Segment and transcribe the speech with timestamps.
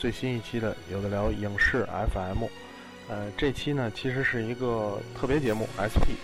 [0.00, 2.44] 最新一期的有的聊影视 FM。
[3.06, 6.16] 呃，这期呢其实是一个特别节目 SP。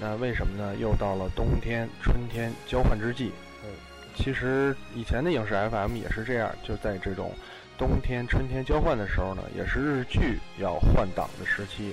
[0.00, 0.74] 那为什么呢？
[0.80, 3.30] 又到了冬天、春天交换之际。
[3.62, 3.68] 呃，
[4.16, 7.34] 其实以前的影视 FM 也是这样，就在这种
[7.76, 11.92] 冬天、春天交换的时候呢，也是日剧要换档的时期。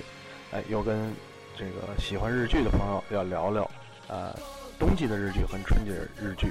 [0.52, 1.12] 哎，又跟
[1.54, 3.70] 这个喜欢日剧的朋友要聊聊，
[4.08, 4.34] 呃，
[4.78, 6.46] 冬季的日剧和春季的日剧。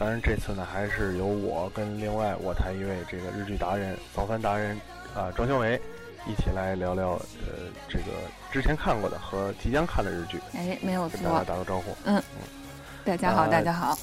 [0.00, 4.74] 当然，这次呢，还是由我跟另外我台一位这个日剧达人、早饭达人
[5.14, 5.78] 啊庄小伟
[6.26, 8.04] 一起来聊聊呃这个
[8.50, 10.40] 之前看过的和即将看的日剧。
[10.54, 11.44] 哎，没有跟大家错。
[11.44, 11.94] 打个招呼。
[12.06, 12.48] 嗯，嗯
[13.04, 13.98] 大家好，呃大家好。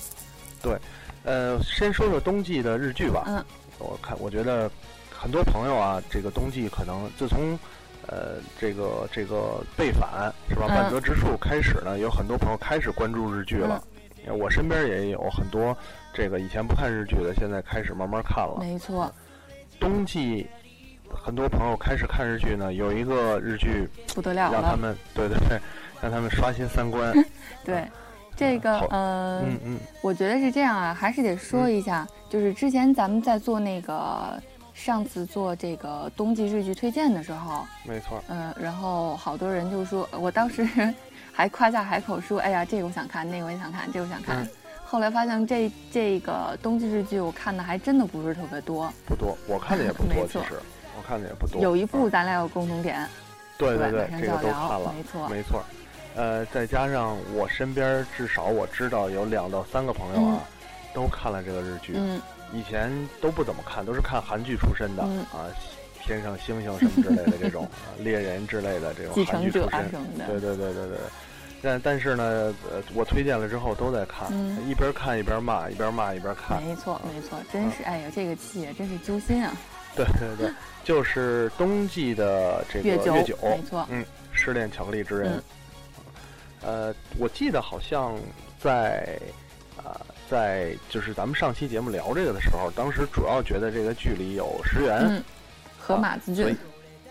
[0.61, 0.77] 对
[1.23, 3.23] 呃，先说说冬季的日剧吧。
[3.25, 3.43] 嗯，
[3.79, 4.69] 我看我觉得
[5.11, 7.57] 很多朋友啊，这个冬季可能自从
[8.05, 13.83] 呃这个这个背反是吧，嗯半泽直树开始呢，有很多朋友开始关注日剧了。
[14.33, 15.75] 我身边也有很多
[16.14, 18.58] 这个以前不看日剧的，现在开始慢慢看了。
[18.59, 19.11] 没错，
[19.80, 20.47] 冬季
[21.09, 24.53] 很多朋友开始看日剧呢，有一个日剧不得了了。
[24.53, 25.59] 让他们对对对，
[26.02, 27.14] 让他们刷新三观。
[27.64, 27.88] 对，
[28.36, 34.42] 这个好呃，嗯嗯，我觉得是这样啊，还是得说一下，就是之前咱们在做那个
[34.73, 38.23] 上次做这个冬季日剧推荐的时候，没错。
[38.28, 40.64] 嗯、然后好多人就说，我当时
[41.38, 44.43] 还夸下海口说，哎呀，这个我想看，那个我也想看，这个我想看。
[44.43, 44.49] 嗯
[44.89, 50.55] 后来发现这这个冬季日剧我看的还真的不是特别多，不多，我看的也不多， 其实
[50.98, 51.61] 我看的也不多。
[51.61, 53.05] 有一部嗯咱俩有共同点，
[53.58, 55.61] 对对对这个都看了，没错没错。
[56.15, 60.43] 呃，再加上我身边至少我知道有两到三个朋友啊，
[60.93, 61.93] 都看了这个日剧。
[61.98, 62.19] 嗯
[62.54, 65.52] 以前都不怎么看，都是看韩剧出身的、嗯啊，
[66.02, 70.17] 天上星星什么之类的这种啊，猎人之类的这种 继承者韩剧出身。
[70.17, 70.98] 的，对对对对对。
[71.61, 76.61] 但但是呢，呃，我推荐了之后都在看，嗯一边看一边骂，一边骂一边看。
[76.63, 79.51] 没错没错，真嗯是哎呀，这个气也真是揪心啊！
[79.95, 80.53] 对对对，
[80.83, 85.33] 就是冬季的这个月九没错，嗯，失恋巧克力之人。
[85.33, 85.43] 嗯
[86.63, 88.15] 呃，我记得好像
[88.59, 89.17] 在
[89.77, 95.23] 啊、在就是咱们上期节目聊这个的时候，当时主要觉得这个剧里有石原，嗯，
[95.79, 96.53] 和马子俊，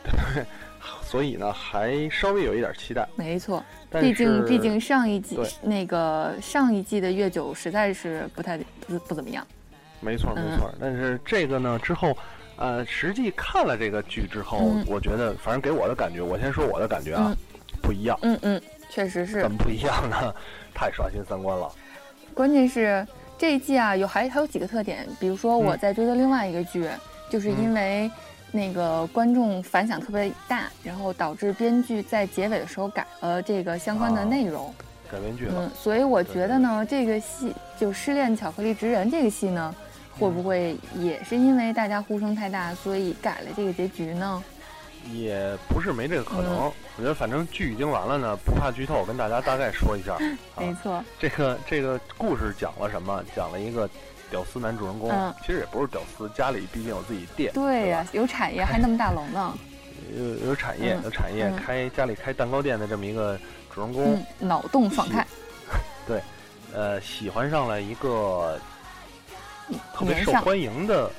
[1.07, 3.07] 所以呢还稍微有一点期待。
[3.15, 3.63] 没错，
[4.01, 9.47] 毕竟毕竟上一季那个上一季的月九实在是不太不不怎么样，
[10.01, 12.17] 没错没嗯错，但是这个呢之后。
[12.59, 17.37] 呃，实际看了这个剧之后，嗯我觉得，反正给我的感觉，我先说我的感觉啊，嗯
[17.83, 18.19] 不一样。
[18.23, 20.35] 嗯嗯，确实是怎，么不一样呢？
[20.73, 21.71] 太刷新三观了。
[22.33, 23.07] 关键是
[23.37, 26.89] 这一季啊有还还有几个特点，比如说我嗯在追的另外一个剧，
[27.29, 28.11] 就是因嗯为
[28.57, 34.75] 那个观众反响特别大，然后导致编剧在结尾的时候改了这个相关的啊内容。
[35.13, 39.73] 改编剧了，嗯，所以我觉得呢，这个戏就《失恋巧克力职人》这个戏呢，
[40.19, 44.43] 会不会也是因为大家呼声太大，所以改了这个结局呢？
[45.13, 46.57] 也不是没这个可能。
[46.57, 50.17] 嗯我觉得反正剧已经完了呢，不怕剧透，跟大家大概说一下。
[50.57, 53.23] 没错，这个这个故事讲了什么？
[53.37, 53.87] 讲了一个
[54.31, 59.57] 屌丝男主人公，嗯其实也不是屌丝，家里毕竟有自己店，对呀、吧有产业还那么大楼呢。
[60.17, 63.39] 有有产业，嗯有产业，嗯开家里开蛋糕店的这么一个
[63.75, 65.27] 主人公，嗯，脑洞放开，
[66.73, 68.61] 呃，喜欢上了一个
[69.95, 71.11] 特别受欢迎的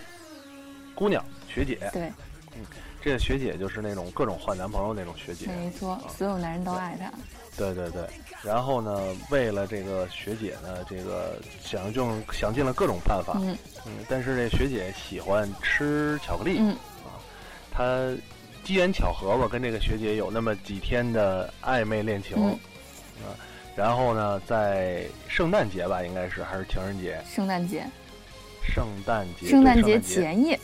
[0.93, 1.79] 姑娘学姐。
[1.91, 2.11] 对，
[2.55, 2.65] 嗯
[3.01, 5.47] 这个学姐就是那种各种换男朋友那种学姐。
[5.47, 7.11] 没错，所有男人都爱她。
[7.57, 8.07] 对对对，
[8.47, 13.57] 然后呢，为了这个学姐呢，这个想用想尽了各种办法，嗯。
[13.85, 16.71] 嗯，但是这学姐喜欢吃巧克力，嗯。
[17.03, 17.19] 啊
[17.69, 18.09] 她
[18.63, 22.51] 机缘巧合吧，跟这个学姐有那么几天的暧昧恋情，嗯。
[23.25, 23.35] 啊，
[23.75, 27.85] 然后呢，在圣诞节吧，应该是还是情人节，圣诞节，
[28.63, 30.57] 圣诞节，圣诞节前夜，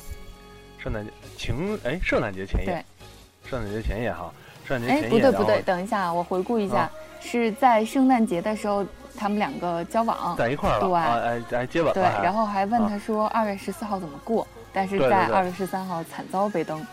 [0.77, 4.33] 圣诞节情，哎，圣诞节前夜对，圣诞节前夜哈，
[4.67, 8.85] 圣诞节哎，不对不对，等一下，我回顾一下啊，是在圣诞节的时候，
[9.17, 10.93] 他们两个交往，在一块儿了，对。
[10.93, 12.87] 啊，哎哎，接吻对，了对，然后还问啊。
[12.89, 16.85] 他说二月十四号怎么过，但是在二月十三号惨遭被登，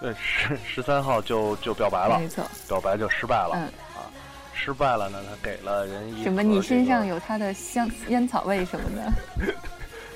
[0.00, 3.52] 对十十三号就就表白了，没错，表白就失败了。
[3.54, 3.62] 嗯。
[3.96, 4.06] 啊，
[4.52, 6.42] 失败了呢，他给了人一什么？
[6.42, 9.12] 你身上有他的香烟草味什么的？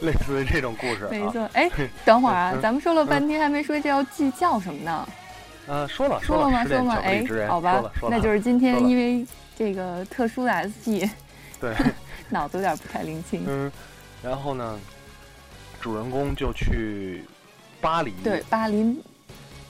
[0.01, 1.09] 类似于这种故事啊。
[1.11, 1.49] 没错。
[1.53, 1.71] 哎，
[2.05, 5.09] 等会儿啊，嗯 咱们说了半天还没说这要剧叫什么呢？
[5.67, 6.65] 呃，说了说了吗？
[6.65, 6.97] 说吗？
[7.03, 9.25] 哎好吧那就是今天因为
[9.57, 11.09] 这个特殊的 SP，
[11.61, 11.75] 对，
[12.29, 13.45] 脑子有点不太灵清。
[13.47, 13.71] 嗯，
[14.23, 14.79] 然后呢，
[15.81, 17.25] 主人公就去
[17.81, 19.01] 巴黎，对，巴黎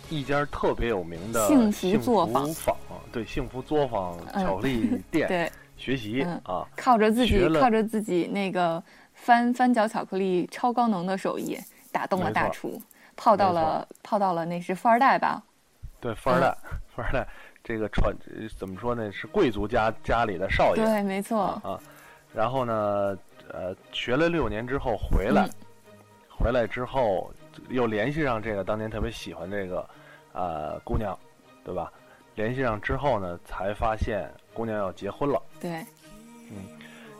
[0.08, 2.76] 一家特别有名的幸福作坊坊，
[3.10, 8.82] 对，幸福作坊嗯巧克力店、对，学习、嗯啊，靠着自己靠着自己那个
[9.14, 11.58] 翻翻搅巧克力超高能的手艺，
[11.90, 12.80] 打动了大厨，
[13.16, 15.42] 泡到了泡到了那是富二代吧？
[16.02, 16.54] 对，富二代，
[16.94, 17.26] 富二代，
[17.64, 19.10] 这个传呃怎么说呢？
[19.12, 21.43] 是贵族家家里的少爷，对，没错。
[21.62, 21.81] 啊，
[22.34, 23.16] 然后呢，
[23.49, 25.50] 呃，学了六年之后回来，嗯
[26.28, 27.32] 回来之后
[27.69, 29.88] 又联系上这个当年特别喜欢这个
[30.32, 31.16] 呃姑娘，
[31.64, 31.93] 对吧？
[32.34, 35.40] 联系上之后呢，才发现姑娘要结婚了。
[35.60, 35.70] 对，
[36.50, 36.66] 嗯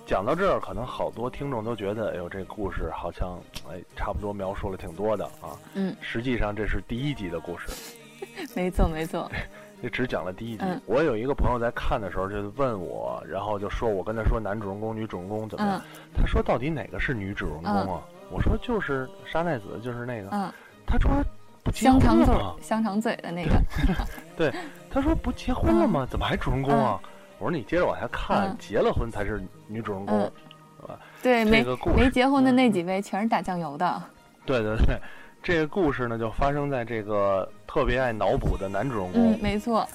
[0.05, 3.39] 讲到这儿，可能好多听众都觉得，哎呦，这故事好像
[3.71, 5.55] 哎差不多描述了挺多的啊。
[5.75, 7.69] 嗯，实际上这是第一集的故事，
[8.55, 9.31] 没 错没错。
[9.83, 10.65] 这 只讲了第一集。
[10.65, 15.79] 嗯我有一个朋友在看的时候就问我，然后就说我跟他说男主人公、女主人公怎么样？
[15.79, 15.83] 嗯
[16.15, 18.03] 他说到底哪个是女主人公啊？
[18.31, 20.29] 我说就是沙奈子，就是那个。
[20.33, 20.53] 嗯，
[20.87, 21.11] 他说
[21.63, 22.55] 不结香肠嘴婚了吗？
[22.63, 23.51] 香肠嘴的那个。
[24.37, 24.53] 对
[24.91, 26.07] 他说不结婚了吗？
[26.11, 27.01] 怎么还主人公啊？
[27.39, 30.19] 我说你接着往下看，嗯结了婚才是女主人公。
[30.21, 30.33] 嗯
[31.23, 34.03] 对，这没个故事没结婚的那几位全是打酱油的。
[34.45, 35.01] 对对对，
[35.43, 39.87] 这个故事呢就发生在这个特别爱脑补的男主人公、嗯，没错。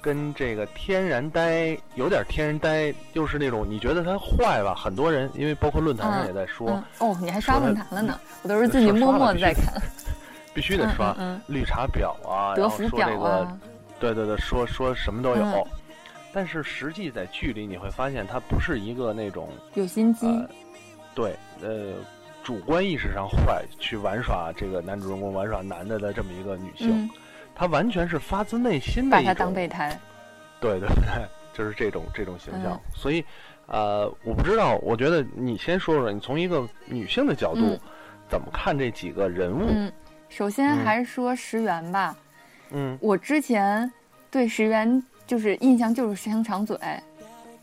[0.00, 4.74] 跟这个天然呆有点天然呆，就是那种你觉得他坏吧？
[4.74, 8.18] 很多人因为包括论坛上也在说，嗯哦，你还刷论坛了呢？
[8.42, 9.74] 我都是自己默默的在看。
[10.54, 13.58] 必须得刷、嗯绿茶婊啊，德然后芙婊说这个，啊，
[14.00, 15.42] 对对对，说说什么都有。
[15.42, 15.64] 嗯
[16.30, 20.26] 但是实际在剧里你会发现，他不是一个那种有心机。
[20.26, 20.48] 呃，
[21.14, 21.94] 对，呃，
[22.48, 27.10] 主观意识上坏去玩耍这个男主人公玩耍男的的这么一个女性，嗯，
[27.54, 29.94] 她完全是发自内心的把他当备胎。
[30.58, 32.72] 对对对， 就是这种这种形象。
[32.72, 33.22] 嗯所以，
[33.66, 37.80] 呃，我不知道，我觉得你先说说，你从一个女性的角度、嗯
[38.30, 39.66] 怎么看这几个人物？
[39.68, 39.92] 嗯，
[40.30, 42.16] 首先嗯还是说石原吧。
[42.70, 43.92] 嗯，我之前
[44.30, 46.78] 对石原就是印象就是香肠嘴，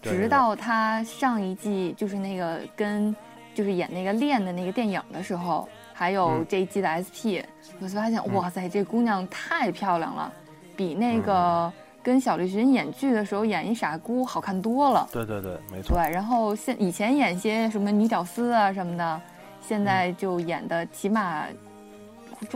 [0.04, 3.16] 直到他上一季就是那个跟
[3.56, 7.42] 就是演那个恋的那个电影的时候，还有嗯这一季的 SP，、
[7.80, 10.32] 我就发现嗯哇塞，这姑娘太漂亮了，
[10.76, 11.74] 比那嗯个
[12.04, 15.08] 跟小栗旬演剧的时候演一傻姑好看多了。
[15.12, 15.96] 对对对，没错。
[15.96, 19.22] 对，然后现以前演些什么女屌丝啊什么的，
[19.62, 21.46] 现在嗯就演的起码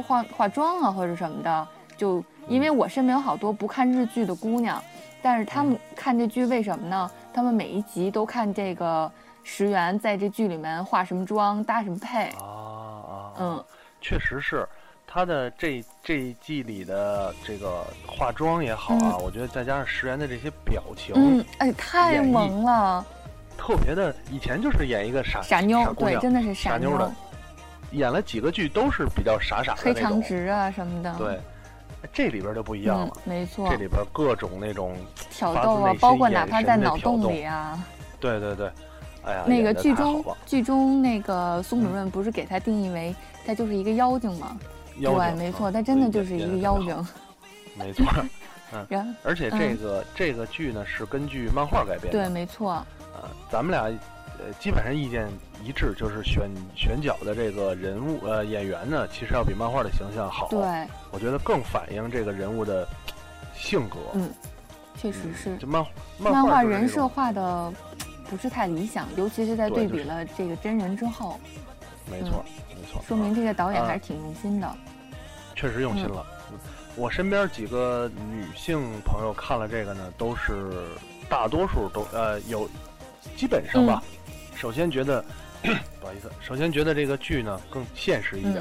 [0.05, 4.83] 化化妆啊或者什么的，就因为我身边有好多不看日剧的姑娘，
[5.21, 7.09] 但是她们看这剧为什么呢？
[7.33, 9.09] 她们每一集都看这个
[9.51, 13.65] 石原在这剧里面化什么妆、搭什么配，啊啊，嗯，
[13.99, 14.65] 确实是。
[15.11, 23.03] 他的这这一季里的这个化妆也好啊，我觉得再加上石原的这些表情，嗯嗯，哎，太萌了，
[23.57, 27.11] 特别的，以前就是演一个傻傻妞，对，真的是傻傻妞的，
[27.91, 30.09] 演了几个剧都是比较傻傻的黑那种。
[30.11, 31.39] 长直啊什么的，对，
[32.13, 33.67] 这里边就不一样嗯了，，没错。
[33.67, 34.95] 这，里边各种那种，
[35.31, 37.83] 挑逗啊包括哪怕在脑洞里啊。
[38.19, 38.69] 对对对，
[39.29, 44.57] 哎呀，那个剧中剧中那个宋主任不是给他定义为他就是一个妖精吗？
[44.95, 47.07] 对，妖精没错，啊他真的就是一个妖精。
[47.77, 48.05] 没错。
[48.87, 53.85] 然而且这个、这个剧呢是根据漫画改编的，对，没错，呃，咱们俩
[54.37, 55.27] 呃基本上意见
[55.63, 60.47] 一致，就是选选角的这个人物呃演员呢，其实要比漫画的形象好。
[60.49, 60.59] 对，
[61.09, 62.87] 我觉得更反映这个人物的
[63.55, 63.97] 性格。
[64.13, 64.29] 嗯
[65.01, 65.81] 确实是就漫
[66.17, 67.73] 漫画画人设画的
[68.29, 71.39] 不是太理想，尤其是在对比了这个真人之后，
[72.09, 74.75] 没错、没错，说明这个导演啊还是挺用心的。
[75.55, 76.25] 确实用心了。
[76.51, 76.57] 嗯
[76.95, 80.69] 我身边几个女性朋友看了这个呢，都是
[81.29, 82.69] 大多数都呃有，
[83.37, 84.03] 基本上吧。
[84.05, 84.17] 嗯
[84.55, 85.23] 首先觉得，
[86.01, 88.57] 不好意思，首先觉得这个剧呢更现实一点、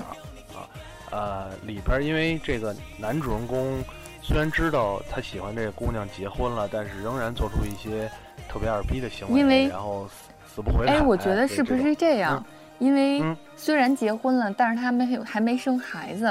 [0.55, 0.69] 嗯啊，
[1.11, 3.83] 呃里边因为这个男主人公
[4.23, 8.09] 虽然知道他喜欢这个姑娘结婚了，但是仍然做出一些
[8.49, 10.95] 特别二逼的行为，因为然后死死不回来。
[10.95, 12.45] 哎，我觉得是不是这样？
[12.79, 16.27] 因为嗯虽然结婚了，但是他没有还没生孩子。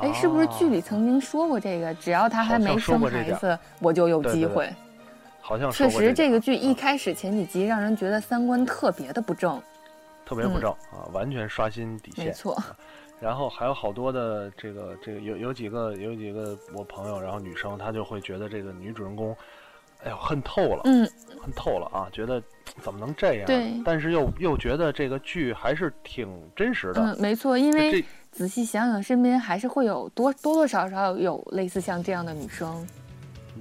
[0.00, 1.94] 哎，是不是剧里啊曾经说过这个？
[1.94, 4.70] 只要他还没生孩子，我就有对对对机会。
[5.40, 9.60] 好像确实，这个这个剧一开始前几集让人觉得三观特别的不正。
[10.24, 12.26] 特别不正、啊，完全刷新底线。
[12.26, 12.60] 没错，
[13.20, 19.34] 然后还有好多的这个这个有有几个有几个我朋友，然后女生她就会觉得这个女主人公，
[20.04, 21.08] 哎呦恨透了，嗯，
[21.40, 22.08] 恨透了啊！
[22.12, 22.42] 觉得
[22.80, 23.46] 怎么能这样？
[23.46, 27.02] 对但是又又觉得这个剧还是挺真实的。
[27.02, 32.86] 嗯，没错，因这为仔细想想，身边还是会有多多多少少有类似像这样的女生。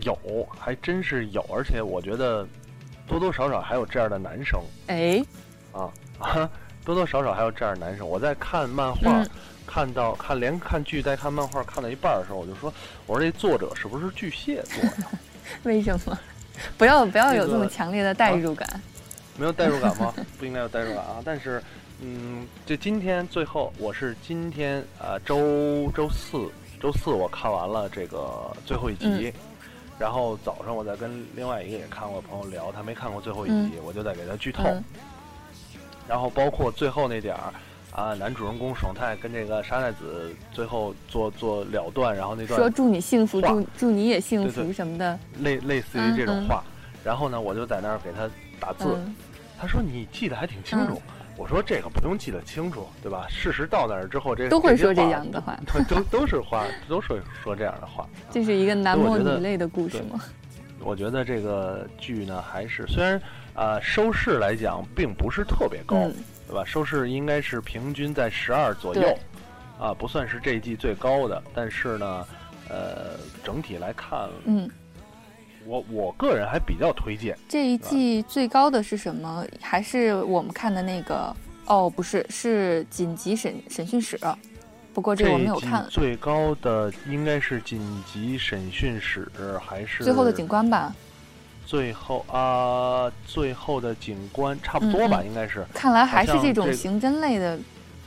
[0.01, 0.15] 有，
[0.59, 2.47] 还真是有，而且我觉得
[3.07, 5.23] 多多少少还有这样的男生哎，
[5.71, 5.89] 啊
[6.19, 6.49] 啊，
[6.83, 8.07] 多多少少还有这样的男生。
[8.07, 9.29] 我在看漫画，嗯
[9.67, 12.71] 看到看连看剧带看漫画看到一半的时候，我就说，
[13.07, 15.07] 我说这作者是不是巨蟹座的？
[15.63, 16.19] 为什么？
[16.77, 18.67] 不要不要有这么强烈的代入感。
[19.37, 20.13] 没有代入感吗？
[20.39, 21.21] 不应该有代入感啊！
[21.25, 21.61] 但是，
[22.01, 26.49] 嗯，就今天最后，我是今天呃周周四
[26.79, 29.33] 周四我看完了这个最后一集，
[29.99, 34.83] 然后早上我在跟另外一个也看过的朋友聊，他没看过最后一集，我就在给他剧透，嗯
[36.07, 37.51] 然后包括最后那点儿。
[37.95, 45.17] 啊，男主人公爽太跟这个沙奈子最后做做了断，然后那段说祝你幸福，祝祝你也幸福什么的。
[45.39, 46.63] 类类似于这种嗯嗯话，
[47.05, 49.15] 然后呢，我就在那儿给他打字，嗯
[49.57, 51.01] 他说你记得还挺清楚。
[51.37, 53.25] 我说这个不用记得清楚，对吧？
[53.29, 58.05] 事实到那儿之后，这都会说这样的话，都都都是话，都说说这样的话。
[58.29, 60.21] 这是一个男所以我觉得默女泪的故事对吗？
[60.81, 63.21] 我觉得这个剧呢，还是虽然
[63.53, 66.13] 呃收视来讲并不是特别高，嗯，
[66.47, 66.63] 对吧？
[66.65, 69.17] 收视应该是平均在十二左右，
[69.79, 72.27] 啊，不算是这一季最高的，但是呢，
[72.69, 74.69] 呃，整体来看，嗯，
[75.65, 77.37] 我我个人还比较推荐。
[77.47, 79.45] 这一季最高的是什么？
[79.61, 81.35] 还是我们看的那个？
[81.67, 84.19] 哦，不是，是紧急审审讯室。
[84.93, 85.83] 不过这个我没有看。
[85.89, 89.27] 最高的应该是紧急审讯室，
[89.59, 90.95] 还是最后的警官吧，
[91.65, 95.65] 最后啊、最后的景观差不多吧，应该是。
[95.73, 97.57] 看来还是这种刑侦类的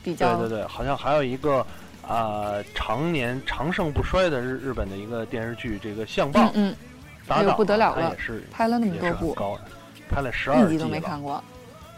[0.02, 0.36] 比对较。
[0.36, 1.66] 对对对，好像还有一个
[2.06, 6.76] 啊、常年长盛不衰的日日本的一个电视剧，这个相棒嗯嗯，
[7.26, 9.64] 搭档、哎呦不得了了他也是拍了那么多部，是高的，
[10.08, 11.34] 拍了十二季一集都没看过。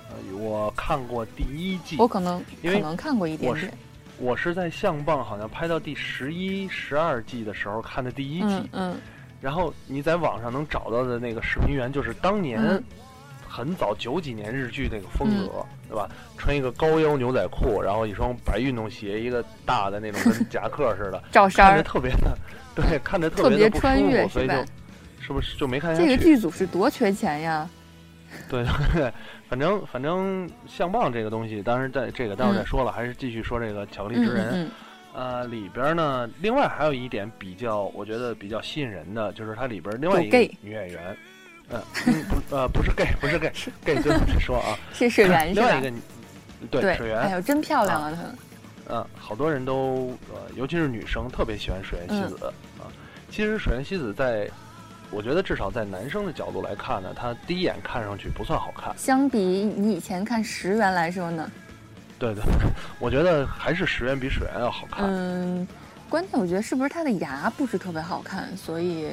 [0.09, 3.79] 呃我看过第一季，我可能可能看过一点我是点。
[4.19, 8.97] 我是在相棒好像拍到第十一、十二季的时候看的第一季，嗯嗯
[9.41, 12.83] 然后你在网上能找到的那个视频源，就是当年嗯
[13.49, 16.09] 很早九几年日剧那个风格，对吧？
[16.39, 22.39] 穿一个高腰牛仔裤，然后一双白运动鞋，一个大的那种跟夹克似的， 照衫看着，特别的，
[22.75, 24.55] 对，看着特别别的不舒服，所以就
[25.21, 26.07] 是不是就没看下去？
[26.09, 27.69] 这个剧组是多缺钱呀！
[28.49, 29.13] 对对对，
[29.51, 34.49] 反正反正相棒这个东西，当然在这个待会儿再说了，还是继续说这个巧克力嗯职人。
[34.53, 34.71] 嗯
[35.13, 41.17] 呃，里边呢，另外还有一点比较，我觉得比较吸引人的，就是它里边另外一个女演员，
[41.71, 44.79] 嗯，嗯不呃不是 gay，不是 gay，gay 最后再说啊。
[44.91, 45.91] 嗯，是水源 是吧另外一个？
[45.91, 46.01] 女
[46.71, 48.13] 对对，水源，哎呦，真漂亮啊！
[48.13, 52.93] 她，嗯，好多人都呃，尤其是女生特别喜欢水原希子、嗯啊。
[53.31, 54.47] 其实水原希子在，
[55.11, 58.95] 我觉得至少在男生的角度来看呢，她第一眼看上去不算好看。
[58.97, 61.51] 相比你以前看石原来说呢，
[62.21, 62.45] 对对，
[63.01, 65.07] 我觉得还是石原比水原要好看。
[65.09, 65.67] 嗯，
[66.09, 69.09] 关键我觉得是不是他的牙不是特别好看，所以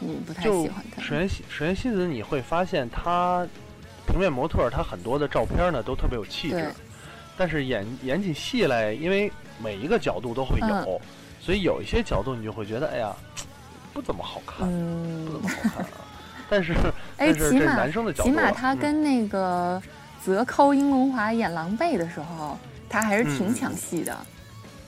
[0.00, 1.00] 你不太喜欢他。
[1.00, 3.46] 水原希水原希子，你会发现他
[4.06, 6.74] 平面模特儿，她很多的照片呢都特别有气对质，
[7.38, 11.00] 但是演演起戏来，因为每一个角度都会有，嗯
[11.40, 13.14] 所以有一些角度你就会觉得，哎呀，
[13.92, 15.88] 不怎么好看，不怎嗯么，好看啊。
[16.50, 16.72] 但是
[17.16, 19.82] 哎，但是这是起码男生的角度啊，起码她嗯跟那个
[20.24, 22.56] 泽抠英龙华演狼狈的时候，
[22.88, 24.16] 他还是挺嗯嗯抢戏的。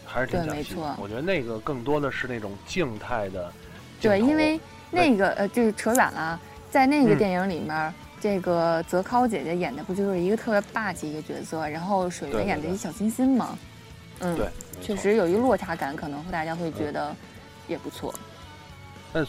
[0.06, 3.52] 还是挺对讲戏的没错我觉得那个更多的是那种静态的
[4.00, 4.58] 对，因为
[4.90, 6.40] 那个呃，就是扯远了，
[6.70, 7.94] 在那个嗯电影里面。
[8.18, 13.56] 这个泽尻姐姐演的不就是一个特别霸气一个角色，然后水原演的一小清新嘛，
[14.20, 14.48] 嗯，对，
[14.80, 17.14] 确实有一落差感，可能大家会觉得
[17.68, 18.12] 也不错。
[19.12, 19.24] 但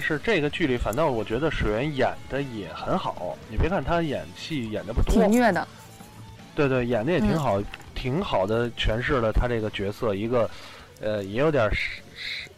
[0.00, 5.14] 是这个剧里反倒我觉得水原演的也很好，你别看他演戏演的不多。
[5.14, 5.66] 挺，虐的，
[6.54, 7.38] 对对，演的也挺嗯。
[7.38, 7.62] 好，
[7.94, 10.50] 挺好的诠释了他这个角色，一个
[11.00, 11.70] 呃也有点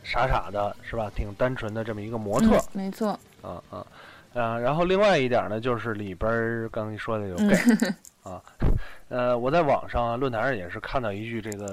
[0.03, 1.11] 傻傻傻的，是吧？
[1.15, 2.57] 挺单纯的这么一个模特。
[2.57, 3.11] 嗯，没错，
[3.43, 3.87] 啊啊。
[4.33, 4.57] 啊！
[4.57, 7.49] 然后另外一点呢，就是里边儿刚才你说的有嗯。
[7.49, 7.57] gay、
[8.23, 8.41] 啊，
[9.09, 11.67] 呃，我在网上论坛上也是看到一句这个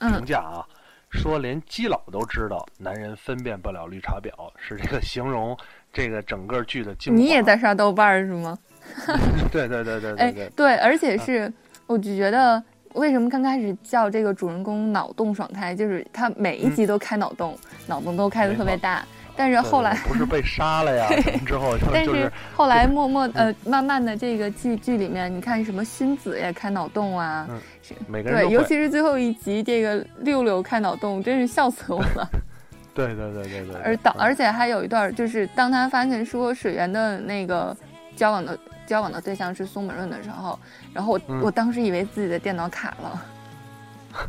[0.00, 0.66] 评嗯，价啊，
[1.12, 5.56] 说连基佬都知道男人分辨不了绿茶婊，是这个形容
[5.92, 7.18] 这个整个剧的精华。
[7.18, 8.58] 你也在刷豆瓣儿是吗？
[9.52, 11.52] 对对对对哎对对，，对，而且是，
[11.86, 12.60] 我就觉得
[12.94, 21.08] 为什么刚开始叫这个主人公脑洞爽开，就是他每一集都开脑洞，脑洞都开的特别大，但是后来不是被杀了呀
[21.46, 27.48] 之后，就但是是后来默默呃，慢慢的这个剧剧里面，你看什么薰子也开脑洞啊，
[28.06, 32.28] 每个人对，尤其是最后一集这个六六开脑洞，真是笑死我了。
[32.94, 34.20] 对对对对对，而导嗯。
[34.20, 37.74] 而且还有一段，就是当他发现说水源的那个
[38.14, 40.58] 交往的交往的对象是松本润的时候，
[40.92, 41.40] 然后我、嗯。
[41.40, 43.22] 我当时以为自己的电脑卡了。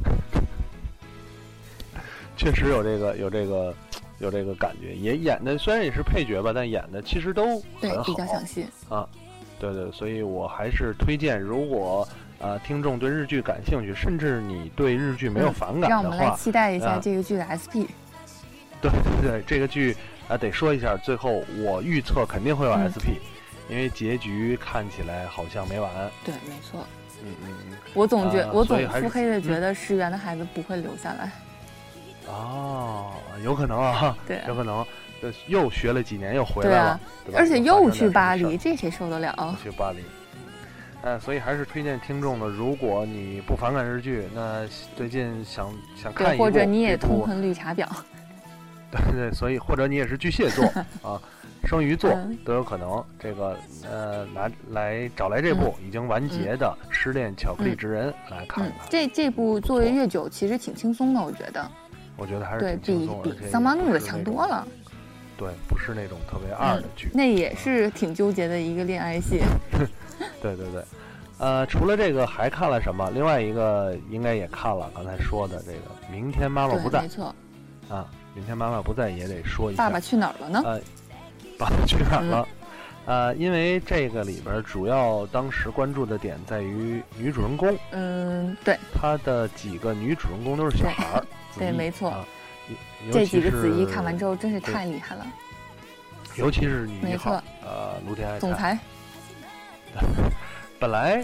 [2.38, 3.74] 确实有这个有这个
[4.24, 8.66] 有这个感觉，也演的虽然也是配角吧，但演的其实都对很，好比较详细。
[9.60, 12.08] 对对，所以我还是推荐，如果
[12.40, 17.88] 呃听众对日剧感兴趣，甚至你对日剧没有嗯反感的让我们来，期待一下啊这个剧的 SP。
[18.82, 19.96] 对对对，这个剧
[20.28, 23.20] 啊、得说一下，最后我预测肯定会有嗯 SP，、
[23.70, 25.90] 因为结局看起来好像没完。
[26.26, 26.86] 对，没错。
[27.24, 27.78] 嗯嗯嗯。
[27.94, 31.32] 我总觉、啊我总腹黑的觉嗯得石原的孩子不会留下来。
[32.28, 33.12] 哦，
[33.44, 34.86] 有可能啊， 对啊有可能，
[35.22, 37.40] 呃又学了几年又回来了，对啊，对吧？
[37.40, 39.58] 而且又去巴黎，这谁受得了？
[39.62, 40.04] 去巴黎。
[41.02, 44.66] 呃，所以还是推荐听众呢，如果你不反感日剧，那
[44.96, 45.70] 最近想
[46.02, 47.86] 想看，一部或者你也痛恨绿茶婊。
[48.90, 50.64] 对对，所以或者你也是巨蟹座
[51.04, 51.20] 啊，
[51.66, 53.04] 双鱼座嗯都有可能。
[53.20, 53.58] 这个
[53.90, 61.70] 呃，拿来找来这部已经完结的《失恋巧克力职人》来看嗯看，，这这部作为月九其实挺轻松的，我觉得，
[62.24, 63.10] 我觉得还是对比。
[63.22, 64.66] 比桑巴怒的强多了。
[65.36, 67.10] 对，不是那种特别二的剧。
[67.14, 69.42] 那也是挺纠结的一个恋爱戏。
[70.42, 70.82] 对对对，
[71.38, 73.10] 呃，除了这个还看了什么？
[73.14, 75.78] 另外一个应该也看了，刚才说的这个
[76.12, 77.36] 《明天妈妈不，在没》错。
[77.90, 79.84] 啊，《明天妈妈不在》也得说一下。
[79.84, 80.62] 爸爸去哪儿了呢？
[80.64, 80.80] 呃，
[81.58, 82.48] 爸爸去哪儿嗯了？
[83.06, 91.26] 呃，因为这个里边主要当时关注的点在于女主人公，嗯，对，她的几个女主人公都是小孩儿。
[91.54, 92.14] 子对没错
[93.12, 95.26] 这几个子怡看完之后真是太厉害了。
[96.36, 98.78] 尤其是女一号错，呃，卢天爱总菜。
[99.94, 100.04] 裁，
[100.80, 101.24] 本来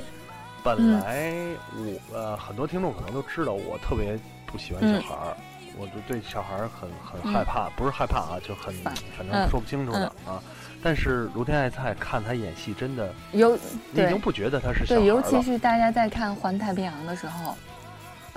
[0.63, 1.33] 本嗯来
[1.75, 5.38] 我呃很多听众可能都知道我特别不喜欢嗯小孩儿，
[5.77, 10.39] 我就对小孩儿很很害怕，不是害怕啊，就很烦反正嗯说不清楚的啊。
[10.83, 13.57] 但是卢天爱菜看她演戏真的，尤
[13.91, 15.21] 你已经不觉得她是小孩对，尤。
[15.23, 17.58] 其是大家在看《环太平洋》的时候，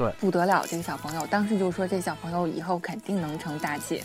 [0.02, 4.02] 对不得了，这个小朋友，当时就说这小朋友以后肯定能成大器。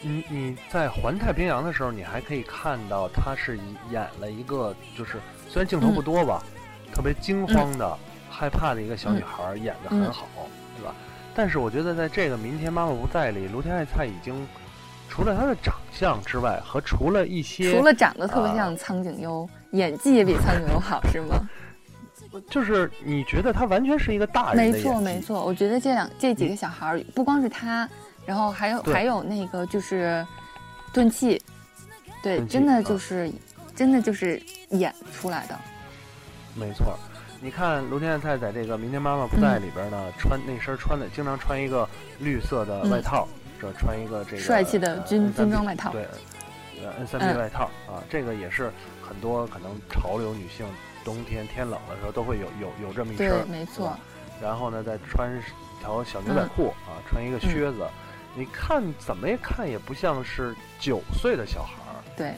[0.00, 3.58] 你你在环太平洋的时候，你还可以看到他是
[3.90, 6.42] 演了一个，就是虽然镜头不多吧，
[6.94, 7.98] 特别惊慌的、
[8.30, 10.26] 害怕的一个小女孩，演得很好，
[10.76, 10.94] 对吧？
[11.34, 14.46] 但是我觉得在这个《明天妈妈不在》里，卢天爱菜已经
[15.08, 21.40] 除了她的长相之外，和除了一些除了长得特别啊像苍井优， 演技也比苍井优好，是吗？
[22.50, 25.44] 就是你觉得他完全是一个大人没错，没错。
[25.44, 27.88] 我觉得这两这几个小孩儿，不光是他，
[28.26, 30.26] 然后还有还有那个就是
[30.92, 31.40] 钝器，
[32.22, 33.30] 对，真的啊就是、
[33.74, 35.58] 真的就是演出来的。
[36.54, 36.98] 没错，
[37.40, 41.88] 你看卢天爱菜在这个《明天妈妈不在》里边呢，穿那身穿的经常穿一个
[42.18, 43.26] 绿色的外套，
[43.60, 45.92] 这、穿一个这个嗯帅气的呃军 N3B 军装外套。
[45.92, 46.02] 对，
[46.82, 47.38] 呃 N 三 B 嗯。
[47.38, 50.66] 外套、啊，这个也是很多可能潮流女性
[51.04, 53.96] 冬天天冷的时候都会有有有这么一身，，对没错。
[54.40, 55.30] 然后呢，再穿
[55.80, 57.86] 条小牛仔嗯裤、啊，穿一个靴子，
[58.36, 61.98] 你看怎么也看也不像是九岁的小孩儿。
[62.16, 62.34] 对，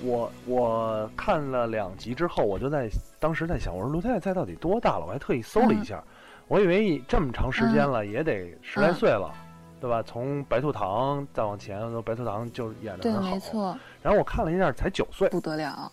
[0.00, 2.88] 我我看了两集之后，我就在
[3.20, 5.04] 当时在想，我说卢太太到底多大了？
[5.06, 6.02] 我还特意搜了一下，
[6.48, 9.32] 我以为这么长时间了，也得十来嗯岁了，
[9.80, 10.02] 对吧？
[10.02, 13.30] 从白兔糖再往前，白兔糖就演的对，很好。
[13.30, 13.38] 没。
[13.38, 15.90] 错，然后我看了一下，才九岁不得了。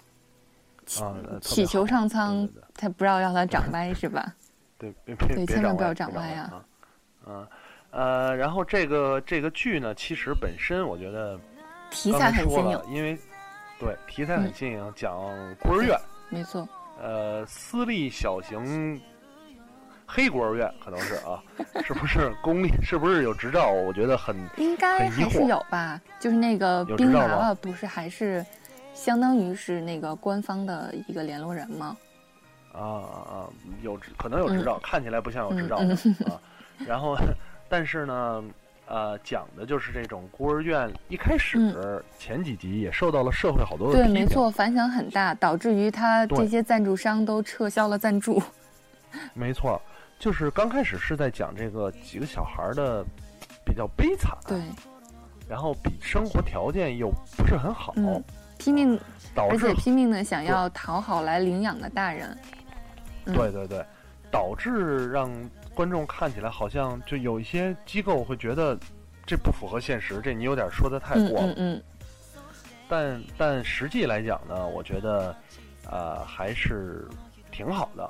[0.86, 4.34] 祈啊，祈求上苍他不要让他长歪是吧？
[4.78, 6.66] 对，别别别对千万不要长歪啊啊！
[7.28, 7.48] 嗯
[7.92, 11.40] 呃，然后这个这个剧呢，其实本身我觉得
[11.90, 13.18] 题材很新颖因为
[13.80, 15.16] 对题材很嗯新颖，讲
[15.62, 15.98] 孤儿院。
[16.30, 16.68] 没错，
[17.02, 19.02] 呃，私立小型
[20.06, 21.42] 黑孤儿院可能是啊，
[21.86, 22.70] 是不是 公立？
[22.84, 23.72] 是不是有执照？
[23.72, 26.02] 我觉得很应该还是有吧。
[26.20, 28.46] 就是那个冰娃娃不是还是
[28.96, 31.96] 相当于是那个官方的一个联络人吗？
[32.72, 33.50] 啊啊啊，
[33.84, 36.42] 有可能有执照，看起来不像有执照嗯的、啊。
[36.80, 37.16] 然后，
[37.70, 38.44] 但是呢，
[38.88, 41.58] 呃，讲的就是这种孤儿院一开始、
[42.18, 48.42] 前几集也受到了社会好多对，没错，反响很大，导致于他这些赞助商都撤销了赞助。
[49.34, 49.82] 没错，
[50.20, 53.06] 就是刚开始是在讲这个几个小孩儿的
[53.66, 54.60] 比较悲惨，对，
[55.48, 58.22] 然后比生活条件又不是很好，嗯，
[58.58, 59.00] 拼命，
[59.34, 62.30] 导致而且拼命的想要讨好来领养的大人。
[63.26, 63.84] 嗯对对对，
[64.30, 65.32] 导致让
[65.74, 68.78] 观众看起来好像就有一些机构会觉得
[69.26, 71.48] 这不符合现实，这你有点说的太嗯过了。
[71.48, 71.84] 嗯嗯，
[72.88, 75.36] 但但实际来讲呢，我觉得，
[75.90, 77.08] 呃，还是
[77.52, 78.08] 挺好的。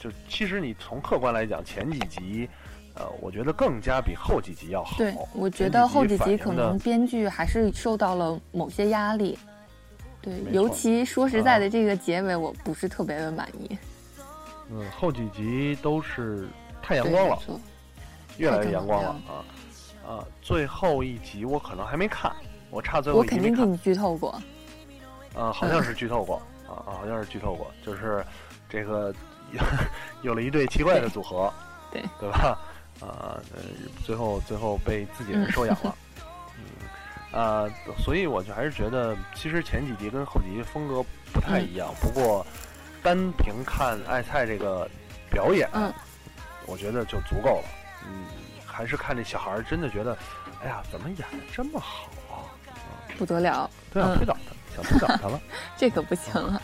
[0.00, 2.48] 就其实你从客观来讲，前几集，
[2.94, 4.96] 呃，我觉得更加比后几集要好。
[4.96, 9.38] 对，我觉得后几集可能编剧还是受到了某些压力。
[10.24, 13.78] 对，尤其说实在啊的，这个结尾我不是特别的满意。
[14.70, 16.48] 嗯，后几集都是
[16.82, 17.38] 太阳光了
[18.38, 19.44] 越来越阳光了啊
[20.08, 20.24] 啊！
[20.40, 22.32] 最后一集我可能还没看，
[22.70, 23.40] 我差最后我一集我。
[23.40, 24.30] 肯定给你剧透过。
[25.34, 28.24] 啊，好像是剧透过啊啊，好像是剧透过，就是
[28.68, 29.14] 这个
[30.22, 31.52] 有了一对奇怪的组合，
[31.92, 32.58] 对对吧？
[33.00, 33.62] 啊，呃，
[34.04, 36.03] 最后最后被自己人收养了，嗯，
[37.34, 37.68] 啊，
[37.98, 42.46] 所以我就还是觉得，其实前几集跟后几集风格不太一样，不过
[43.02, 44.88] 单凭看爱菜这个
[45.30, 45.92] 表演，嗯
[46.66, 47.68] 我觉得就足够了，
[48.06, 48.24] 嗯，
[48.64, 50.16] 还是看这小孩儿真的觉得，
[50.62, 52.46] 哎呀，怎么演的这么好啊？
[53.18, 55.40] 不得了，都想嗯推倒他，想推倒他了。
[55.76, 56.62] 这可不行了。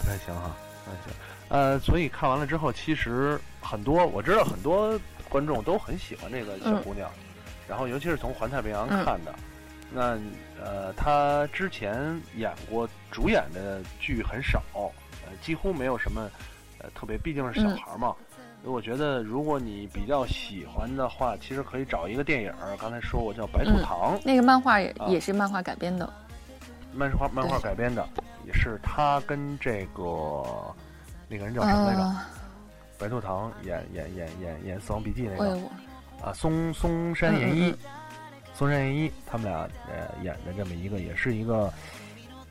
[0.00, 0.50] 不太行哈，
[0.84, 1.12] 不太行。
[1.50, 7.10] 呃，所以看完了之后，其实很多我知道很多观众都很喜欢这个小姑娘，
[7.68, 9.34] 然后尤其是从《环太平洋》嗯看的。
[9.90, 10.18] 那
[10.62, 14.62] 呃，他之前演过主演的剧很少，
[15.26, 16.28] 呃，几乎没有什么
[16.78, 18.14] 呃特别，毕竟是小孩嘛。
[18.64, 26.12] 我觉得，如果你比较喜欢的话，其实可以找一个电影儿，刚才说过叫《白兔嗯糖》，那个漫画也、啊也是漫画改编的。
[26.92, 28.06] 漫画漫画改编的，
[28.44, 30.42] 也是他跟这个
[31.28, 32.02] 那个人叫什么来着？
[32.02, 32.26] 呃，
[32.98, 35.56] 白兔糖演演演演演《死亡笔记》那个
[36.22, 37.74] 啊，松松山研一
[38.54, 41.72] 松山研一，他们俩呃演的这么一个，也是一个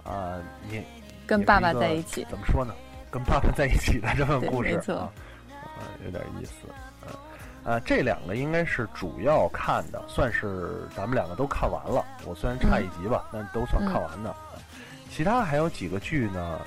[0.04, 0.84] 啊，你
[1.26, 2.26] 跟爸爸在一起。
[2.30, 2.74] 怎么说呢？
[3.10, 5.12] 跟爸爸在一起的这么个故事啊，
[5.52, 6.52] 啊，有点意思。
[6.66, 6.74] 嗯
[7.66, 12.06] 啊，这两个应该是主要看的，算是咱们两个都看完了。
[12.26, 14.30] 我虽然差一集吧，但都算看完的。
[14.30, 14.38] 啊
[15.10, 16.60] 其他还有几个剧呢？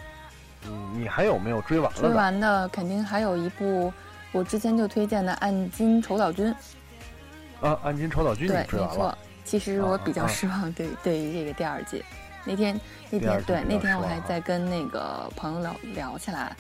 [0.66, 2.08] 嗯，你还有没有追完了追？
[2.10, 3.92] 完的肯定还有一部
[4.32, 6.52] 我之前就推荐的《暗金丑岛君》。
[7.61, 9.16] 啊，《暗金超导君》对没错。
[9.44, 12.05] 其实我比较失望，对对于这个第二季。
[12.44, 12.79] 那天
[13.11, 16.57] 那天对那天我还在跟那个朋友聊聊起来，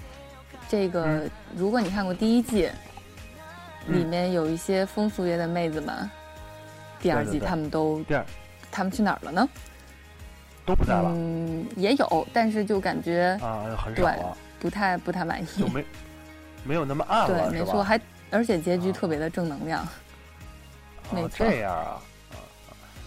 [0.68, 2.68] 这个嗯如果你看过第一季，
[3.86, 6.10] 嗯里面有一些风俗业的妹子们，
[7.00, 8.24] 第二季他们都第二
[8.70, 9.48] 他们去哪儿了呢？
[10.66, 14.14] 都不在了、嗯，也有，但是就感觉啊，很少对，
[14.60, 15.46] 不太不太满意。
[15.58, 15.84] 就没
[16.62, 17.60] 没有那么暗对，了，对？
[17.60, 17.98] 没错，还
[18.30, 19.86] 而且结局啊特别的正能量。
[21.12, 22.00] 没哦，错这样啊，
[22.32, 22.40] 啊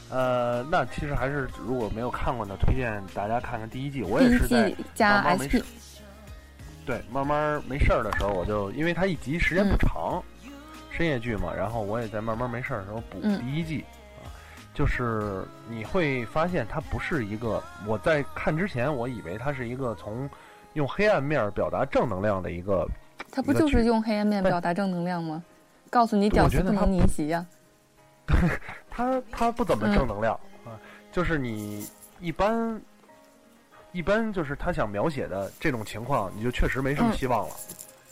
[0.10, 4.04] 呃，那其实还是如果没有看过呢，推荐大家看看第一季。
[4.04, 5.63] 我也是在季加慢慢没 SP，事
[6.86, 10.24] 对慢慢没事儿的时候，我就因为它一集时间不嗯长，
[10.92, 13.84] 深夜剧嘛，然后我也在慢慢没事儿的时候补嗯第一季。
[14.18, 14.28] 啊，
[14.74, 20.30] 就是你会发现它不是一个，我在看之前我以为它是一个从
[20.74, 22.88] 用黑暗面表达正能量的一个
[23.32, 25.42] 它不就是用黑暗面表达正能量吗？
[25.89, 27.46] 告诉你屌丝不能逆袭呀、
[28.90, 30.34] 它它不怎么嗯正能量、
[30.66, 30.80] 啊，
[31.12, 31.88] 就是你
[32.20, 32.82] 一般
[33.92, 37.56] 一般就是他想描写的这种情况，你就确实没什么嗯希望了。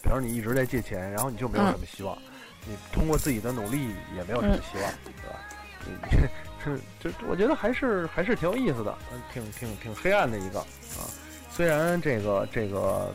[0.04, 2.18] 比如你一直在借钱，然后你就没有嗯什么希望，
[2.66, 5.40] 你通过自己的努力也没有什么希望，对吧？
[5.86, 6.28] 你你
[6.64, 11.06] 这这我觉得还是还是挺有意思的，嗯挺挺挺黑暗的一个啊。
[11.52, 13.12] 虽然这个这个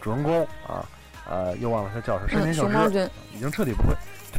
[0.00, 0.86] 主人公啊，
[1.28, 3.94] 呃，又忘了他叫什么，山嗯，田孝之，已经彻底不会，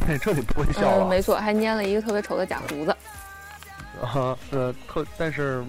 [0.06, 1.04] 对，彻底不会笑了。
[1.04, 2.96] 嗯，没错，还粘了一个特别丑的假胡子。
[4.00, 5.64] 啊，呃，特但是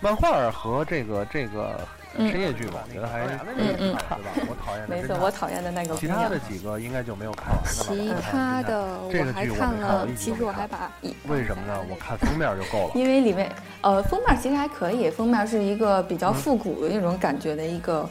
[0.00, 1.80] 漫画儿和这个这个
[2.18, 4.18] 嗯深夜剧吧，我觉得还嗯嗯对吧？
[4.46, 6.38] 我讨厌没错我讨厌的那个其他的。
[6.40, 8.12] 几个应该就没有看完其。
[8.30, 11.80] 他的这个我还看了其实我还把一为什么呢？
[11.88, 12.92] 我看封面就够了。
[12.94, 18.08] 因为里面呃封面其实还可以，封面是一个比较嗯复古的那种感觉的一个、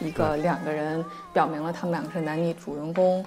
[0.00, 3.22] 一个两个人，表明了他们两个是男女主人公。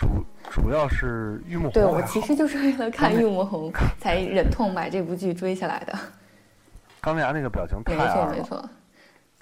[0.00, 0.08] 主
[0.48, 5.92] 主要是玉木对我其实就是为了看嗯玉木红才忍痛把这部剧追下来的。
[7.02, 8.56] 钢牙那个表情太没错二了，没错，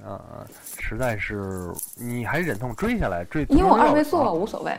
[0.05, 0.47] 啊啊，
[0.81, 4.77] 实在是你还忍痛追下来追，因为我二位速我无所谓，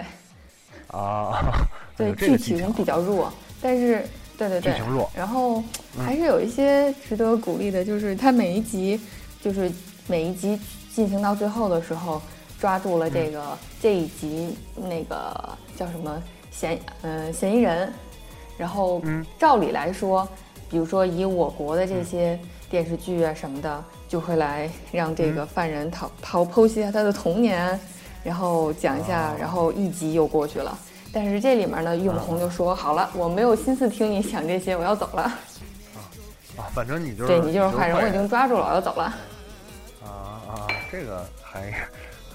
[0.87, 1.31] 啊，
[1.95, 4.03] 对剧情比较弱，但是
[4.37, 5.63] 对对对，剧情弱，然后
[5.97, 8.99] 嗯还是有一些值得鼓励的，就是他每一集，
[9.41, 9.71] 就是
[10.07, 10.59] 每一集
[10.91, 12.21] 进行到最后的时候，
[12.59, 17.91] 抓住了这个、这一集那个叫什么嫌呃嫌疑人，
[18.57, 19.25] 然后嗯。
[19.37, 20.27] 照理来说，
[20.69, 22.37] 比如说以我国的这些
[22.69, 27.79] 电视剧啊什么的，就会来让这个犯人讨讨剖析一下他的童年，
[28.23, 29.35] 然后讲一下，哦。
[29.39, 30.77] 然后一集又过去了。
[31.11, 35.23] 但是这里面呢，玉木宏就说：“好了，我没有心思听你讲这些，我要走了。
[35.23, 39.03] 啊，反正你就是对你就是坏人，我已经抓住了，我要走了。
[40.03, 40.07] 啊
[40.47, 41.73] 啊，这个还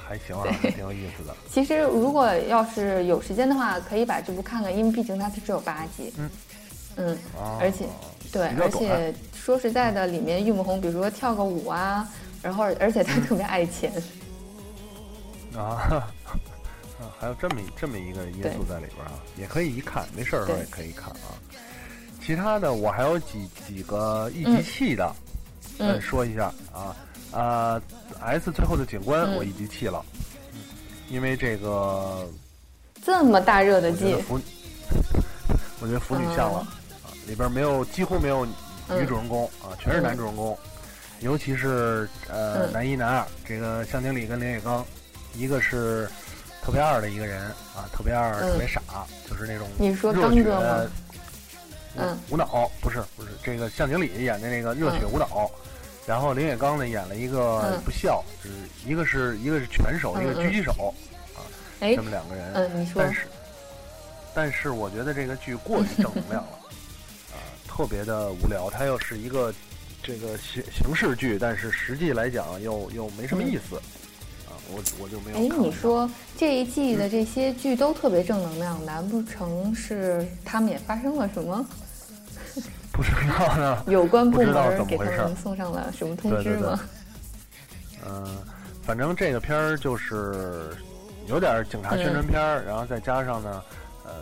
[0.06, 1.34] 还行啊，还挺有意思的。
[1.50, 6.12] 其实如果要是有时间的话，可以把这部看看，因为毕竟它只有八集。
[6.18, 6.30] 嗯
[6.96, 7.84] 嗯，啊而且
[8.30, 12.08] 对，而且说实在的，里面玉木宏，比如说跳个舞啊，
[12.40, 13.92] 然后而且他特别爱钱。
[15.56, 16.06] 啊，
[17.00, 21.34] 啊 还有这么这么一个因素在里边啊，也可以一看，没事儿的时候也可以看啊。
[22.24, 25.14] 其他的我还有几几个一集气的，呃，
[25.78, 26.00] 嗯。
[26.00, 26.96] 说一下啊，
[27.32, 27.82] 啊
[28.20, 29.37] ，S 最后的警官嗯。
[29.37, 30.04] 我一集弃了，
[30.52, 30.60] 嗯
[31.08, 32.26] 因为这个
[33.04, 34.40] 这么大热的剧我觉得，腐，
[35.80, 40.56] 我觉得腐女像了、啊，里边没有几乎没有女主人公、啊，全是男主人公，
[41.20, 42.72] 尤其是呃、嗯。
[42.72, 44.84] 男一男二，这个向经理跟林伟刚，
[45.34, 46.08] 一个是
[46.62, 47.44] 特别二的一个人
[47.76, 48.52] 啊，特别二、嗯。
[48.52, 48.80] 特别傻，
[49.28, 50.90] 就是那种你说刚哥吗？
[51.96, 55.50] 舞嗯舞蹈不是不是这个向经理演的那个热血舞蹈。
[56.07, 60.94] 然后林伟刚呢演了一个嗯不孝，就是一个是一个是拳手，一个嗯狙击手，
[61.35, 61.40] 啊
[61.80, 62.52] 这，么两个人。
[62.52, 63.20] 嗯，你说但，是，
[64.35, 66.59] 但是我觉得这个剧过于正能量了，
[67.33, 68.68] 啊、特别的无聊。
[68.68, 69.50] 它又是一个
[70.02, 73.76] 这个形形式剧，但是实际来讲又又没什么意思，
[74.46, 81.66] 啊，我我就没有哎，你说这一季的这些剧都特别正能量，难不成是他们也发生了什么？
[82.94, 83.83] 不知道呢？
[83.92, 86.80] 有关部不知道门给他们送上了什么通知吗？
[88.07, 88.37] 嗯、
[88.83, 90.70] 反正这个片儿就是
[91.26, 93.62] 有点警察宣传片儿，然后再加上呢，
[94.04, 94.12] 呃，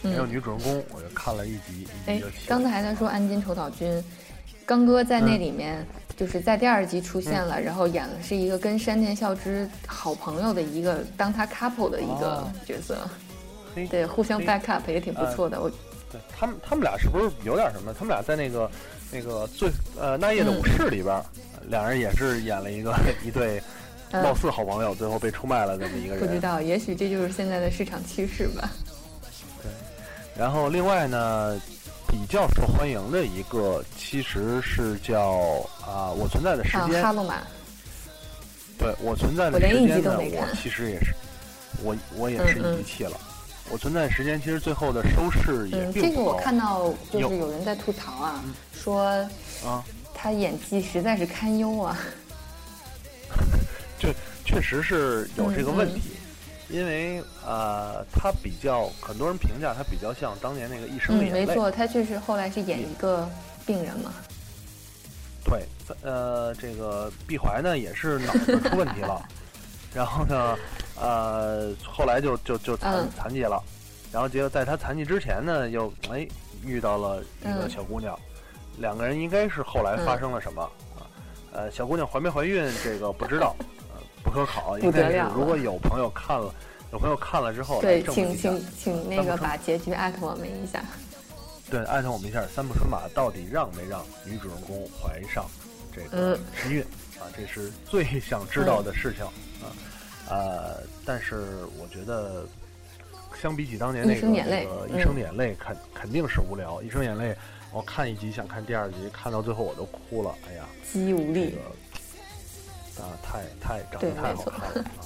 [0.00, 4.02] 没有嗯，女主人公，我就看了一集，一哎刚才他说安金丑岛君，
[4.64, 5.86] 刚哥在那嗯里面。
[6.14, 12.98] 就是在第二集出现了，然后演的是一个跟山田孝之好朋友的一个当他 couple 的一个哦角色，
[13.74, 15.58] 嘿对，互相 back up 也挺不错的。
[15.60, 15.72] 我
[16.12, 17.92] 对他们，他们俩是不是有点什么？
[17.98, 18.70] 他们俩在那个
[19.10, 21.24] 那个最呃那夜的武士里边儿，
[21.68, 22.94] 两人也是演了一个
[23.24, 23.60] 一对
[24.10, 26.26] 嗯貌似好朋友，最后被出卖了这么一个人。
[26.26, 28.70] 不知道，也许这就是现在的市场趋势吧。
[29.62, 29.70] 对
[30.36, 31.58] 然后另外呢，
[32.06, 37.02] 比较受欢迎的一个其实是叫啊、我存在的时啊，间。
[37.02, 37.36] 哈罗马，
[38.78, 41.14] 对我存在的时间呢，我其实也是，
[41.82, 43.18] 我我也是一集气了。
[43.72, 46.10] 我存在时间其实最后的收视也嗯，并不高。
[46.10, 49.02] 这个我看到就有是有人在吐槽啊，嗯说
[49.64, 49.82] 啊，
[50.12, 51.96] 他演技实在是堪忧啊。
[54.44, 56.10] 确实是有这个问题，
[56.68, 63.26] 因为呃，他比较很多人评价他比较像当年那个《一生的嗯，眼泪》没错，他确实后来是演一个
[63.64, 64.12] 病人嘛。
[65.44, 65.64] 对，
[66.02, 69.22] 呃，这个毕怀呢也是脑子出问题了，
[69.94, 70.58] 然后呢，
[71.02, 73.60] 呃，后来就就就残、嗯残疾了，
[74.12, 76.24] 然后结果在他残疾之前呢，又哎
[76.64, 78.16] 遇到了一个嗯小姑娘，
[78.78, 81.02] 两个人应该是后来发生了什么、啊？
[81.52, 83.56] 呃，小姑娘怀没怀孕这个不知道，
[83.92, 86.54] 呃，不可考，应该是如果有朋友看了，
[86.92, 90.80] 有朋友看了之后对，请请请那个把结局艾特我们一下。
[91.68, 95.46] 对，艾特我们一下，三浦春马到底让没让女主人公怀上
[95.92, 96.80] 这个嗯身孕、
[97.18, 97.26] 啊？
[97.36, 99.66] 这是最想知道的事情、啊。
[100.28, 102.46] 呃，但是我觉得，
[103.40, 104.34] 相比起当年那个一生
[105.18, 106.80] 眼泪肯肯定是无聊。
[106.82, 107.36] 一生眼泪，
[107.72, 110.34] 我看一集想看第二集，看到最后我都哭了。
[110.48, 111.56] 哎呀，肌无力
[112.96, 115.04] 个，啊，太太长得太好看了啊！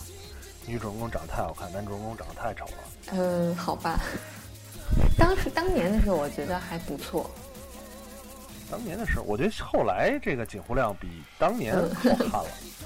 [0.66, 2.72] 女主人公长得太好看，男主人公长得太丑了。
[3.12, 4.00] 嗯，好吧。
[5.18, 7.30] 当时当年的时候，我觉得还不错。
[8.70, 12.46] 当年的时候，我觉得后来这个锦湖亮比当年嗯好看了。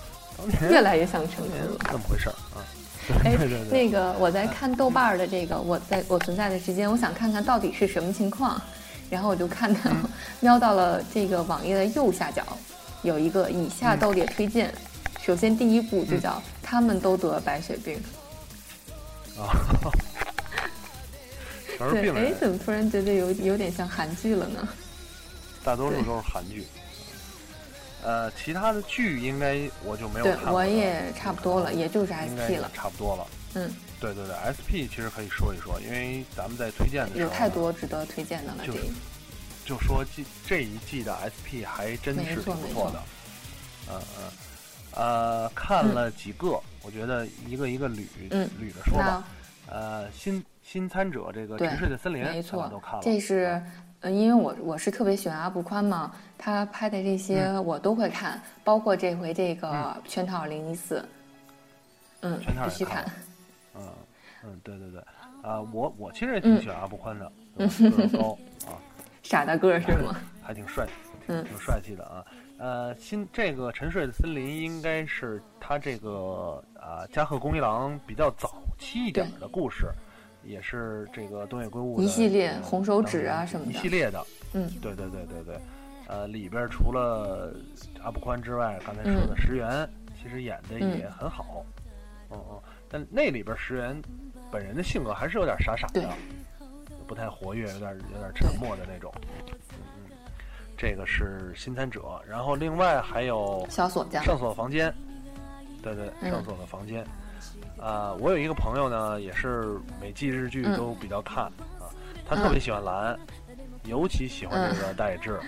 [0.71, 1.77] 越来越像成人了。
[1.91, 2.63] 怎么回事儿啊？
[3.25, 3.37] 哎
[3.71, 8.61] 那个我在看豆瓣儿的这个，我在我存在的时间，我想看看到底是什么情况，
[9.11, 10.09] 然后我就看到、嗯
[10.41, 12.43] 瞄到了这个网页的右下角
[13.03, 14.73] 有一个以下豆列推荐。
[15.23, 16.31] 首先第一步就叫
[16.63, 18.01] 《他们都得白血病》，
[19.43, 19.53] 啊，
[21.77, 24.67] 全是对，哎，病人，怎么突然觉得有有点像韩剧了呢？
[25.63, 26.65] 大多数都是韩剧。
[28.03, 32.71] 呃，其他的剧应该我就没有看，过了我也差不多了，也就是 SP 了。
[32.73, 33.27] 差不多了。
[33.55, 38.65] 嗯，对对对，SP 其实可以说一说，因为咱们在推荐的时候有太多值得推荐的了。
[38.65, 38.79] 就是
[39.65, 43.03] 就说这这一季的 SP 还真是挺不错的。
[43.91, 44.31] 嗯嗯，
[44.93, 49.25] 呃，看了几个，我觉得一个一个捋、嗯捋着说吧。
[49.67, 53.01] 呃，新新参者这个对沉睡的森林，没错都看了。
[53.03, 53.61] 这是，
[54.01, 59.69] 呃，因为我我是特别喜欢阿布宽嘛，他拍的这些嗯我都会看，包括这回这个
[60.09, 60.99] 《圈套二零一四》，
[62.23, 63.05] 嗯，圈套也必须看。
[63.77, 63.83] 嗯
[64.43, 65.01] 嗯，对对对，
[65.43, 68.39] 啊、我我其实也挺嗯喜欢阿布宽的，对吧个儿高
[68.71, 68.81] 啊，
[69.23, 70.17] 傻大个儿是吗？
[70.43, 70.87] 还挺帅，
[71.27, 72.25] 嗯挺帅气的啊。
[72.57, 79.91] 呃，新这个沉睡的森林应该是他这个啊加贺恭一郎比较早期一点的故事，
[80.43, 83.73] 也是这个东野圭吾的一系列红手指啊什么的。
[83.73, 84.71] 一系列的，嗯。
[84.81, 85.61] 对对对对对，
[86.09, 87.55] 呃，里边除了
[88.03, 89.89] 阿部宽之外，刚才说的嗯石原、
[90.21, 91.65] 其实演的也很好，
[92.31, 94.01] 嗯嗯，但那里边石原
[94.51, 96.09] 本人的性格还是有点傻傻的，
[97.07, 99.55] 不太活跃，有点有点沉默的那种，嗯
[99.99, 100.17] 嗯，
[100.77, 104.93] 这个是新参者，然后另外还有小锁匠，上锁房间，
[105.83, 107.07] 对对，嗯上锁的房间。
[107.81, 111.45] 啊、我有一个朋友呢，也是每季日剧嗯都比较看、
[111.79, 111.89] 啊，
[112.29, 113.19] 他特别喜欢蓝，
[113.85, 115.41] 尤其喜欢这个大野智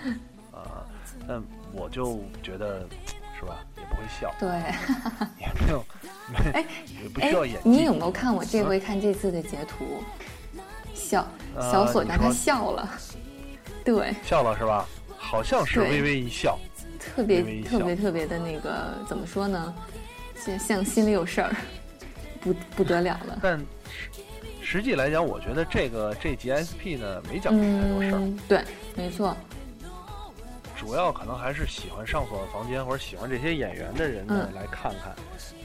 [0.51, 0.83] 啊，
[1.27, 1.41] 但
[1.71, 2.79] 我就觉得
[3.39, 4.49] 是吧，也不会笑，对，
[5.39, 5.85] 也没有，
[6.31, 6.65] 没哎
[7.03, 7.69] 也不哎需要演，技。
[7.69, 10.03] 你有没有看我这回看这次的截图？
[10.95, 12.89] 笑，呃小锁匠他笑了，
[13.85, 14.87] 对，笑了是吧？
[15.17, 16.57] 好像是微微一笑，
[16.99, 19.73] 特别特别特别的那个怎么说呢？
[20.35, 21.55] 像像心里有事儿，
[22.43, 23.39] 不不得了了。
[23.41, 23.57] 但
[23.89, 24.21] 实
[24.61, 28.19] 实际来讲，我觉得这个这集 SP 呢没讲出太多事儿。
[28.19, 28.61] 嗯，对，
[28.95, 29.35] 没错，
[30.77, 35.13] 主要可能还是喜欢上锁的房间或者喜欢这些演员的人呢、嗯来看看。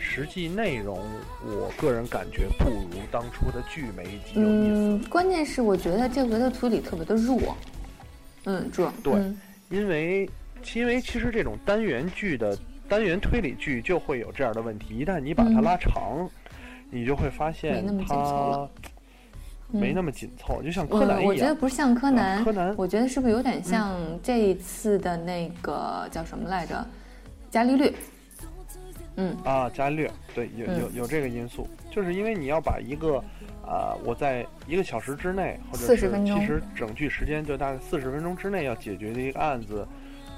[0.01, 0.99] 实际内容，
[1.45, 4.75] 我个人感觉不如当初的剧每一集有意思。
[4.75, 7.57] 嗯，关键是我觉得这回的推理特别的弱，
[8.45, 9.38] 嗯，弱，对嗯
[9.69, 10.29] 因为
[10.75, 16.29] 因为其实这种单元剧的单元推理剧就会有这样的问题，一旦你把它嗯拉长，
[16.90, 18.70] 你就会发现没那么紧凑它了
[19.70, 20.11] 没那么。
[20.11, 21.24] 紧凑，就像柯南一样。
[21.27, 26.87] 我觉得不是像柯南，啊柯南我觉得是不是有点像这一次的那个叫什么来着，
[27.51, 27.92] 伽利略？
[29.16, 33.18] 嗯，啊，伽利略，对，有有嗯有这个因素，就是因为你要把一个，
[33.66, 39.87] 啊、我在一个小时之内，或者40是分钟其实整剧时间就大概四十分钟之内要解决的一个案子，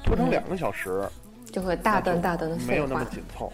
[0.03, 1.07] 拖成嗯两个小时，
[1.53, 3.05] 就会大段大段的废没有那么。
[3.13, 3.53] 紧凑。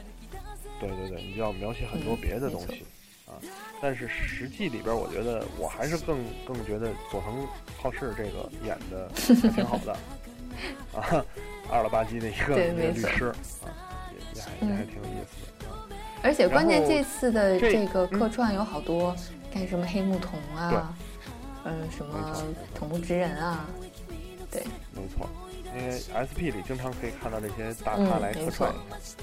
[0.80, 2.84] 对对对，你就要描写很多嗯别的东西、
[3.26, 3.34] 啊。
[3.80, 9.92] 但是实际里边，我觉得我还是更更觉得佐藤浩市这个演的还挺好的
[10.98, 11.24] 啊，
[11.70, 13.26] 二了吧唧的一个律师
[13.64, 15.86] 啊，也也还也还嗯挺有意思的啊。
[16.22, 18.18] 而且关键这次的这这个嗯。
[18.18, 19.14] 客串有好多，
[19.52, 20.96] 干什么黑木瞳啊，
[21.64, 22.64] 嗯，什么错没错。
[22.74, 23.66] 头目之人啊，
[24.50, 24.62] 对。
[24.92, 25.28] 没错，
[25.78, 28.72] 因为 SP 里经常可以看到这些大咖嗯来客串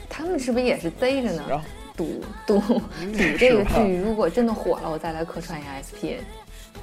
[0.10, 1.44] 他们是不是也是贼着呢？
[1.50, 1.66] 然后
[1.98, 2.82] 赌赌赌？
[3.38, 6.22] 这个剧如果真的火了，我再来客串一下 SP。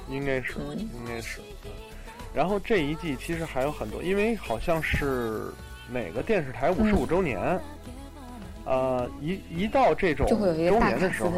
[0.09, 1.39] 应该是，嗯应该是。
[1.39, 1.71] 嗯
[2.33, 5.51] 然后这一季其实还有很多，因为好像是
[5.91, 7.59] 哪个电视台五十五嗯周年，
[8.63, 10.37] 呃，一一到这种周
[10.79, 11.31] 年的时候？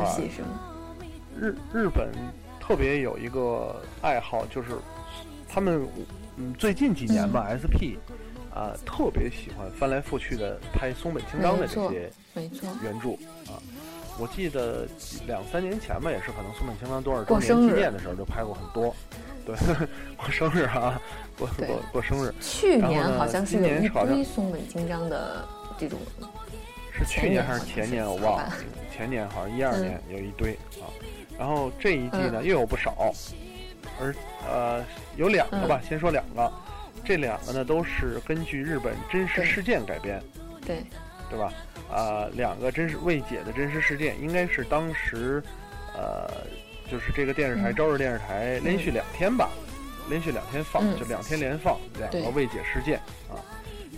[1.36, 2.12] 日日本
[2.60, 4.70] 特别有一个爱好，就是
[5.50, 5.84] 他们
[6.38, 7.98] 嗯最近几年吧、s p
[8.54, 13.10] 啊、特别喜欢翻来覆去的拍松本清张的这些没错，原著
[13.52, 13.58] 啊。
[14.20, 14.88] 我记得
[15.26, 18.96] 两三年前吧，也是可能松本清张多少周年纪念的时候就拍过很多，
[19.44, 19.56] 对，
[20.16, 21.02] 过生日啊，
[21.36, 25.44] 过过过生日去年好像是一堆松本清张的
[25.80, 25.98] 这种，
[26.92, 28.54] 是去年还是前年我忘了，
[28.96, 30.86] 前年好像一二嗯年有一堆啊。
[31.36, 33.12] 然后这一季呢又有不少，
[34.00, 34.14] 而
[34.48, 34.86] 呃
[35.18, 36.54] 有两个吧，先说两个，
[37.04, 40.22] 这两个呢都是根据日本真实事件改编，
[40.66, 40.84] 对，
[41.30, 41.54] 对吧？
[41.92, 45.44] 啊、两个真实未解的真实事件，应该是当时，
[45.94, 46.28] 呃，
[46.90, 47.76] 就是这个电视台、嗯。
[47.76, 49.52] 朝日电视台连续两天吧，
[50.10, 50.98] 连续两天放，嗯。
[50.98, 52.98] 就两天连放两个未解事件
[53.30, 53.38] 啊。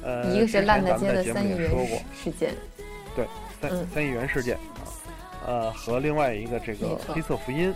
[0.04, 2.54] 呃，一个是烂大街的三亿元们在节目里说过，事件，
[3.16, 3.26] 对，
[3.62, 3.88] 三、嗯。
[3.94, 4.84] 三亿元事件啊，
[5.46, 7.76] 呃，和另外一个这个黑色福音，嗯，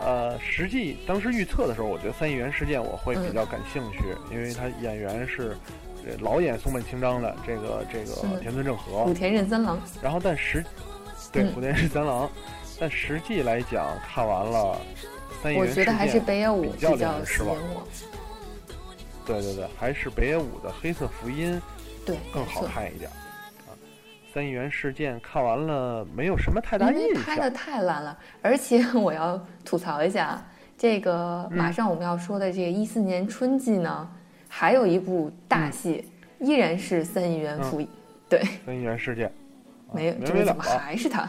[0.00, 3.34] 呃，实际当时预测的时候，我觉得三亿元事件我会比嗯。
[3.34, 3.98] 较感兴趣，
[4.30, 5.56] 因为他演员是
[6.04, 10.64] 这老演松本清张的这个这个嗯田村正和，古田任三郎，然后但实
[11.32, 11.52] 对嗯。
[11.52, 12.30] 古田任三郎，
[12.78, 14.80] 但实际来讲看完了
[15.42, 17.56] 三亿元事件，我觉得还是北野武比较令人失望，
[19.26, 21.60] 对对对，还是北野武的黑色福音
[22.06, 22.62] 对，更好。
[22.62, 23.10] 看一点。
[24.28, 30.42] 啊，三亿元事件看完了没有什么太大因为拍的，太烂了，而且我要吐槽一下，
[30.76, 31.56] 这个嗯。
[31.56, 34.08] 马上我们要说的这个一四年春季呢，
[34.48, 36.04] 还有一部大戏，
[36.38, 37.88] 依然是三亿元复议，
[38.28, 39.26] 对，三亿元事件，
[39.88, 41.28] 啊没有，没这怎么还是他？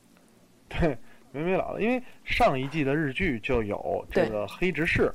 [0.68, 0.96] 对，
[1.32, 5.12] 没没了了，因为上一季的日剧就有这个黑执事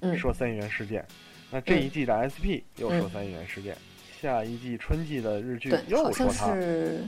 [0.00, 1.04] 嗯，说三亿元事件，
[1.50, 3.10] 那这一季的 SP 又说嗯。
[3.10, 3.76] 三亿元事件，
[4.20, 7.00] 下一季春季的日剧对，又好像说他，是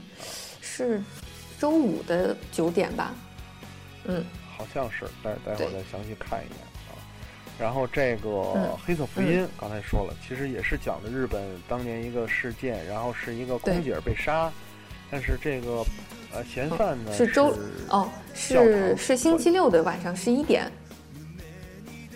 [0.61, 1.01] 是
[1.59, 3.13] 周五的九点吧，
[4.05, 4.23] 嗯，
[4.57, 6.95] 好像是，待待会儿再详细看一眼啊。
[7.59, 8.77] 然后这个嗯。
[8.83, 14.51] 黑色福音刚才说了，其实也是讲的日本当年一个事件，然后是一个空姐被杀，
[15.11, 15.85] 但是这个
[16.33, 17.53] 呃嫌犯呢、是周
[17.89, 20.63] 哦，是是星期六的晚上十一点。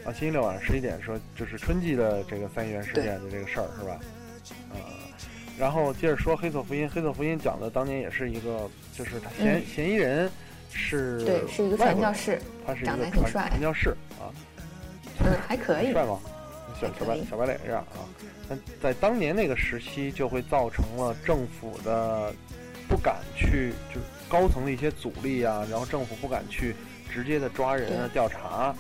[0.06, 4.00] 啊，星期六晚上十一点说，就是春季的这个三一元事件的这个事儿是吧？
[5.58, 9.64] 呃，然后接着说黑色福音，黑色福音讲的当年也是一个，就是他嫌、嗯。
[9.66, 10.30] 嫌疑人
[10.72, 13.90] 是对，是一个传教士，他是一个传传教士
[14.20, 14.28] 啊，
[15.20, 15.92] 嗯，还可以。
[15.92, 16.20] 帅吗？
[16.80, 18.04] 小小白小白脸这样啊，
[18.50, 22.34] 但在当年那个时期，就会造成了政府的
[22.90, 26.76] 不敢去，就是高层的一些阻力啊，然后政府不敢去
[27.10, 28.76] 直接的抓人啊、调查，啊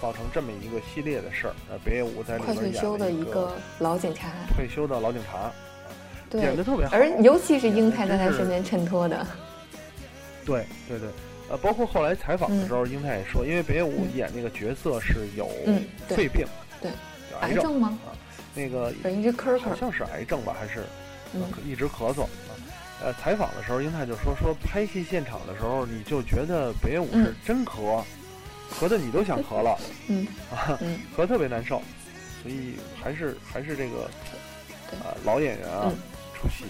[0.00, 1.54] 造成这么一个系列的事儿。
[1.68, 5.71] 呃，北野武在里面演退休的了一一个老警察，退休的老警察，对
[6.40, 6.96] 演的，特别好。
[6.96, 9.26] 而尤其是英泰在他身边衬托的，
[10.44, 11.08] 对对对，
[11.50, 15.48] 呃，包括后来采访的时候，英泰也说，因为北野武嗯演那个角色是有
[16.08, 16.46] 肺病，
[16.80, 16.90] 对，
[17.30, 17.98] 有癌症，吗？
[18.54, 20.84] 那个一直咳咳，好像是癌症吧，还是
[21.34, 22.26] 嗯一直咳嗽。
[23.04, 28.00] 呃，采访的时候，英泰就说说拍戏现场的时候，你就觉得北野武是嗯真咳，
[28.78, 29.76] 咳的你都想咳了
[30.06, 31.82] 嗯啊，嗯，咳特别难受，
[32.42, 34.08] 所以还是还是这个
[34.88, 35.98] 对呃老演员啊、嗯
[36.42, 36.64] 出戏。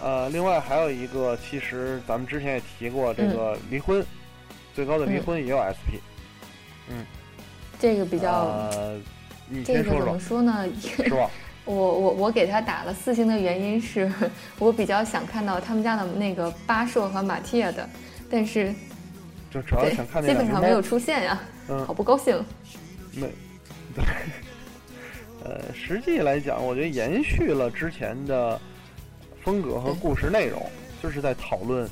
[0.00, 4.04] 呃，另外还有一个，其实咱们之前也提过，这个离婚，
[4.74, 5.98] 最高的离婚也有 SP，、
[6.88, 7.04] 嗯
[7.80, 8.98] 这个比较，呃，
[9.48, 10.66] 你这个怎么说呢？
[10.80, 11.28] 是吧？
[11.66, 14.10] 我我我给他打了四星的原因是
[14.58, 17.88] 我比较想看到他们家的那个巴硕和马蒂亚的，
[18.30, 18.72] 但是
[19.50, 22.44] 就主要对想看那基本上没有出现呀，嗯好，不高兴。
[23.14, 23.28] 没，
[23.94, 24.04] 对，
[25.44, 28.58] 呃，实际来讲，我觉得延续了之前的
[29.42, 30.60] 风格和故事内容，
[31.02, 31.84] 就是在讨论，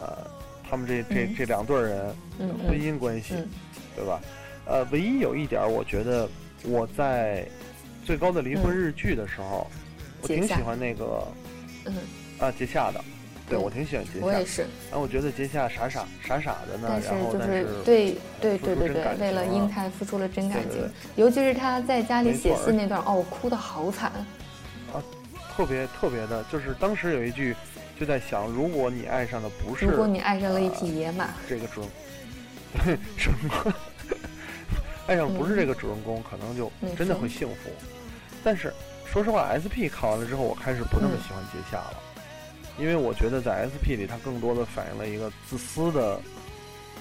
[0.00, 0.24] 呃，
[0.68, 3.48] 他们这这嗯这两对儿人婚嗯姻关系，嗯
[3.96, 4.20] 对吧？
[4.64, 6.28] 呃，唯一有一点，我觉得
[6.64, 7.44] 我在
[8.04, 9.66] 最高的离婚嗯日剧的时候，
[10.22, 11.26] 我挺喜欢那个
[11.86, 11.94] 嗯，
[12.38, 13.02] 啊杰夏的，
[13.58, 14.26] 我挺喜欢杰夏。
[14.26, 20.82] 我也是，然后我觉得杰夏傻傻傻傻的呢，但是然后但就是对对对对对为了英泰付出了真感情
[21.16, 24.10] 尤其是他在家里写信那段，哦，我哭的好惨。
[24.92, 25.02] 啊
[25.54, 27.54] 特别特别的，就是当时有一句
[28.00, 31.82] 就在想，如果你爱上的不是如果你爱上了一匹野马，这个主
[33.18, 33.74] 什么？
[35.06, 37.70] 爱上不是这个主人公，可能就没真的错会幸福。
[38.42, 38.72] 但是
[39.04, 42.01] 说实话，SP 看完了之后，我开始不那么嗯喜欢杰夏了，
[42.78, 46.20] 因为我觉得在 SP 里，它更多的反映了一个自私的，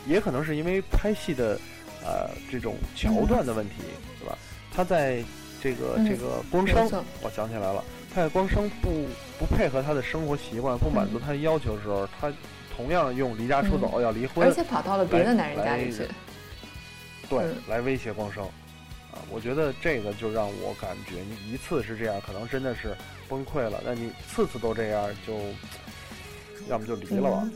[0.05, 1.59] 也可能是因为拍戏的
[2.03, 3.76] 呃这种桥段的问题，
[4.19, 4.38] 对吧？
[4.74, 5.24] 他在
[5.61, 9.05] 这个、嗯这个光生，我想起来了，他在光生不
[9.39, 12.32] 不配合他的生活习惯，不满足他的要求的时候，他
[12.76, 16.07] 同样用离家出走、要离婚，嗯而且跑到了别的男人家里去。
[17.30, 18.43] 对嗯，来威胁光生。
[19.11, 22.95] 啊，我觉得这个就让我感觉，你一次是这样，可能真的是
[23.32, 25.34] 崩溃了；那你次次都这样，就
[26.67, 27.49] 要么就离了吧，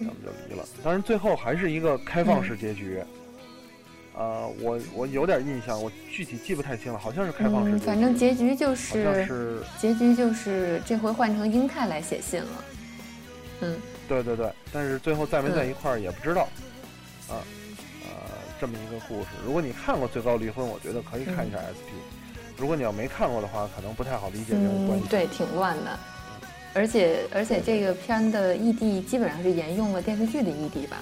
[0.00, 0.66] 嗯要么就离了。
[0.82, 3.00] 当然，最后还是一个开放式结局。
[4.18, 7.86] 呃，我我有点印象，我具体记不太清了，好像是开放式结嗯，局。
[7.86, 12.64] 反正结局就是是结局就是这回换成英泰来写信了。
[13.60, 13.78] 嗯，
[14.08, 16.48] 对对对，但是最后在没在嗯一块儿也不知道。
[17.28, 17.44] 啊，
[18.04, 19.28] 呃，这么一个故事。
[19.44, 21.92] 如果你看过《最高离婚》，我觉得可以看一下 SP。
[22.56, 25.98] 如果你要没看过的话，可能不太好理解这种关系。，嗯对，挺乱的。
[26.74, 30.98] 而且而且这个片的异地基本上是沿用了电视剧的异地吧？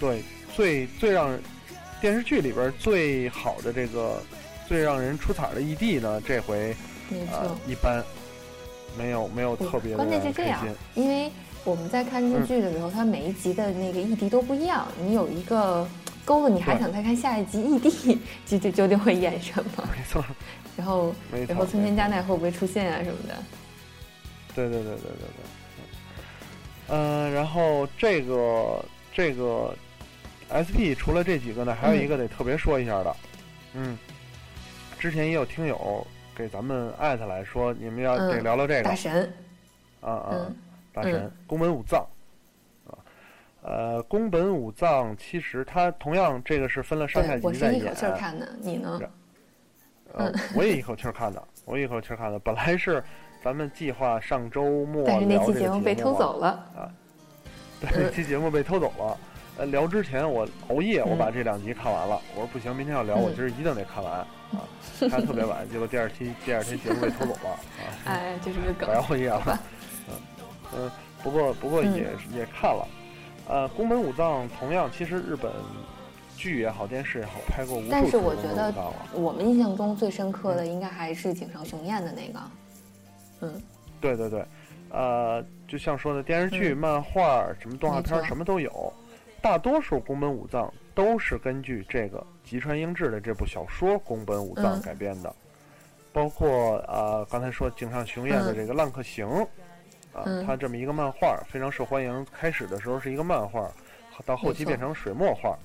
[0.00, 0.24] 对，
[0.56, 1.40] 最最让人
[2.00, 4.20] 电视剧里边最好的这个
[4.66, 6.74] 最让人出彩的异地呢，这回
[7.08, 7.56] 没呃。
[7.68, 8.02] 一般，
[8.98, 10.66] 没有没有特别的关键是这样。
[10.94, 11.30] 因为
[11.62, 15.86] 我们在看日剧的时候，它每一集的那个异地都不一样，你有一个
[16.30, 17.90] 勾了，你还想再看下一集异地
[18.46, 19.88] 究竟究竟会演什么？
[19.90, 20.24] 没错，
[20.76, 21.12] 然后。
[21.48, 23.34] 然后村田佳奈会不会出现啊什么的？
[24.54, 25.42] 对对对对对对。
[26.86, 29.74] 嗯、然后这个这个
[30.54, 33.16] SP 除了这几个呢，还有一个得特别说一下的，
[33.74, 33.98] 嗯，
[35.00, 39.32] 之前也有听友给咱们艾特来说，你们要嗯得聊聊这个大神，
[40.00, 40.56] 啊啊，嗯
[40.92, 42.19] 大神嗯宫本武藏啊，
[43.62, 49.00] 呃，宫本武藏其实他同样这个是分了上下集在演是一口气儿看的，你呢？
[50.14, 52.38] 呃，我也一口气儿看的，我也一口气儿看的。
[52.38, 53.04] 本来是
[53.44, 56.90] 咱们计划上周末但是那聊这个期节目被偷啊走了啊。
[57.80, 59.18] 对，那期节目被偷走了。
[59.58, 62.20] 呃，聊之前我熬夜，我嗯把这两集看完了。
[62.34, 64.26] 我说不行，明天要聊，我嗯今儿一定得看完啊。
[65.10, 67.60] 看特别晚，结果第二期第二天节目被偷走了啊，
[68.06, 68.94] 哎，就是个梗白。
[68.94, 69.60] 熬夜了。
[70.08, 70.14] 嗯
[70.76, 70.90] 嗯，
[71.22, 72.06] 不过不过嗯也、
[72.38, 72.86] 也看了。
[73.50, 75.50] 呃，宫本武藏同样，其实日本
[76.36, 78.72] 剧也好，电视也好，拍过无数但是我觉得。
[79.12, 82.40] 我们印象中最深刻的应该还是井上雄彦的那个，
[83.40, 83.60] 嗯，
[84.00, 84.44] 对对对，
[84.90, 86.76] 呃，就像说的电视剧、嗯。
[86.76, 88.92] 漫画、什么动画片儿什么都有，
[89.42, 95.34] 大多数宫本武藏都是根据这个吉川英治的这部小说《宫本武藏嗯》改编的，
[96.12, 98.54] 包括呃刚才说井上雄彦的嗯。
[98.54, 99.26] 这个《浪客行》
[100.12, 103.70] 啊，嗯它这么一个漫画非常受欢迎，开始的时候是一个漫画，
[104.24, 105.56] 到后期变成水墨画，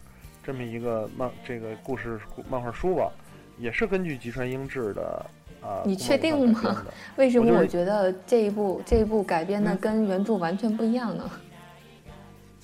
[0.44, 2.20] 这么一个漫这个故事
[2.50, 3.12] 漫画书吧，
[3.58, 5.26] 也是根据吉川英治的
[5.62, 5.82] 啊。
[5.86, 6.84] 你确定吗
[7.16, 11.32] 为什么我觉得这一部这一部改编的嗯跟原著完全不一样呢？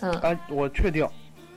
[0.02, 1.08] 嗯啊，我确定，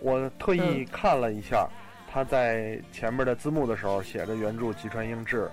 [0.01, 1.69] 我特意嗯看了一下，
[2.11, 5.49] 他在前面的字幕的时候写着原著吉川英治，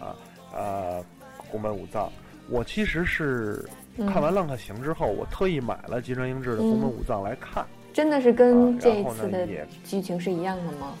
[0.00, 0.16] 啊
[0.52, 1.04] 啊
[1.50, 2.10] 宫本武藏。
[2.48, 3.64] 我其实是
[3.96, 9.46] 嗯，看完《浪客行》之后，我特意买了吉川英治的宫本嗯武藏来看，真的是跟啊这一次的
[9.84, 10.94] 剧情是一样的吗？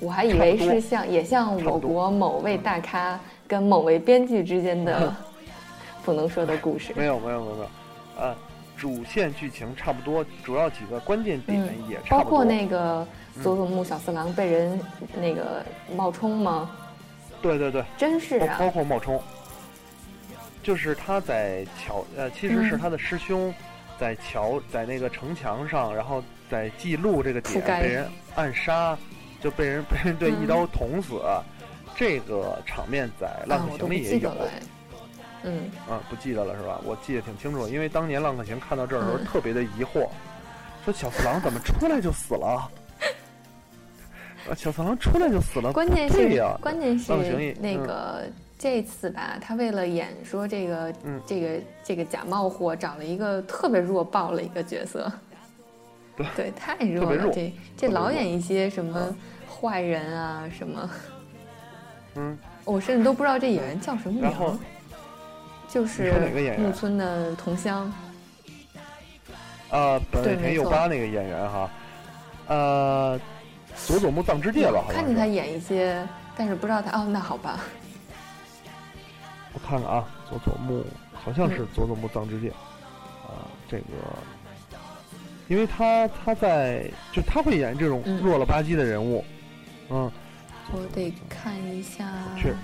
[0.00, 5.14] 我还以为是像也像我国某位大咖跟某位编剧之间的
[6.04, 6.92] 不能说的故事。
[6.96, 7.68] 没有没有没有没有，
[8.18, 8.34] 呃，
[8.76, 12.18] 主线剧情差不多，主要几个关键点嗯也差不多。
[12.18, 14.78] 包括那个嗯佐佐木小四郎被人
[15.20, 15.64] 那个
[15.96, 16.68] 冒充吗？
[17.40, 19.20] 对对对，真是啊包啊，括冒充，
[20.64, 23.54] 就是他在桥呃，其实是嗯他的师兄
[24.00, 28.98] 在桥在那个城墙上，然后在记录这个点被人暗杀，
[29.40, 31.20] 就被人被人对嗯一刀捅死，
[31.94, 34.34] 这个场面在《浪啊，客行里也有。
[35.46, 36.80] 嗯，啊，不记得了是吧？
[36.84, 39.24] 我记得挺清楚，因为当年《浪客行》看到这儿的时候嗯。
[39.26, 40.08] 特别的疑惑，
[40.84, 42.70] 说小四郎怎么出来就死了？
[44.48, 47.12] 啊，小四郎出来就死了，关键是关键是
[47.60, 47.86] 那嗯。
[47.86, 48.26] 个
[48.64, 51.48] 这次吧，他为了演说这个嗯这个
[51.82, 55.12] 这个假冒货，找了一个特别弱爆了一个角色。
[56.16, 60.90] 对对，太弱了，弱这这老演一些什么嗯坏人啊什么，
[62.14, 64.58] 嗯， 我甚至都不知道这演员叫什么名。
[65.68, 66.10] 就是
[66.56, 67.92] 木村的同乡，
[69.68, 71.70] 啊，本尾田对没错佑八那个演员哈，
[72.46, 73.20] 呃，
[73.76, 75.26] 佐佐木藏之介吧，好像看见他。
[75.26, 76.02] 演一些，
[76.34, 77.60] 但是不知道他哦，那好吧，
[79.54, 82.50] 我看看啊，佐佐木好像是嗯佐佐木藏之介，
[83.22, 83.84] 啊，这个，
[85.48, 89.24] 因为他他在就他会演这种嗯弱了吧唧的人物，
[89.90, 90.10] 嗯，
[90.72, 92.04] 我得看一下。
[92.36, 92.54] 是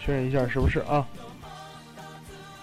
[0.00, 1.06] 确认一下是不是啊？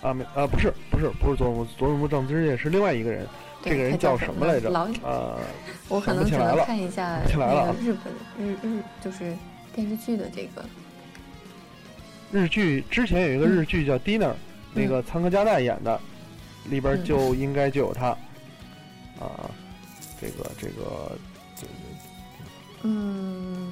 [0.01, 3.27] 啊没啊不是不是不是佐佐木佐佐木藏之介是另外一个人，
[3.61, 5.39] 这个人叫叫什么来着老呃，
[5.89, 9.35] 我可能只能看一下起来了啊那个日本日日就是
[9.73, 10.63] 电视剧的这个，
[12.33, 14.31] 日剧之前有一个日剧叫《Dinner》，
[14.73, 15.99] 那个仓科加代演的，
[16.65, 17.03] 里边嗯。
[17.05, 18.07] 就应该就有他，
[19.19, 19.51] 啊，
[20.19, 21.11] 这个这个
[21.55, 21.71] 这个
[22.81, 23.71] 嗯，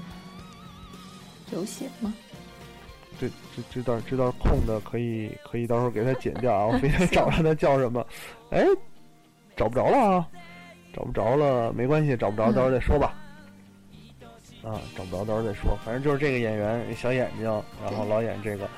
[1.52, 2.14] 有写吗？
[3.20, 8.06] 这这这段这段空的可以可以到时候给他剪掉啊，我非得找着他叫什么，
[8.52, 8.64] 哎，
[9.56, 10.28] 找不着了啊，
[10.94, 13.18] 找不着了没关系，找不着嗯到时候再说吧。
[14.64, 17.46] 啊，找不着到时候再说，反正就是这个演员小眼睛，
[17.84, 18.70] 然后老演这个，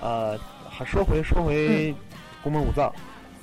[0.00, 0.38] 呃，
[0.68, 1.94] 还说回说回
[2.42, 2.92] 宫本武藏，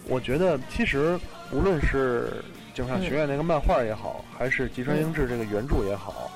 [0.08, 1.20] 我觉得其实
[1.52, 2.43] 无论是
[2.76, 6.30] 井上学院那个漫画也好，还是吉川英治这个原著也好，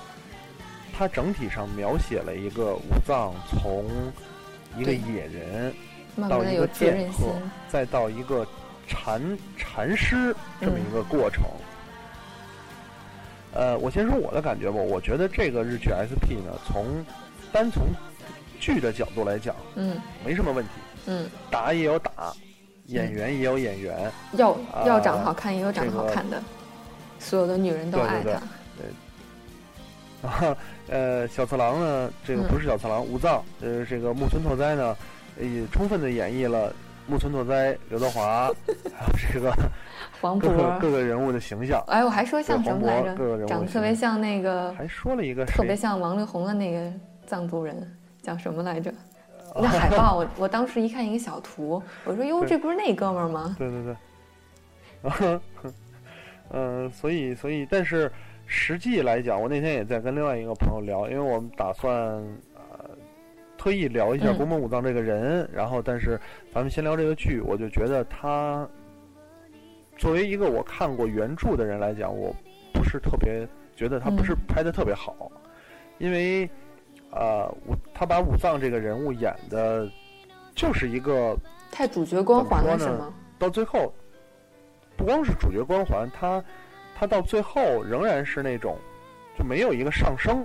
[0.98, 3.86] 它整体上描写了一个武藏从
[4.76, 5.72] 一个野人，
[6.28, 7.36] 到一个剑客，
[7.68, 8.48] 再到一个
[8.88, 9.22] 禅
[9.56, 11.44] 禅师这么一个过程。
[13.54, 16.86] 呃，我先说我的感觉吧，我觉得这个日剧 SP 呢，从
[17.52, 17.88] 单从
[18.60, 19.98] 剧的角度来讲，嗯。
[20.26, 20.72] 没什么问题，
[21.08, 22.34] 嗯，打也有打，
[22.86, 26.42] 演员也有演员，要啊要长得好看也有长得好看的，
[27.20, 28.44] 所有的女人都对对对爱他。
[30.22, 30.56] 然后
[30.88, 34.96] 呃，小次郎呢，这个嗯不是小次郎，武藏，呃，这个木村拓哉呢，
[35.40, 36.74] 也充分的演绎了
[37.08, 38.48] 木村拓哉、刘德华，
[38.96, 39.52] 还有这个
[40.22, 43.46] 黄各个渤，各个人物的形象，哎，我还说像什么来着？
[43.48, 45.76] 长得特别像那个，还说了一个特别？
[45.76, 46.94] 像王力宏的那个
[47.26, 47.92] 藏族人，
[48.22, 48.94] 叫什么来着？
[49.54, 53.56] 那海报，我我当时一看一个小图，我说哟，这不是那哥们儿吗？
[53.58, 53.84] 对对
[55.04, 55.40] 对，
[56.52, 58.10] 嗯、 所以所以，但是
[58.46, 61.94] 实际来讲，我那天也在跟另外一个朋友聊，因为我们打算
[62.56, 62.90] 呃
[63.58, 66.18] 特意聊一下嗯宫本武藏这个人，然后但是
[66.54, 68.66] 咱们先聊这个剧，我就觉得他
[70.02, 72.36] 作为一个我看过原著的人来讲，我
[72.74, 74.38] 不是特别觉得他不是嗯。
[74.48, 75.32] 拍的特别好，
[76.00, 76.50] 因为
[77.12, 79.88] 呃，武他把武藏这个人物演的
[80.56, 81.38] 就是一个
[81.72, 83.14] 太主角光环了是吗？
[83.38, 83.94] 到最后，
[84.98, 86.44] 不光是主角光环，他
[86.98, 88.76] 他到最后仍然是那种
[89.38, 90.44] 就没有一个上升，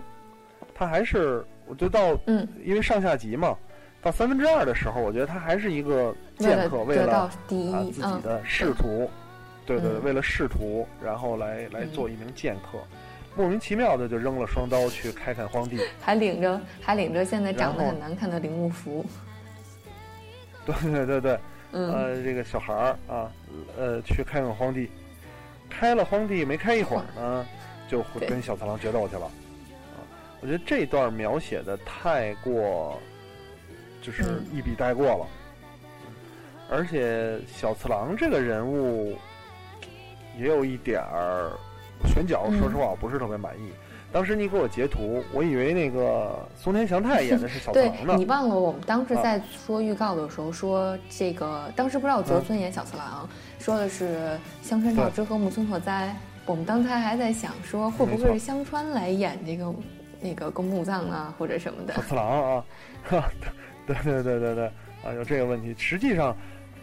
[0.74, 3.56] 他还是我就到嗯，因为上下集嘛，
[4.02, 7.72] 到三分之二的时候，我觉得他还是一个剑客，为了啊自己
[8.04, 9.08] 嗯，的仕途，对
[9.66, 10.02] 对对，嗯。
[10.04, 12.78] 为了仕途，然后来来嗯做一名剑客，
[13.36, 19.04] 莫名其妙的就扔了双刀去开垦荒地， 还领着还领着现在长得很难看的铃木福，
[20.64, 21.38] 对对对对，
[21.72, 23.30] 嗯，呃，这个小孩儿啊，
[23.76, 24.88] 呃，去开垦荒地，
[25.68, 27.46] 开了荒地没开一会儿呢，
[27.88, 29.98] 就会跟小次郎决斗去了，啊，
[30.40, 32.98] 我觉得这段描写的太过，
[34.00, 34.46] 就是嗯。
[34.52, 35.26] 一笔带过了，
[36.70, 39.16] 而且小次郎这个人物
[40.38, 41.50] 也有一点儿
[42.04, 43.70] 选角，嗯说实话我不是特别满意。
[44.12, 48.24] 当时你给我截图，我以为那个松田翔太演的是小次对郎呢你。
[48.24, 53.28] 忘了我们当时啊在说预告的时候说这个，当时不知道泽嗯村演小次郎，
[53.58, 56.14] 说的是香川照之和木村拓哉。
[56.46, 59.74] 我们当时还在想说，会不会是香川来演这个
[60.20, 62.02] 那个宫木藏啊，或者什么的小？
[62.02, 62.64] 次郎啊，
[63.02, 63.24] 哈，
[63.86, 64.66] 对对对对对
[65.04, 65.74] 啊，有这个问题。
[65.76, 66.34] 实际上，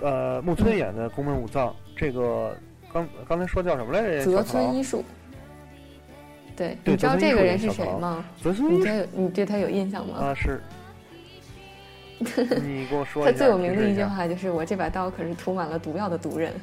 [0.01, 2.55] 呃，木村演的宫本武藏，这个
[2.93, 4.23] 刚刚才说叫什么来着？
[4.23, 5.03] 泽村一树。
[6.55, 8.23] 对，对你知道这个人是谁吗？
[8.41, 10.17] 泽村一你对有你对他有印象吗？
[10.19, 10.61] 啊是，
[12.61, 13.31] 你给我说一下。
[13.31, 16.53] 他最有名的一句话就是：“我这把刀可是涂满了毒药的毒人。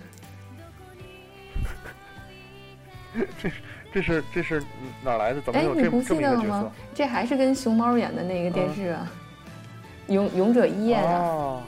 [3.93, 4.63] 这是这是
[5.03, 5.41] 哪来的？
[5.41, 6.73] 怎”么哎，有这你不这么一个角记得了吗色？？
[6.95, 9.11] 这还是跟熊猫演的那个电视啊，
[10.07, 11.63] 勇勇者一夜啊，哦，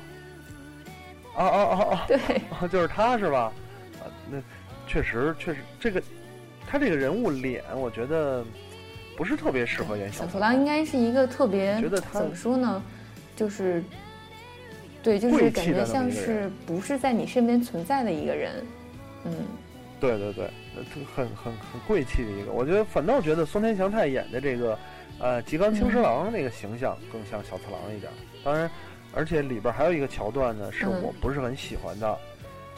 [1.34, 2.04] 啊啊啊啊！
[2.06, 3.52] 对，啊， 就是他是吧？
[4.86, 6.02] 确实确实，这个
[6.66, 8.44] 他这个人物脸，我觉得
[9.16, 12.82] 不是特别适合演小次次郎应该是一个特别觉得他怎么说呢，
[13.36, 13.82] 就是
[15.02, 18.64] 对，就是感觉像是不是在你身边存在的一个人，
[19.24, 19.32] 嗯，
[20.00, 20.44] 对对对，
[20.76, 20.82] 呃
[21.14, 22.52] 很很很贵气的一个。
[22.52, 24.78] 我觉得反倒觉得松田翔太演的这个，
[25.18, 28.12] 呃，吉冈青十郎那个形象更像小次郎一点。
[28.44, 28.70] 当然，
[29.14, 32.18] 而且里边还有一个桥段呢，是嗯我不是很喜欢的，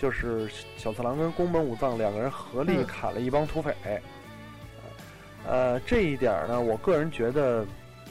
[0.05, 0.46] 就是
[0.76, 3.74] 小次郎跟宫本武藏两个人合力嗯砍了一帮土匪。
[5.46, 7.64] 呃，这一点呢，我个人觉得，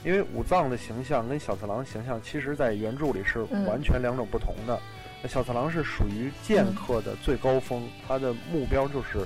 [0.04, 4.80] 因为武藏的形象跟小次郎形象，其实在原著里是嗯完全两种不同的。
[5.22, 9.20] 那小次郎是属于剑嗯客的最高峰，他的目标就是，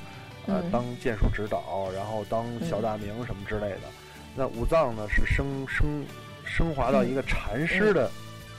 [0.45, 3.87] 呃，嗯当剑术指导，然后当小嗯大名什么之类的。
[4.35, 6.05] 那武藏呢，是升升
[6.43, 8.11] 升华到一个禅师的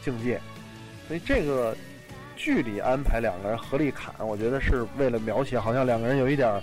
[0.02, 0.40] 境界，
[1.06, 1.76] 所以这个
[2.38, 6.62] 剧里安排两个人合力砍，我觉得是为了描写好像两个人有一点儿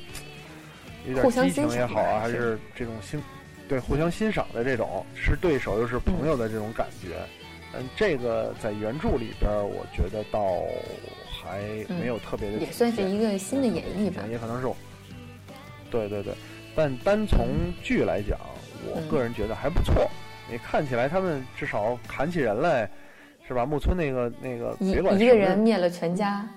[1.06, 3.22] 有点激情也好啊，还是这种欣
[3.68, 7.18] 对互相欣赏的这种是对手又是朋友的这种感觉。
[7.78, 10.64] 嗯，这个在原著里边儿，我觉得倒
[11.30, 11.60] 还
[12.00, 14.24] 没有特别的、也算是一个新的演绎吧。
[14.32, 14.78] 也可能是我，
[15.92, 16.34] 对对对，
[16.74, 17.50] 但单从
[17.84, 18.40] 剧来讲，
[18.88, 20.10] 我嗯个人觉得还不错。
[20.50, 22.90] 你看起来他们至少砍起人来，
[23.48, 23.66] 是吧？
[23.66, 26.48] 木村那个那个，一别管一个人灭了全家，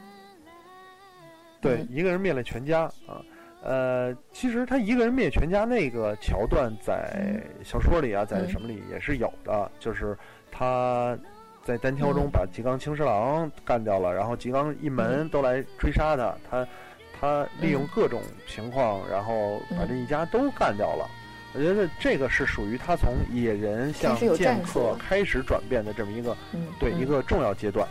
[1.60, 3.20] 对嗯，一个人灭了全家啊。
[3.62, 10.16] 呃，其实他一个人灭全家那个桥段，在嗯小说里啊，在嗯什么里也是有的，就是
[10.50, 11.18] 他
[11.64, 16.68] 在单挑中嗯把吉冈青十郎干掉了，然后吉冈一门都来追杀他，他
[17.20, 21.06] 他利用嗯各种情况，然后把这一家都干掉了。
[21.58, 27.84] 我觉得这个是属于他从野人向剑客开始转变的这么一个嗯，对、嗯一个重要阶段。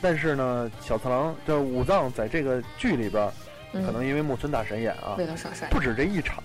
[0.00, 3.28] 但是呢，小次郎就是武藏在这个剧里边
[3.72, 6.44] 可能因为木村大神演啊，为了耍帅，不止这一场，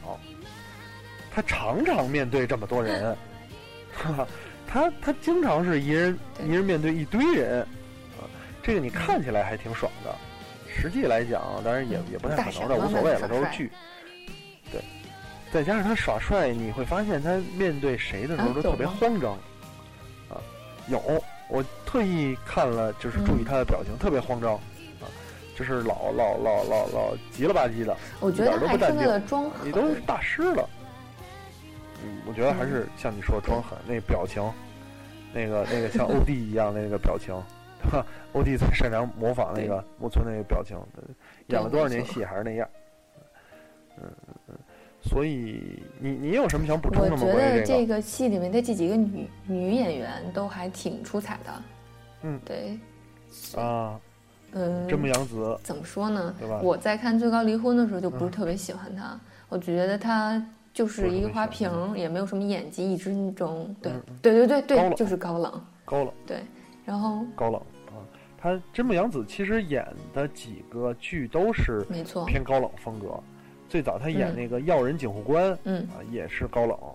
[1.31, 3.15] 他常常面对这么多人，
[3.93, 4.27] 哈哈，
[4.67, 7.61] 他他经常是一人一人面对一堆人，
[8.17, 8.25] 啊，
[8.63, 10.15] 这个你看起来还挺爽的，
[10.67, 13.69] 实际来讲，当然也嗯也不太可能的，无所谓了，都是剧。
[15.57, 19.33] 对，再加上他耍帅，你会发现他面对谁的时候啊都特别慌张，
[20.29, 20.37] 啊，
[20.87, 21.01] 有，
[21.49, 23.45] 我特意看了，就是注意嗯。
[23.45, 24.53] 他的表情，特别慌张，
[25.01, 25.09] 啊，
[25.55, 27.97] 就是老老老老老急了吧唧的。
[28.19, 29.49] 我觉一点得还是为都不淡定了装。
[29.63, 30.69] 你都是，大师了。
[32.03, 34.43] 嗯，我觉得还是像你说的装狠，那表情，
[35.33, 37.33] 那个那个像 欧弟一样的那个表情，
[37.91, 41.03] 哈，欧弟最擅长模仿那个木村那个表情，呃
[41.47, 42.69] 演了多少年戏还是那样。
[43.99, 44.11] 嗯，
[45.07, 47.23] 所以你你有什么想补充的吗？
[47.23, 47.37] 我觉？
[47.37, 51.63] 得这个戏里面的这几个女女演员都还挺出彩的。
[52.23, 52.77] 嗯对，
[53.55, 53.99] 啊，
[54.51, 56.59] 嗯，真木阳子，怎么说呢对吧？
[56.63, 60.43] 我在看《最高离婚》的时候就不是嗯特别喜欢她，我觉得她
[60.73, 63.91] 就是一个花瓶，也没有什么演技，一直那种对
[64.21, 65.61] 对对对对，就是高冷。
[65.85, 66.39] 高冷对，
[66.85, 68.01] 然后高冷啊。
[68.37, 73.17] 她真木阳子其实演的几个剧都是没错，偏高冷风格。
[73.69, 74.35] 最早他演嗯。
[74.35, 76.89] 那个要人警护官嗯，啊，也是高冷啊。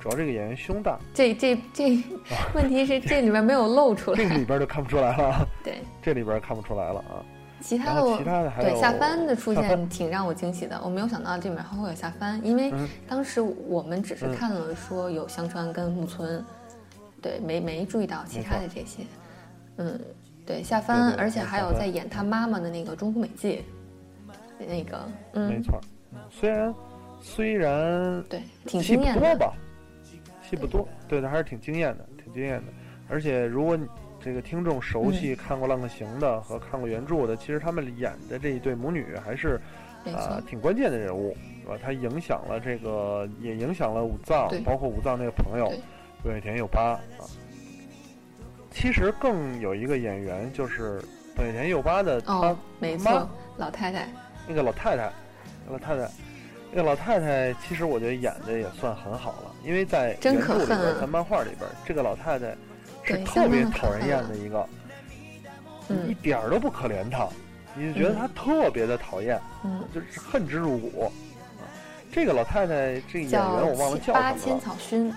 [0.00, 2.02] 主要这个演员胸大，这这这，
[2.54, 4.16] 问题是这里面没有露出来。
[4.16, 4.44] 这里。
[4.44, 5.24] 边就看不出来了。
[5.28, 7.22] 啊，对，这里边看不出来了啊。
[7.60, 12.88] 其他的我其他的还有对下翻的出现挺让我惊喜的，我没有想到这里面还会有下翻，因为嗯。
[13.08, 16.44] 当时我们只是嗯看了说有香川跟木村，
[17.20, 19.04] 对，没没注意到其他的这些。
[19.76, 20.00] 嗯，
[20.44, 23.62] 对，下翻，对对而且还有在演他妈妈的那个中谷美纪，
[24.66, 25.80] 那个，嗯，没错，
[26.30, 26.74] 虽然
[27.20, 29.20] 虽然对，挺戏惊艳的。
[29.20, 29.52] 不多吧，
[30.42, 32.72] 戏不多，对的，还是挺惊艳的，挺惊艳的。
[33.08, 33.86] 而且如果你
[34.20, 39.60] 这个听众熟嗯悉看过《浪客行》的和看过原著的，其实他们演的这一对母女还是
[40.04, 41.78] 没啊、错，挺关键的人物，是吧？
[41.82, 45.72] 他影响了这个，也影响了武藏，包括武藏那个朋友
[46.22, 47.26] 对尾田佑八啊。
[48.70, 50.98] 其实更有一个演员就是
[51.38, 54.08] 尾田佑八的他哦，没妈错，老太太，
[54.46, 55.10] 那个老太太，
[55.70, 56.08] 老太太，
[56.70, 62.54] 那个老太太，其实我觉得演的也算很好了，因为在原著里边，啊在漫画里边，这个老太太
[63.04, 64.66] 是特别讨人厌的一个，
[65.88, 67.28] 一嗯点儿都不可怜她，
[67.74, 71.04] 你就觉得嗯她特别的讨厌，嗯，就是恨之入骨。
[71.04, 71.10] 啊
[72.14, 75.10] 这个老太太，这个演员我忘了叫什么了草薰，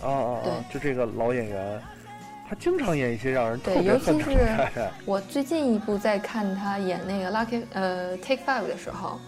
[0.00, 0.40] 啊啊啊！
[0.44, 1.82] 对就这个老演员，
[2.48, 4.88] 他经常演一些让人特对尤其别恨的老是。
[5.04, 9.20] 我最近一部在看他演那个 Lucky 呃 Take Five 的时候，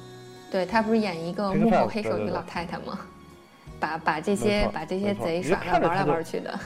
[0.50, 2.98] 对他不是演一个幕后黑手一个老太太吗？
[3.78, 6.58] 把把这些把这些贼耍的玩来玩去的，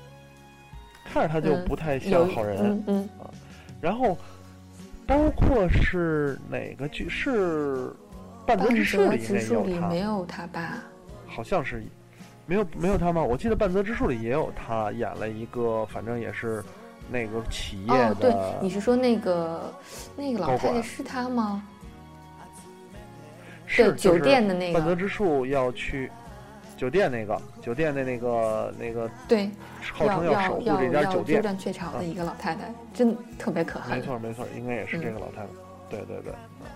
[1.10, 2.58] 看着他就嗯不太像好人。
[2.62, 3.08] 嗯嗯，
[3.80, 4.18] 然后
[5.06, 7.86] 包括是哪个剧是
[8.46, 10.76] 《半泽半直树》泽里面有他，没有他吧？
[11.26, 11.82] 好像是
[12.50, 13.22] 没有没有他吗？
[13.22, 16.60] 我记得《半泽之树》里也有他演了一个，反正也是
[17.08, 19.72] 那个企业哦，对，的，你是说那个
[20.16, 21.62] 那个老太太是他吗？
[23.66, 26.10] 是对，酒店的那个半泽个，直树要去
[26.76, 29.48] 酒店那个酒店的那个那个对，
[29.92, 33.96] 号称要守护这家酒店要鸠，占鹊巢啊的一个老太太，真特别可恨。
[33.96, 35.48] 没错没错，应该也是这嗯个老太太。
[35.88, 36.32] 对对对，
[36.62, 36.66] 嗯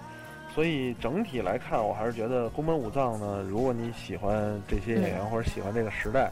[0.55, 6.31] 所以整体来看，我还是觉得宫本武藏呢，如果你喜欢这些演员、或者喜欢这个时代，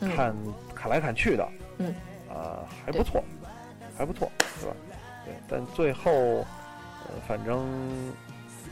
[0.00, 0.36] 嗯，看
[0.74, 1.48] 看来砍去的，
[1.78, 1.92] 嗯，
[2.28, 3.22] 啊、还不错，
[3.98, 4.72] 还不错，是吧？
[5.24, 7.66] 对，但最后，呃，反正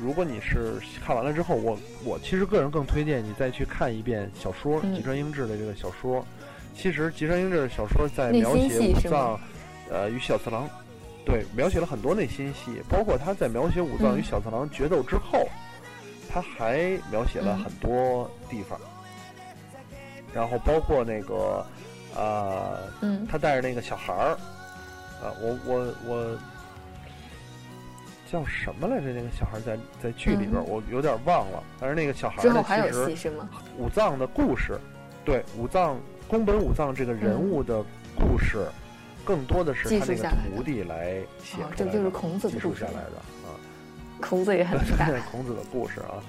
[0.01, 6.25] 如果你是看完了之后，我我其实个人更推荐你再去看一遍小说嗯吉川英治的这个小说。
[6.75, 9.39] 其实吉川英治的小说在描写武藏，
[9.91, 10.69] 呃，与小次郎，
[11.25, 15.47] 对，描写了很多内心戏，包括他在描写武藏与嗯小次郎决斗之后，
[16.31, 18.79] 他还描写了嗯很多地方，
[20.35, 21.65] 然后包括那个，
[22.17, 24.31] 呃，嗯他带着那个小孩儿，
[25.23, 26.39] 啊，我我我
[28.31, 29.13] 叫什么来着？
[29.13, 31.63] 那个小孩在在剧里边我有点忘了。
[31.79, 33.49] 但是那个小孩儿呢，之后还有其实戏是吗？
[33.79, 34.81] 武藏的故事，
[35.25, 37.85] 对武藏宫本武藏这个人物的
[38.17, 38.67] 故事，
[39.25, 42.81] 更多的是记他那个徒弟来写哦出来的，这就是孔子的记述故事。
[42.81, 43.17] 下来的
[43.49, 43.55] 啊。
[44.21, 45.09] 孔子也很大。
[45.11, 46.23] 对 孔子的故事啊，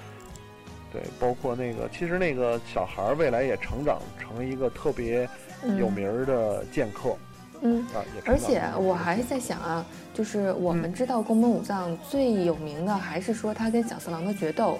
[0.92, 5.28] 对，包括那个，其实那个小孩儿未来也成长成一个特别
[5.62, 5.78] 嗯。
[5.78, 7.16] 有名儿的剑客、
[7.62, 14.78] 嗯，啊，也而且我还在想啊，就是我们嗯知道宫本武藏最有名的还是说他跟小四郎的决斗，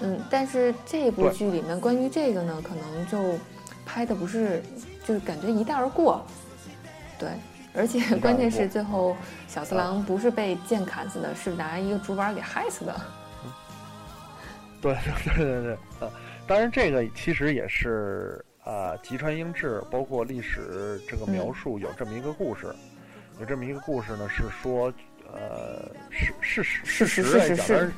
[0.00, 3.38] 嗯，但是这部剧里面关于这个呢，可能就
[3.86, 4.62] 拍的不是，
[5.04, 6.24] 就是感觉一带而过，
[7.18, 7.28] 对，
[7.74, 9.16] 而且关键是最后
[9.48, 13.00] 小次郎不是被剑砍死的，是拿一个竹板给害死的，
[14.80, 15.72] 对对对对对，
[16.06, 16.12] 啊，
[16.46, 22.74] 当然这个其实也是啊，吉川英治包括历史这个描嗯述有这么一个故事，
[23.40, 24.92] 有这么一个故事呢，是说
[25.32, 27.92] 呃是事实事实实来讲，是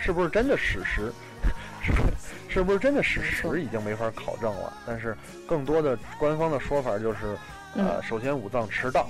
[0.00, 1.12] 是不是真的史实？
[1.84, 2.12] 是不是
[2.48, 4.72] 是不是真的史实已经没法考证了？
[4.86, 5.16] 但是
[5.48, 7.36] 更多的官方的说法就是，
[7.74, 9.08] 呃，嗯首先武藏迟到，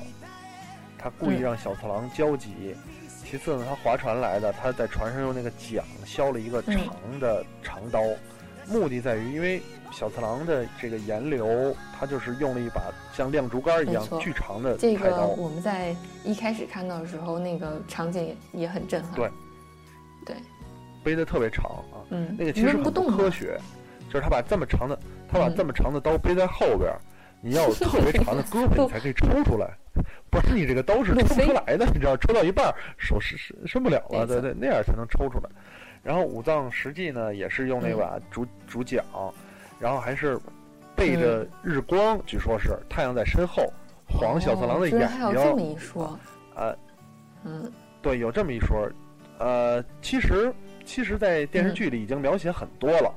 [0.99, 2.77] 他故意嗯让小次郎焦急。
[3.25, 8.01] 其次呢，他划船来的，他在船上用那个桨削了一个嗯长的长刀，
[8.69, 15.27] 目的在于，因为小次郎的这个岩流，他就是用了一把像亮竹竿一样巨长的这个。
[15.27, 19.31] 我们在一开始看到的时候，那个场景也也很震撼，对
[20.27, 20.37] 对，
[21.03, 23.59] 背的特别长啊，嗯，那个其实很不科学，
[24.09, 27.01] 就是他把这么长的，他把嗯这么长的刀背在后边儿，
[27.43, 29.69] 你要有特别长的胳膊， 你才可以抽出来，
[30.31, 35.51] 不然你这个刀是抽不出来的，你知道，抽到一半儿手伸伸伸不了了，对对，那样才能抽出来。
[36.03, 39.05] 然后五藏实际呢，也是用那把竹竹桨，
[39.79, 40.39] 然后还是
[40.97, 43.73] 背着日光，据说是太阳在身后，
[44.09, 45.09] 晃小次郎的眼睛。
[45.09, 46.19] 还有这么，一说，
[46.55, 46.77] 呃，
[47.45, 47.71] 嗯，
[48.01, 48.89] 对，有这么一说。
[49.39, 50.53] 呃，其实
[50.85, 53.13] 其实，在电视剧里已经描写很多了。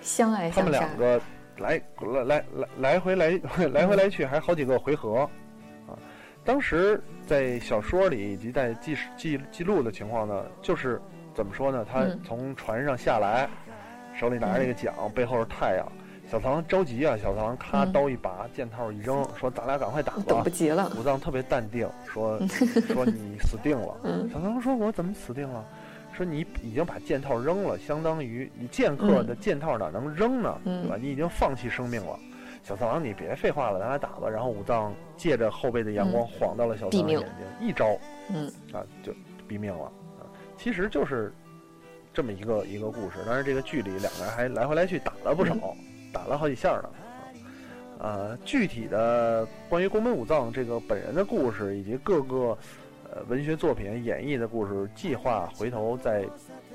[0.00, 1.20] 相爱他们两，个
[1.60, 3.40] 来来来来来回来
[3.72, 5.28] 来回来去，还好几个回合
[5.86, 5.94] 啊。
[6.44, 11.00] 当时在小说里以及在记记记录的情况呢，就是
[11.34, 11.86] 怎么说呢？
[11.90, 13.48] 他嗯从船上下来，
[14.18, 15.86] 手里拿着这个桨，背后是太阳。
[16.30, 17.16] 小唐着急啊！
[17.20, 20.48] 小次郎咔嗯刀一拔，箭套一扔，说：“咱俩赶快打吧等不。
[20.48, 20.88] 及了”。
[20.96, 22.38] 武藏特别淡定，说：
[22.86, 25.64] “说你死定了。”嗯小唐说：“我怎么死定了？”
[26.20, 30.60] 说你已经把剑套扔了，相当于你剑客的剑套哪能扔呢？
[30.66, 30.98] 嗯对吧？
[31.00, 32.18] 你已经放弃生命了。
[32.62, 34.28] 小次郎，你别废话了，咱俩打吧。
[34.28, 37.98] 然后武藏借着后背的阳光晃到了小次郎的眼睛，一招
[38.28, 39.14] 嗯啊就
[39.48, 39.84] 毙命了
[40.18, 40.28] 啊。
[40.58, 41.32] 其实就是
[42.12, 45.54] 这么一个一个故事，但是这个剧里两个人还来回来去打了不少，
[46.12, 46.82] 打了好几下呢。
[46.82, 46.92] 啊
[48.02, 52.56] 呃，具体的关于宫本武藏这个本人的故事，以及各个
[53.12, 56.24] 呃文学作品演绎的故事，计划回头在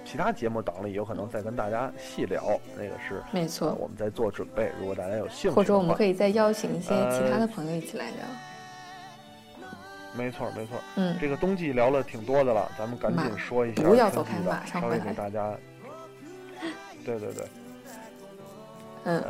[0.03, 3.73] 其他节目档里有可能再跟大家细聊，那个是呃没错。
[3.79, 4.71] 我们在做准备。
[4.79, 8.25] 如果大家有兴趣，或者我们可以再邀请一些呃其他的朋友一起来聊。
[10.13, 15.53] 没错没错，嗯，这个冬季聊了挺多的了，咱们赶紧说一下不要走开春季的稍微给大家。
[17.05, 17.45] 对对对，
[19.03, 19.23] 嗯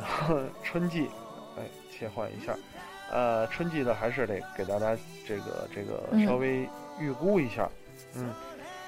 [0.63, 1.09] 春季，
[1.57, 2.55] 哎，切换一下，
[3.11, 4.95] 呃，春季的还是得给大家
[5.27, 6.69] 这个这个嗯稍微
[6.99, 7.69] 预估一下，
[8.15, 8.29] 嗯，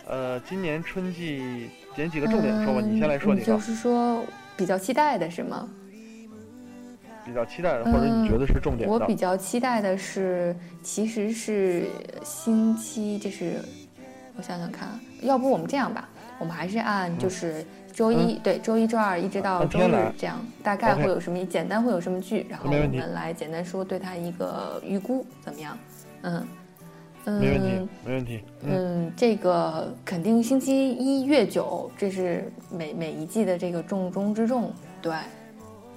[0.07, 4.23] 呃，今年春季捡几个重点说吧，你先来说几个嗯就是说
[4.55, 5.67] 比较期待的是吗？
[7.25, 8.93] 比较期待的，或者你觉得是重点的。
[8.93, 9.13] 我比。
[9.13, 11.87] 较期待的是，其实是
[12.23, 13.55] 星期，这是
[14.37, 16.07] 我想想看啊，要不我们这样吧，
[16.39, 25.77] 我们还是按就是周一、对周一周二一直到周日这样，大概会有什么简单会有什么剧，然后我们来简单说对它一个预估怎么样？
[26.21, 26.47] 嗯
[27.27, 28.43] 嗯，没问题，没问题。
[28.63, 34.71] 嗯，嗯，这个肯定星期一月九，这是每每一季的这个重中之重，
[35.01, 35.13] 对，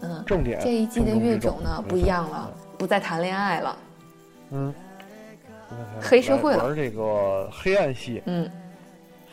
[0.01, 0.61] 嗯，重点。
[0.61, 3.77] 这一季的月九呢不一样了，不再谈恋爱了，
[4.51, 4.75] 嗯，
[6.01, 6.59] 黑社会了。
[6.59, 8.51] 来玩这个黑暗系，嗯。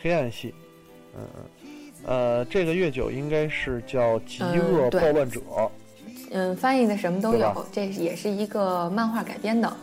[0.00, 0.54] 黑暗系，
[1.16, 5.40] 嗯嗯，呃，这个月九应该是叫《极嗯恶暴乱者》，
[6.30, 9.76] 嗯，翻译的什么都有，这也是一个漫画改编的，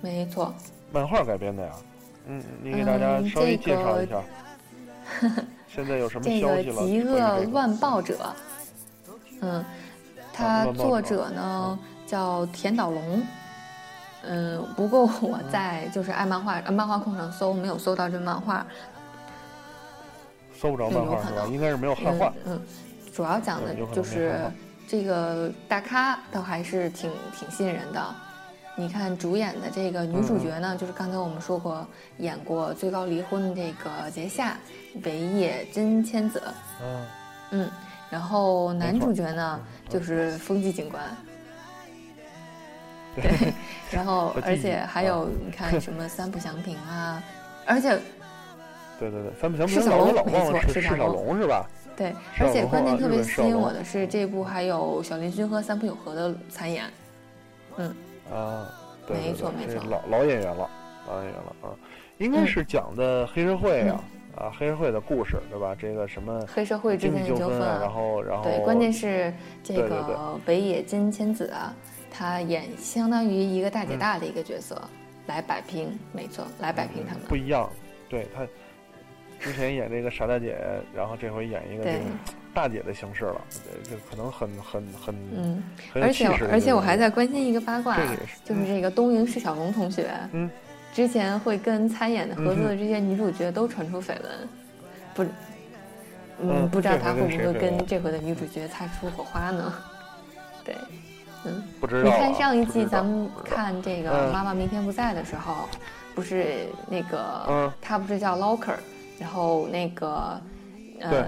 [0.00, 0.54] 没错，
[0.92, 1.72] 漫画改编的呀。
[2.26, 4.22] 嗯，你给大家嗯稍微这介绍个一下。
[5.66, 6.86] 现在有什么这个消息了？
[6.86, 8.32] 这个乱暴者，
[9.40, 9.64] 嗯，
[10.32, 13.22] 他乱暴者作者呢叫田岛龙。
[14.24, 18.64] 嗯，不过我在就是爱漫画呃漫画控上搜，没有搜到这漫画。
[20.54, 21.30] 搜不着对漫画是吧？
[21.30, 22.54] 有可能应该是没有汉化嗯。
[22.54, 22.62] 嗯，
[23.12, 24.40] 主要讲的就是
[24.86, 28.14] 这个大咖倒还是挺挺吸引人的。
[28.74, 30.62] 你看主演的这个女主角嗯。
[30.62, 31.86] 呢，就是刚才我们说过
[32.18, 34.56] 演过《最高离婚》这个结夏
[35.02, 36.42] 北野真千子，
[36.82, 37.06] 嗯，
[37.50, 37.70] 嗯，
[38.10, 41.02] 然后男主角呢嗯就是风纪警官，
[43.14, 43.24] 对。
[43.38, 43.52] 对，
[43.90, 47.22] 然后而且还有啊你看什么三浦祥平啊，
[47.66, 47.90] 而且
[48.98, 51.68] 对对对，三浦祥平是小龙没错是小龙龙是吧？
[51.94, 56.84] 对，而且关键特别吸引我的是这部还有小林薰和三浦友和的参演，
[58.32, 58.66] 啊，
[59.06, 59.82] 对对没错，没错。
[59.90, 60.70] 老老演员了，
[61.08, 61.74] 老演员了啊，
[62.18, 62.46] 应该嗯。
[62.46, 64.04] 是讲的黑社会啊，
[64.36, 65.76] 啊，黑社会的故事对吧？
[65.78, 71.74] 这个什么黑社会之间的纠纷然后然后对，关键是这个北野金千子啊，
[72.10, 73.98] 她演相当于一个大姐嗯。
[73.98, 74.80] 大的一个角色，
[75.26, 77.22] 来摆平，没错，来摆平他们。
[77.28, 77.68] 不一样，
[78.08, 78.46] 对他
[79.38, 80.56] 之前演这个傻大姐，
[80.94, 82.04] 然后这回演一个这对个
[82.54, 90.50] 大姐的形式了，对，这可能很很很嗯，很而且而且我还在关心一个八卦这个是，就是这个东营释小龙同学，嗯，
[90.92, 94.48] 之前会跟参演的合作的这些女主角都传出绯闻，
[95.14, 95.30] 不，嗯，
[96.40, 99.72] 嗯不知道他会不会跟这回的女主角擦出火花呢？
[100.64, 100.76] 对，
[101.44, 102.14] 嗯，不知道啊。
[102.14, 105.68] 你看上一季咱们看这个嗯《妈妈明天不在》的时候，
[106.14, 107.72] 不是那个嗯。
[107.80, 108.74] 他不是叫 Locker，
[109.18, 110.51] 然后那个对
[111.10, 111.24] 呃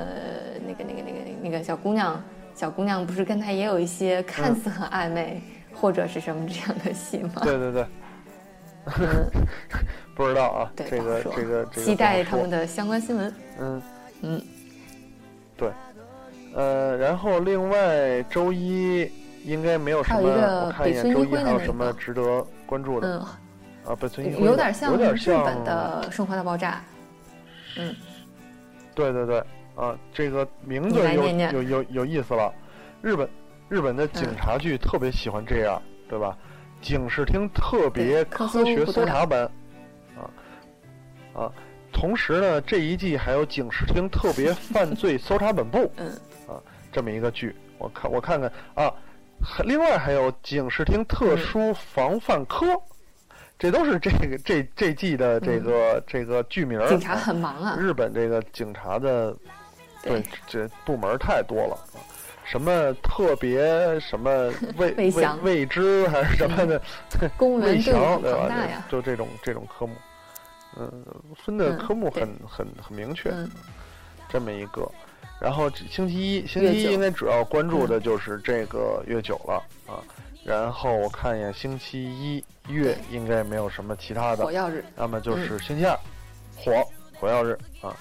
[0.66, 2.22] 那个那个那个那个小姑娘，
[2.55, 5.43] 小姑娘不是跟他也有一些看似很暧昧、
[5.75, 7.43] 或者是什么这样的戏吗？
[7.43, 7.87] 对对对，
[9.01, 9.31] 嗯，
[10.14, 13.35] 不知道啊，对，这个这个这个期待他们的相关新闻。
[13.61, 13.83] 嗯
[14.22, 14.43] 嗯，
[15.57, 15.70] 对，
[16.55, 19.11] 呃，然后另外周一
[19.45, 23.97] 应该没有什么，还有一个我看一眼周一还有什么值得关注的嗯，啊？
[24.01, 26.70] 北村一辉有点像日本的《生活大爆炸》。
[27.77, 27.95] 嗯
[28.95, 29.43] 对对对，
[29.77, 32.53] 啊，这个名字有有有有意思了。
[33.03, 33.29] 日本
[33.68, 36.37] 日本的警嗯察剧特别喜欢这样，对吧？
[36.81, 39.45] 警视厅特别科学搜查本，
[40.16, 40.29] 啊
[41.33, 41.53] 啊，
[41.93, 46.09] 同时呢，这一季还有《警视厅特别 犯罪搜查本部》嗯
[46.47, 46.61] 啊
[46.93, 48.93] 这么一个剧，我看我看看啊，
[49.43, 52.66] 还另外还有《警视厅特殊防范科》
[53.59, 59.35] 这都是这个这这季的这个、这个剧名警察很忙啊，日本这个警察的
[60.05, 61.99] 对这部门太多了，啊
[62.45, 65.11] 什么特别什么未未
[65.43, 66.81] 未知还是什么的，
[67.39, 68.85] 公务魏员队伍翔对吧？
[68.91, 69.95] 就这种这种科目，
[70.77, 73.51] 嗯，分的嗯科目对很很很明确，嗯
[74.29, 74.87] 这么一个。
[75.41, 80.05] 然后这星期一，星期一应该主要关注的就是这个月九了啊。
[80.45, 85.99] 然后我看一眼星期一月应该没有什么其他的火，药日，那么就是星期二，
[86.55, 86.87] 火
[87.19, 87.97] 火药日啊。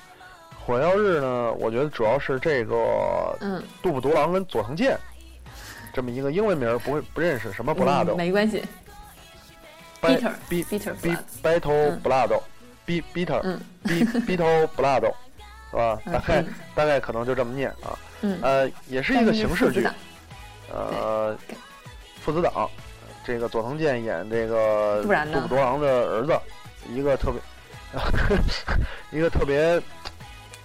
[0.65, 4.97] 火药日呢，我觉得主要是这个嗯，杜布独狼跟佐藤健
[5.93, 8.63] 这么一个英文名儿不会不认识，什么布拉嗯多没关系。
[10.01, 12.01] Bi- Peter Bi- Peter Bi- Blood Battle 嗯。
[12.03, 12.41] Blood
[12.85, 13.61] B Bitter 嗯。
[13.83, 15.13] B Battle Blood
[15.69, 15.99] 是吧？
[16.05, 16.53] 嗯大概嗯。
[16.75, 17.97] 大概可能就这么念啊。
[18.21, 19.85] 嗯，呃，也是一个形式剧
[20.71, 21.55] 呃对，
[22.21, 22.69] 父子档，
[23.25, 26.33] 这个佐藤健演这个杜布多郎的儿子，
[26.89, 27.41] 一个特别，
[29.11, 29.79] 一个特别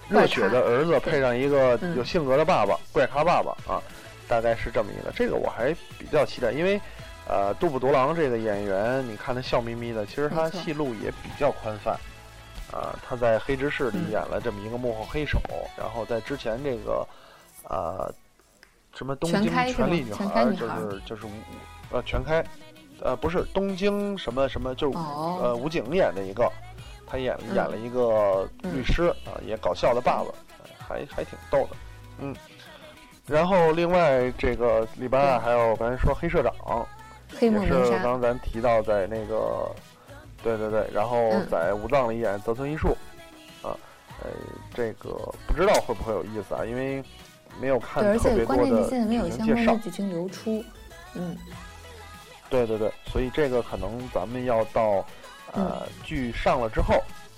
[0.09, 3.81] 热血的儿子，配上一个嗯有性格的爸爸，怪咖爸爸啊，
[4.27, 5.11] 大概是这么一个。
[5.11, 6.79] 这个我还比较期待，因为
[7.27, 11.95] 呃，杜布多郎这个演员，你看他笑眯眯的，其实他戏路也比较宽泛。
[12.71, 15.39] 啊，他在《黑执事》里嗯演了这么一个幕后黑手，
[15.75, 17.03] 然后在之前这个，
[17.67, 18.13] 呃，
[18.93, 19.43] 什么东京
[19.73, 21.31] 权力女孩儿，就是就是武，
[21.89, 22.45] 呃，全开，
[23.01, 26.47] 呃，不是东京什么什么，就是、呃哦，武警演的一个，
[27.09, 27.55] 他演嗯。
[27.55, 28.75] 演了一个嗯。
[28.75, 30.31] 律师啊，也搞笑的爸爸，
[30.63, 31.69] 呃还还挺逗的，
[32.19, 32.35] 嗯。
[33.25, 36.87] 然后另外这个里边啊还有刚才说黑社长，
[37.37, 39.69] 黑是刚，刚咱提到在那个，
[40.43, 41.47] 对对对，然后嗯。
[41.49, 42.89] 在武藏里演泽村一树，
[43.61, 43.77] 啊，
[44.21, 44.29] 呃，
[44.73, 45.09] 这个
[45.47, 47.03] 不知道会不会有意思啊，因为
[47.61, 50.63] 没有看特别多的键是现在没有相关的，剧情流出，
[51.13, 51.37] 嗯，
[52.49, 55.05] 对对对，所以这个可能咱们要到
[55.53, 56.95] 呃剧上了之后，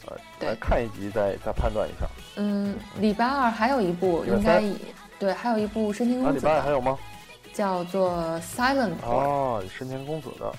[0.07, 0.49] 呃，对。
[0.49, 2.07] 来看一集再再判断一下。
[2.37, 4.73] 嗯，礼拜二还有一部应该也
[5.19, 6.97] 对，还有一部深田啊，礼恭子礼，拜二还有吗？
[7.53, 10.53] 叫做《Silent 哦，深田公子的。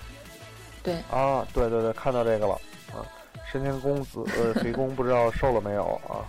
[0.82, 2.54] 对，啊，对对对，看到这个了。
[2.92, 3.00] 啊，
[3.50, 6.00] 深田公子呃， 肥公不知道瘦了没有？
[6.08, 6.20] 啊？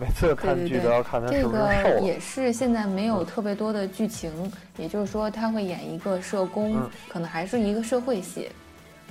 [0.00, 1.94] 每次看剧都要看他是这不是瘦了。
[1.94, 3.26] 个也是现在没有嗯。
[3.26, 4.30] 特别多的剧情，
[4.76, 6.90] 也就是说他会演一个社工，嗯。
[7.08, 8.48] 可能还是一个社会戏，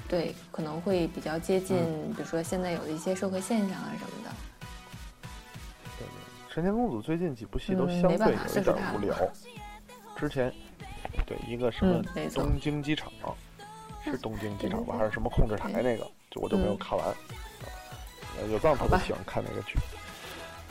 [0.07, 4.31] 对，可能会比较接近，嗯比如说现在有的一些社会现象啊什么的。
[5.99, 6.07] 对，
[6.53, 9.15] 神仙公子最近几部戏都嗯相对有一点无聊。
[10.15, 10.51] 之前
[11.25, 12.01] 对一个什么
[12.33, 13.11] 东京机场，
[14.03, 16.09] 是东京机场吧，对对对还是什么控制台那个？
[16.31, 17.07] 就我就没有嗯看完。
[18.39, 19.77] 呃有藏特好吧别喜欢看那个剧。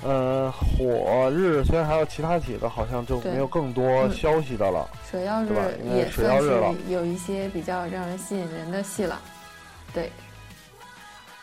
[0.03, 4.88] 呃，火日虽然还有其他几个，好像就没有更多嗯消息的了。
[5.11, 5.62] 水曜日对吧
[5.94, 9.20] 也算是有一些比较让人吸引人的戏了。
[9.94, 10.12] 对，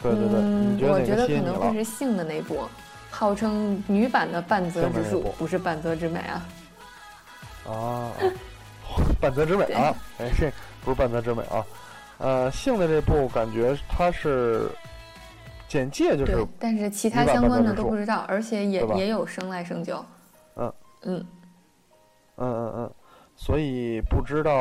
[0.01, 0.29] 对对
[0.79, 1.27] 对，我觉得？
[1.27, 2.59] 可能会是性的那部，
[3.09, 6.45] 号称女版的半泽直树不是半泽直美啊。
[7.67, 8.11] 啊，
[9.19, 10.51] 半泽直美啊，哎，这
[10.85, 11.65] 不是半泽直美啊。
[12.19, 14.69] 呃，性的这部感觉它是
[15.73, 20.05] 简介就是，但是其他相关的都不知道，而且也也有生来生就。
[20.55, 20.71] 嗯
[21.01, 21.25] 嗯，
[22.35, 22.91] 嗯嗯嗯，
[23.35, 24.53] 所以不知道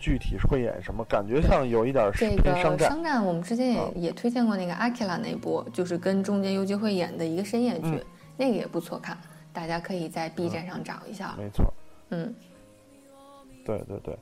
[0.00, 2.88] 具体会演什么，感觉像有一点这个偏商战。
[2.90, 8.04] 商战我们之前也、啊也推荐过那个阿基拉那部，就是跟中间游击会演的一个深夜剧，嗯
[8.36, 9.16] 那个也不错看，
[9.52, 11.36] 大家可以在 B 站上找一下。
[11.38, 11.72] 没错，
[12.10, 12.34] 嗯，
[13.64, 14.18] 对对对。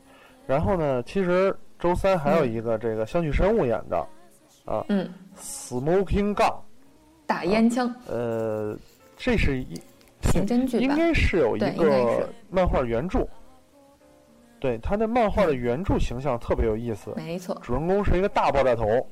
[0.47, 3.97] 然后呢，其实周三还有一个这个相聚生物演的
[4.67, 5.11] 啊嗯，
[5.41, 6.55] Smoking Gun，
[7.27, 8.77] 打烟枪，呃，
[9.17, 9.81] 这是一
[10.23, 10.83] 刑侦剧吧？
[10.83, 13.27] 应该是有一个漫画原著。
[14.59, 19.07] 对，他的漫画的原著形象特别有意思，没错，主人公是一个大爆炸头，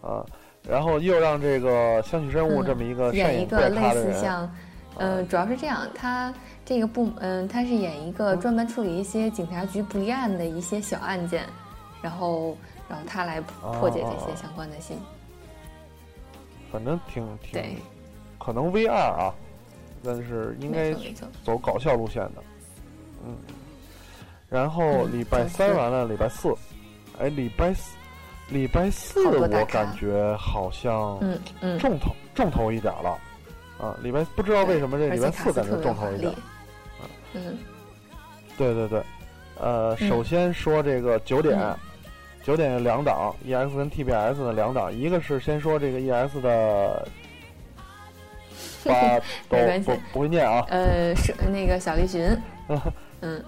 [0.00, 0.24] 啊，
[0.62, 4.48] 然后又让这个香取慎吾嗯这么一个善演一个类似像，
[4.96, 6.32] 呃，主要是这样，他
[6.64, 11.44] 这个部，嗯、他是演一个专门处理一些警察局不立案的一些小案件，
[12.00, 12.56] 然后，
[12.88, 14.96] 然后他来破解这哦些相关的信。
[16.70, 17.76] 反正挺挺，
[18.38, 19.34] 可能 V 二啊，
[20.04, 20.94] 但是应该。
[21.44, 22.42] 走搞笑路线的，
[23.24, 23.36] 嗯。
[24.48, 26.54] 然后嗯礼拜三完了，礼拜四，
[27.18, 27.96] 哎，礼拜四，
[28.48, 33.18] 礼拜四我感觉好像嗯嗯，重头重头一点了，
[33.78, 36.32] 啊，礼拜不知道为什么这礼拜四感觉重头一点，。
[37.34, 37.58] 嗯，
[38.56, 39.02] 对对对，
[39.58, 40.08] 呃，嗯。
[40.08, 41.78] 首先说这个九点嗯，
[42.48, 47.06] 九点有两档，EX 跟 TBS 的两档，一个是先说这个 EX 的
[48.88, 49.18] 巴
[49.50, 50.64] 都不不会念啊。
[50.70, 52.26] 呃，是那个小栗旬，
[53.20, 53.44] 嗯，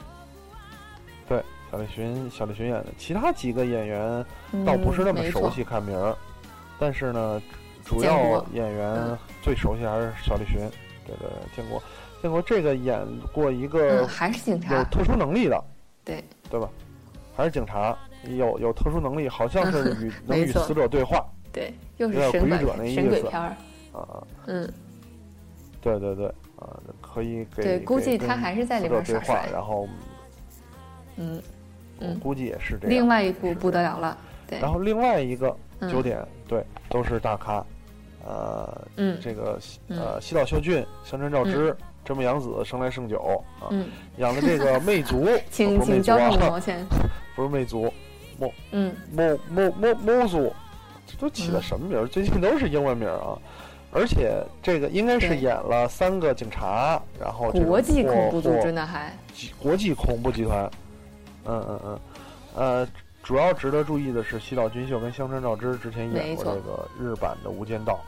[1.27, 1.43] 对，
[1.73, 4.23] 小栗旬，小栗旬演的，其他几个演员
[4.53, 6.15] 嗯倒不是那么熟悉看名儿，
[6.79, 7.41] 但是呢，
[7.87, 10.59] 主要演员嗯最熟悉还是小栗旬。
[11.07, 11.83] 对对，对建国，
[12.21, 13.01] 建国这个演
[13.33, 15.65] 过一个嗯，还是警察有，特殊能力的，
[16.05, 16.69] 对对吧？
[17.35, 23.57] 还是警察，有有特殊能力，好像是与 能与死者对话对，又是神鬼鬼者那意神鬼思片儿，
[23.93, 24.23] 啊。
[24.47, 24.71] 嗯，
[25.81, 29.89] 对对对，啊，可以给对，估计他还是在里死者对话边耍帅，，然后
[31.17, 31.43] 嗯
[31.99, 32.21] 我嗯。
[32.21, 32.91] 估计也是这样。
[32.91, 34.17] 另外一部不得了了，
[34.47, 37.65] 对，然后另外一个嗯九点，对，都是大咖，
[38.25, 39.59] 呃，嗯这个
[39.89, 46.87] 呃西岛秀俊、香川照之、真木阳子、生来胜久啊，嗯，养的这个魅族， 请请交上五啊，毛 钱，
[47.35, 47.93] 不是魅族，
[48.71, 50.55] 嗯，某某某某组，
[51.07, 51.63] 这都起的嗯。
[51.63, 52.07] 什么名儿？
[52.07, 53.37] 最近都是英文名儿啊。
[53.93, 59.13] 而且这个应该是演了三个警察，然后国际恐怖组或织呢还，
[59.59, 60.71] 国际恐怖集团，
[61.45, 62.01] 嗯嗯嗯，
[62.55, 62.89] 呃，
[63.25, 67.99] 主要值得注意的是西岛俊秀跟香川照之之前演过这个日版的《无间道》，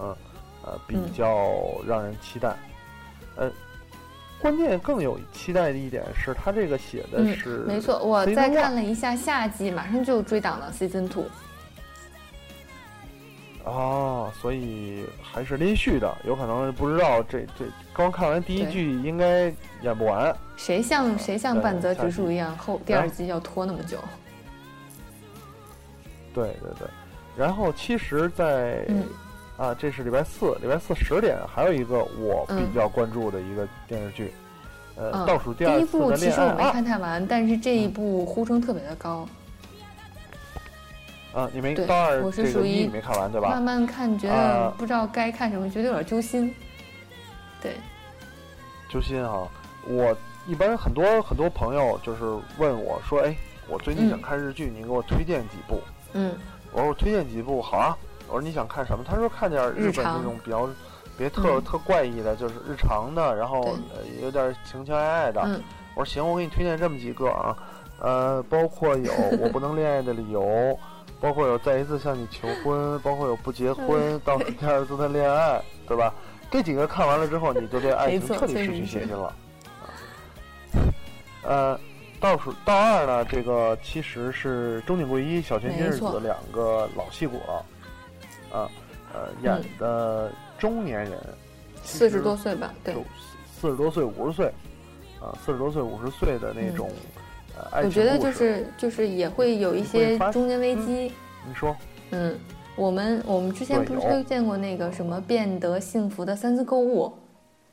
[0.00, 0.16] 嗯，
[0.64, 1.12] 呃，比嗯。
[1.12, 1.52] 较
[1.86, 2.56] 让人期待，
[3.36, 3.50] 呃，
[4.40, 11.24] 关键更有期待的一点是，他这个写的嗯是、没错，我再看了一下夏季，马上就追档了 season two，
[13.64, 17.64] 啊，所以还是连续的，有可能不知道这这
[17.94, 23.98] 刚看完第一季应该演不完，谁像谁像半泽直树一样，后第二季要拖那么久，
[26.34, 26.88] 对对对，
[27.36, 29.02] 然后其实在，嗯
[29.56, 34.32] 啊，这是礼拜四，礼拜四十点还有一个我比嗯较关注的一个电视剧，
[34.96, 39.26] 呃，嗯倒数第二第一二部其实我没看太完，但是这一部呼声特别的高，
[41.32, 43.62] 啊，你没对到二我是这个属于一你没看完对吧慢？
[43.62, 46.54] 慢看觉得啊不知道该看什么，觉得有点揪心，
[47.62, 47.76] 对，
[48.90, 49.48] 揪心啊！
[49.88, 50.14] 我
[50.46, 52.24] 一般很多很多朋友就是
[52.58, 53.34] 问我说，哎，
[53.68, 55.80] 我最近想嗯看日剧，你给我推荐几部？
[56.12, 56.34] 嗯
[56.72, 57.96] 我说我推荐几部，好啊。
[58.28, 59.04] 我说你想看什么？
[59.06, 60.68] 他说看点日本日常这种比较
[61.16, 61.62] 别特、嗯。
[61.64, 63.60] 特怪异的，就是日常的，然后
[63.94, 65.40] 呃有点情情爱爱的。
[65.44, 65.62] 嗯。
[65.94, 67.56] 我说行，我给你推荐这么几个啊，
[68.00, 70.78] 呃，包括有 我不能恋爱的理由，
[71.20, 76.12] 包括有再一次向你求婚， 包括有不结婚， 倒数第二次的恋爱，对吧？
[76.50, 79.34] 这几个看完了之后，你就对爱情彻底失去信心了。
[81.42, 81.78] 呃，
[82.20, 87.64] 倒数倒二呢，这个其实是中井贵一、小泉今日子两个老戏骨了，
[88.52, 88.70] 啊，
[89.12, 91.18] 呃，演的中年人，
[91.82, 92.94] 四十多岁吧，对，
[93.60, 94.46] 四十多岁、五十岁，
[95.20, 96.90] 啊，四十多岁、五十岁的那种、
[97.82, 101.12] 我觉得就是就是也会有一些中年危机，
[101.46, 101.74] 你说。
[102.10, 102.38] 嗯，
[102.76, 107.12] 我们我们之前不是推荐过那个什么变得幸福的三次购物，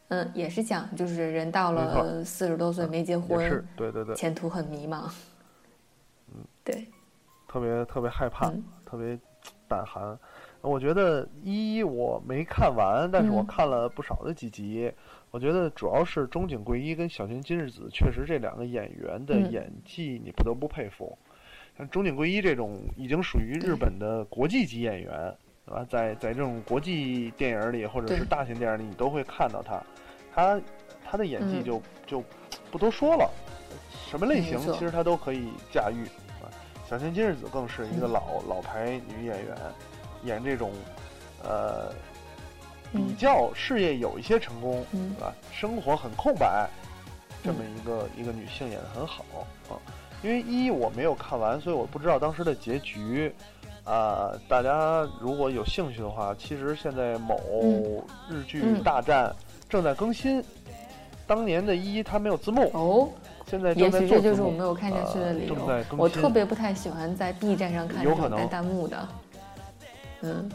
[0.08, 5.04] 嗯，也是讲就是人到了四十多岁没结婚，对对对，前途很迷茫，
[6.34, 6.44] 嗯。
[6.64, 6.88] 对，
[7.48, 8.64] 特别特别害怕，嗯。
[8.86, 9.20] 特别
[9.68, 10.18] 胆寒。
[10.64, 14.90] 我觉得一我没看完，但是我嗯看了不少的几集。
[15.30, 21.18] 我觉得主要是中井贵一跟小泉今日子，确实这两个演员的嗯演技你不得不佩服。
[21.78, 25.36] 像中井贵一这种已经属于日本的国际级演员，
[25.66, 25.86] 对吧？
[25.90, 29.84] 在在这种国际电影里或者是大型电影里，你都会看到他。
[30.34, 30.62] 他
[31.04, 32.24] 他的演技嗯就、就
[32.72, 33.30] 不多说了，
[34.08, 36.06] 什么类型其实他都可以驾驭。
[36.42, 36.48] 啊
[36.88, 39.58] 小泉今日子更是一个嗯老、老牌女演员，
[40.24, 40.72] 演这种
[41.44, 41.90] 呃
[42.92, 45.34] 比嗯较事业有一些成功，嗯对吧？
[45.52, 46.70] 生活很空白，
[47.44, 49.24] 这么一个、一个女性演得很好
[49.70, 49.76] 啊。
[50.22, 53.34] 因为一我没有看完，所以我不知道当时的结局。
[53.86, 59.36] 啊、大家如果有兴趣的话，其实现在某嗯日剧嗯大战
[59.68, 60.42] 正在更新。
[61.28, 63.10] 当年的一它没有字幕，哦，
[63.46, 65.56] 现在也正在许这就是我没有看下去的理由
[65.98, 69.06] 我特别不太喜欢在 B 站上看有可能弹幕的，
[70.24, 70.50] 嗯，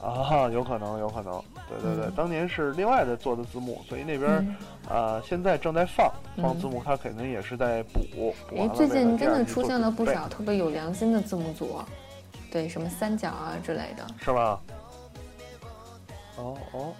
[0.00, 4.56] 啊，有可能，有可能，对对对，嗯当年是另外的做的字幕，所以那边嗯
[4.96, 8.00] 啊、现在正在放放嗯字幕，它肯定也是在补。
[8.48, 11.78] 补哎完，了最近真的出现了不少特别有良心的字幕组，
[12.50, 14.60] 对，什么三角啊之类的，是吧？
[16.36, 16.92] 哦哦，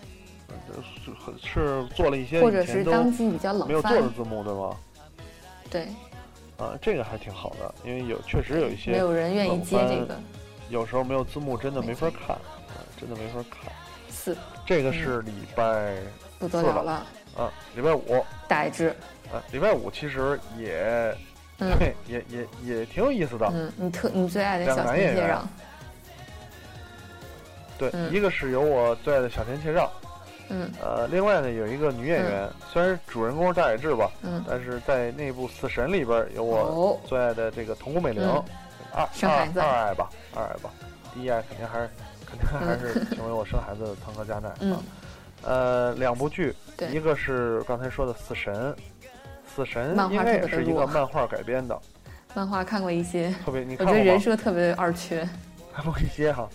[0.48, 4.76] 呃是是做了一些或者是当季比较冷没有做的，字幕，对吗？
[5.70, 5.88] 对，
[6.56, 10.18] 啊，这个还挺好的，因为有确实有一些没有人愿意接这个
[10.70, 13.72] 有时候没有字幕，真的没没法看，啊真的没法看。
[14.08, 15.94] 四，这个是礼拜
[16.38, 18.24] 不得四了了了，啊，礼拜五。
[18.48, 18.88] 大致，
[19.32, 21.14] 啊，礼拜五其实也
[21.58, 21.76] 嗯。
[21.78, 23.46] 对，也也也挺有意思的。
[23.52, 25.48] 嗯，你特你最爱的小男演员田切让，
[27.76, 29.90] 对，嗯一个是有我最爱的小田切让，
[30.48, 30.70] 嗯。
[30.80, 38.44] 呃，另外呢，有一个女演员，虽然主人公是大野智吧，嗯，但是在那部《死神》里边有我哦，最爱的这个桐谷美玲，嗯
[38.94, 39.60] 二生孩子。
[39.60, 40.70] 二二爱吧，二爱吧，
[41.12, 41.90] 第一爱肯定还是
[42.26, 44.54] 肯定还是成为我生孩子的汤哥加奈啊。
[44.60, 44.78] 嗯，
[45.42, 46.88] 呃，两部剧，对。
[46.88, 48.54] 一个是刚才说的《死神》，
[49.54, 51.78] 《死神应该也是一个漫画改编的，
[52.34, 54.18] 漫画看过一些，特别你我觉得人？
[54.18, 55.28] 设特别二缺，
[55.74, 56.48] 看过一些哈，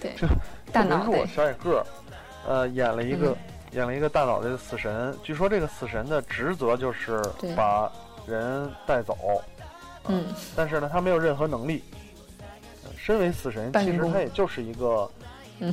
[0.00, 0.12] 对。
[0.16, 0.26] 就，
[0.72, 1.86] 大特别弱，脑袋，小矮个儿，
[2.46, 3.36] 呃，演了一个、嗯。
[3.72, 5.14] 演了一个大脑袋的死神。
[5.22, 7.54] 据说这个死神的职责就是对。
[7.54, 7.90] 把
[8.26, 9.16] 人带走，
[10.08, 10.24] 嗯，
[10.54, 11.82] 但是呢，他没有任何能力。
[12.84, 15.08] 呃身为死神，其实他也就是一个
[15.60, 15.72] 嗯，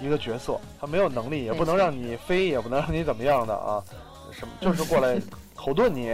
[0.00, 3.82] 一个角色，他没有能力，也不能让你飞，也不能让你怎么样的啊，
[4.30, 5.20] 什么就是过来
[5.54, 6.10] 口遁你。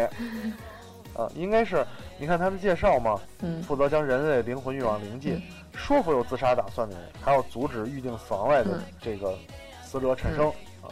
[1.12, 1.84] 啊，应该是
[2.18, 5.38] 你看他的介绍嘛，嗯，负责将人类灵魂运往灵界，
[5.74, 9.36] 说服有自杀打算的人，还要阻止预定死亡外的嗯这个
[9.84, 10.48] 死者产生、
[10.80, 10.88] 啊，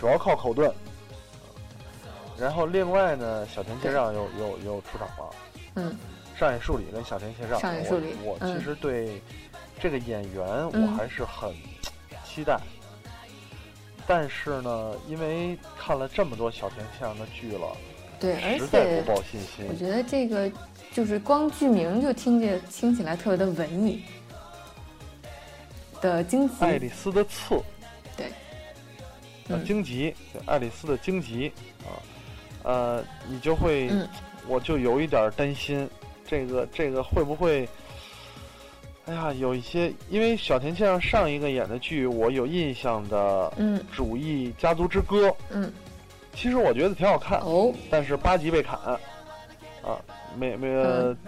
[0.00, 0.72] 主要靠口遁。
[2.38, 5.34] 然后另外呢，小田切让又又又出场了，
[5.76, 5.96] 嗯，
[6.38, 9.22] 上野树里跟小田切让，上野树里我其实对
[9.78, 11.54] 这个演员我嗯还是很
[12.24, 12.58] 期待。
[14.08, 17.76] 但是呢，因为看了这么多小田切让的剧了，
[18.20, 19.74] 对，而实在且不抱信心我。
[19.74, 20.48] 觉得这个
[20.92, 24.04] 就是光剧名就听着听起来特别的文艺
[26.00, 27.60] 的荆棘，爱丽丝的刺，
[28.16, 28.30] 对，
[29.64, 31.90] 荆棘，对，爱丽丝的荆棘啊，
[32.62, 34.08] 呃，你就会，嗯
[34.48, 35.88] 我就有一点儿担心，
[36.26, 37.68] 这个这个会不会，
[39.06, 45.72] 哎呀，有一些，因为小田切让上一个演的剧，我有印象的嗯《主义家族之歌》，嗯，
[46.34, 48.78] 其实我觉得挺好看，哦，但是八集被砍，
[49.82, 49.98] 啊，
[50.36, 50.68] 没没、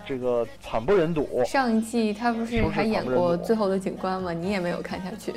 [0.06, 4.32] 这个惨不忍睹，上一季他不是还演过最后的警官》吗？
[4.32, 5.32] 你也没有看下去。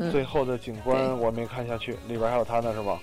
[0.00, 3.00] 嗯最后的警官我没看下去，里边还有他呢是吧？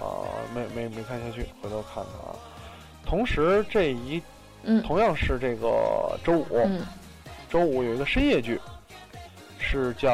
[0.00, 2.36] 啊，没没没看下去，回头看看啊。
[3.04, 4.22] 同时，这一
[4.62, 6.86] 嗯同样是这个周五，嗯
[7.50, 8.60] 周五有一个深夜剧，
[9.58, 10.10] 是叫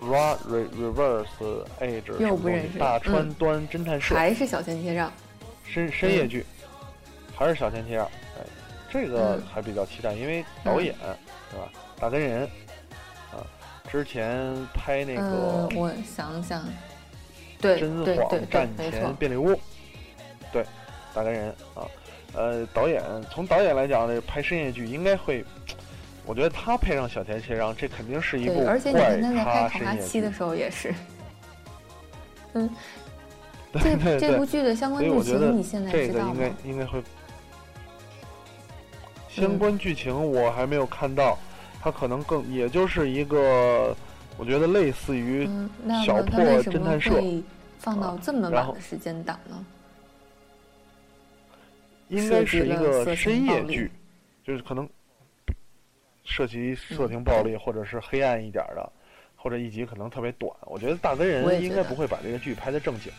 [0.00, 5.10] Ra Re Reverse Age 什么东西又不认识大川嗯端侦探社还是小千切让。
[5.64, 6.44] 深深夜剧，
[7.34, 8.44] 还是小千切让，哎，
[8.90, 10.94] 这个嗯还比较期待，因为导演
[11.50, 11.70] 是吧？
[11.98, 12.42] 大根人
[13.32, 13.40] 啊，
[13.90, 16.62] 之前拍那个呃，我想想，
[17.62, 19.58] 对真对对对谎战，前，便利屋，
[20.52, 20.62] 对，
[21.14, 21.86] 大根人啊，
[22.34, 25.44] 呃，导演从导演来讲，这拍深夜剧应该会，
[26.26, 30.94] 我觉得他配上小田切让，这肯定是一部对，而且你怪看他在拍咖《考拉七》深夜剧的，时候也是。
[32.54, 32.68] 嗯，
[33.72, 36.52] 这对对，这部剧的相关剧情你现在这个应该？
[36.68, 37.02] 应该会。
[39.28, 41.38] 相关剧情我还没有看到，
[41.80, 43.96] 它可能更也就是一个，
[44.38, 45.46] 我觉得类似于
[46.04, 47.42] 小破侦探社会
[47.78, 49.64] 放到这么晚的时间档呢？
[52.08, 53.90] 应该是一个深夜剧，
[54.44, 54.88] 就是可能
[56.24, 58.92] 涉及色情暴力，或者是黑暗一点儿的，
[59.34, 60.54] 或者一集可能特别短。
[60.62, 63.10] 我觉得大根人应该不会把这个剧拍的正经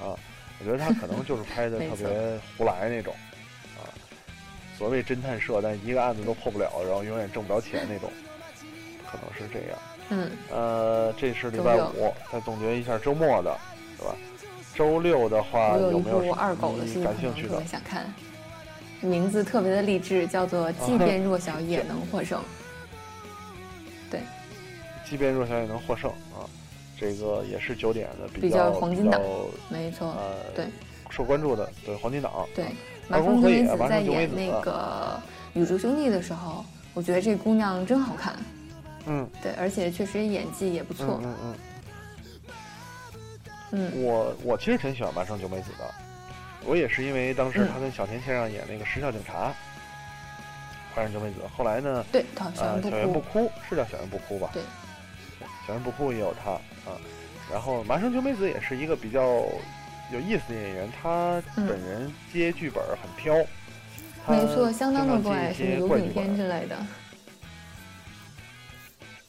[0.00, 0.16] 啊，
[0.58, 3.14] 我觉得他可能就是拍的 特别胡来那种
[3.76, 3.84] 啊，
[4.78, 8.10] 所谓侦探社，但一个案子都破不了，然后永远挣不着钱那种，
[9.10, 9.78] 可能是这样。
[10.08, 13.56] 嗯，呃，这是礼拜五，再总结一下周末的，
[13.98, 14.14] 对吧？
[14.74, 17.64] 周六的话我有没有部二狗的戏，你可感兴趣的？
[17.64, 18.12] 想看，
[19.00, 22.38] 名字特别的励志，叫做《即便弱小也能获胜》。
[24.10, 24.20] 对
[25.08, 26.46] 即便弱小也能获胜啊！
[26.98, 29.20] 这个也是九点的，比较较黄金档
[29.68, 30.66] 没错，呃，对，
[31.10, 32.72] 受关注的，对黄金档，对啊，
[33.08, 35.20] 麻二宫和也风九美子在演那个
[35.58, 36.64] 《宇宙兄弟》的时候，
[36.94, 38.34] 我觉得这姑娘真好看，
[39.06, 39.28] 嗯。
[39.42, 41.20] 对，而且确实演技也不错。
[41.22, 41.54] 嗯，嗯嗯。
[43.72, 45.94] 嗯，我我其实挺喜欢麻生九美子的，
[46.64, 47.68] 我也是因为当时嗯。
[47.72, 49.48] 她跟小田切让演那个《时效警察》，
[50.96, 54.50] 麻生九美子，后来呢，对，她小呃，人不小圆不哭，是叫小圆不哭吧？
[54.52, 54.62] 对，
[55.66, 56.94] 小圆不哭也有她啊。
[57.52, 59.20] 然后麻生久美子也是一个比较
[60.12, 61.66] 有意思的演员，她嗯。
[61.66, 63.34] 本人接剧本很挑，
[64.24, 66.14] 她没错，相当的经常怪，接一些什么有怪剧本。
[66.14, 66.76] 品片之类的，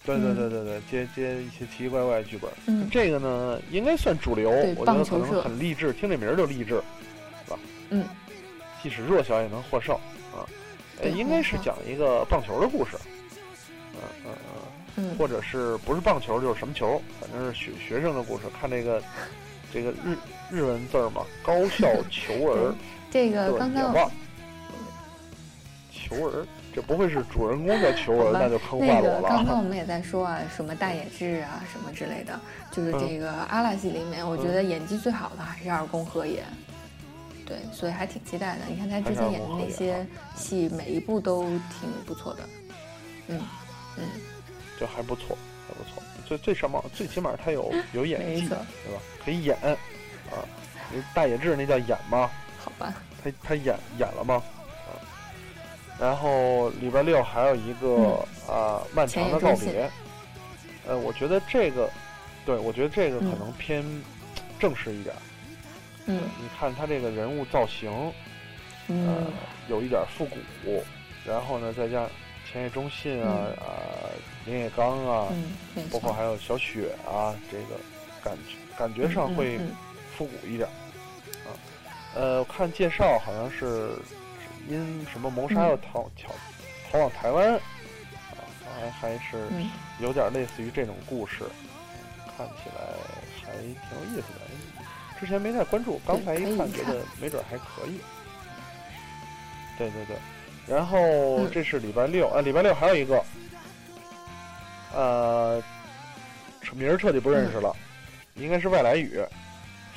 [0.08, 2.50] 对对嗯对对对，接接一些奇奇怪怪的剧本。
[2.66, 6.82] 嗯这个呢，应该算主流，我觉得可能很励志，听这名儿就励志，
[7.44, 7.60] 是吧
[7.90, 8.06] 嗯，
[8.82, 9.94] 即使弱小也能获胜
[10.34, 10.48] 啊。
[11.00, 12.98] 呃，对应该是讲一个棒球的故事，
[13.94, 14.64] 嗯嗯嗯。
[15.00, 18.46] 嗯，或者是不是棒球就是什么球，反正是学学生的故事。
[18.60, 19.00] 看这个
[19.72, 20.18] 这个日
[20.50, 22.74] 日文字儿嘛，高校球儿
[23.12, 23.94] 这个刚刚
[25.92, 29.22] 球儿这不会是主人公在求我，那就坑坏我了。
[29.24, 32.40] 刚刚我们也在说啊，什么大野智啊，什么之类的，
[32.72, 36.44] 就是嗯这个阿拉西里面，我觉得演技最好的还是二宫和也。
[37.46, 38.62] 对，所以还挺期待的。
[38.70, 42.44] 你看他之前演的那些戏，每一部都挺不错的。
[43.28, 43.42] 嗯
[43.98, 44.04] 嗯，
[44.80, 45.38] 就还不错，
[45.68, 46.04] 还不错。
[46.26, 48.66] 最最什么，最起码他有 有演技，对吧？
[49.24, 50.44] 可以演啊。
[50.92, 52.30] 那大野智那叫演吗？
[52.64, 52.94] 好吧。
[53.24, 54.44] 他他演演了吗？
[55.98, 56.02] 啊。
[56.02, 59.90] 然后礼拜六还有一个、啊漫长的告别。
[60.88, 61.90] 呃，我觉得这个，
[62.46, 63.84] 对我觉得这个可嗯能偏
[64.58, 65.16] 正式一点。
[66.06, 68.14] 嗯你看他这个人物造型，呃
[68.88, 69.28] 嗯，
[69.68, 70.26] 有一点复
[70.64, 70.82] 古，
[71.26, 72.10] 然后呢，再加上
[72.50, 73.68] 前野忠信啊、嗯啊
[74.46, 75.28] 林野刚啊，
[75.76, 77.76] 嗯，包括还有小雪啊，这个
[78.24, 79.60] 感觉感觉上会
[80.16, 80.70] 复古一点。
[81.46, 81.52] 啊，
[82.16, 84.00] 呃，我看介绍好像是是
[84.68, 86.34] 因什么谋杀嗯要逃逃
[86.92, 87.60] 逃往台湾，啊，
[88.80, 89.70] 还还是嗯
[90.00, 91.44] 有点类似于这种故事，
[92.38, 92.94] 看起来
[93.42, 93.70] 还挺
[94.00, 94.84] 有意思的。
[95.20, 98.00] 之前没太关注，刚才一看觉得没准还可以。
[99.78, 100.16] 对对对，
[100.68, 101.00] 然后
[101.38, 103.24] 嗯这是礼拜六，啊，礼拜六还有一个，
[104.94, 105.62] 呃，
[106.74, 107.76] 名儿彻底不认识了，
[108.36, 109.20] 应该是外来语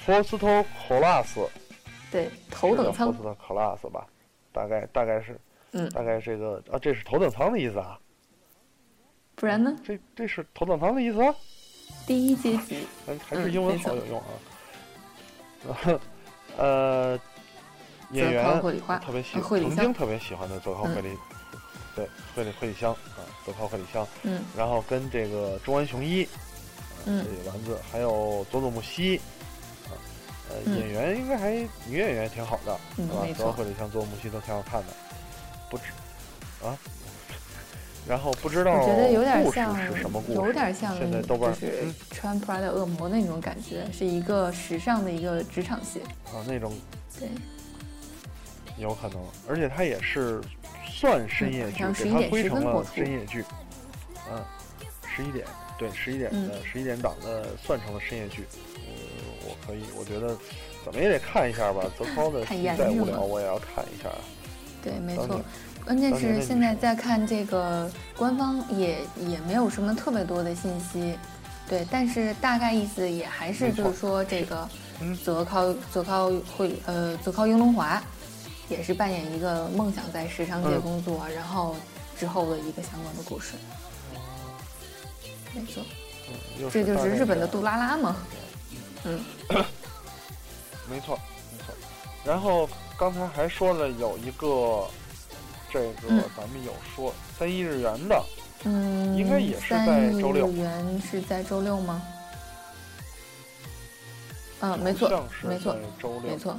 [0.05, 1.49] f o r s t o Class，
[2.11, 3.13] 对，头等 f o 舱 r。
[3.13, 4.07] s t o Class 吧，
[4.53, 5.39] 大概大概是，
[5.73, 5.89] 嗯。
[5.91, 7.99] 大概这个啊，这是头等舱的意思啊，
[9.35, 9.77] 不然呢？
[9.85, 11.35] 这这是头等舱的意思啊。
[12.07, 12.87] 第一阶级。
[13.07, 14.27] 还还是嗯英文好有用啊。
[16.57, 17.19] 呃，
[18.13, 18.61] 演员
[19.01, 19.77] 特别喜呃惠里香。
[19.77, 21.17] 曾经特别喜欢的泽靠惠里，
[21.95, 24.43] 对惠里惠里香啊，泽靠惠里香，嗯。
[24.57, 26.31] 然后跟这个中安雄一，啊
[27.07, 27.25] 嗯。
[27.25, 29.23] 这个丸子，还有佐佐木希，啊，
[30.51, 31.53] 呃，嗯演员应该还
[31.87, 33.33] 女演员也挺好的，嗯没？
[33.33, 34.89] 错泽靠惠里香、佐佐木希都挺好看的，
[35.71, 35.85] 不知
[36.65, 36.77] 啊。
[38.09, 46.01] 然后不知道我觉得有点像是什么故事，有点像现在豆瓣就是嗯穿 Prada 恶魔那种感觉，是一个时尚的一个职场戏。
[46.27, 46.73] 啊那种
[47.19, 47.29] 对，
[48.79, 50.41] 有可能，而且它也是
[50.91, 53.45] 算深夜剧，嗯好像11给它点10归成了深夜剧。
[54.33, 54.45] 嗯，
[55.15, 55.47] 十一点，
[55.79, 58.45] 对，十一点的嗯十一点档的算成了深夜剧。
[59.71, 60.37] 可以，我觉得
[60.85, 61.85] 怎么也得看一下吧。
[61.97, 64.11] 泽涛的太戏再无聊，严肃了我也要看一下。
[64.83, 65.41] 对，没错。
[65.85, 71.17] 关键是现在在看这个官方也也没有什么特别多的信息，
[71.69, 74.69] 对，但是大概意思也还是就是说这个
[75.01, 78.03] 嗯泽靠泽靠会呃泽靠英龙华，
[78.69, 81.77] 也是扮演一个梦想在时尚界嗯工作，然后
[82.19, 83.55] 之后的一个相关的故事。
[85.55, 85.83] 没错，
[86.29, 88.17] 嗯，这就是日本的杜拉拉嘛。
[88.33, 88.50] 嗯
[90.89, 91.19] 没错，
[91.53, 91.75] 没错。
[92.25, 92.69] 然后
[92.99, 94.87] 刚才还说了有一个，
[95.71, 98.25] 这个嗯咱们有说三一日元的，
[98.65, 102.03] 嗯，应该也是在三亿周六日元是在周六吗？
[104.61, 105.09] 嗯，没错
[105.43, 106.53] 没错，周六没错。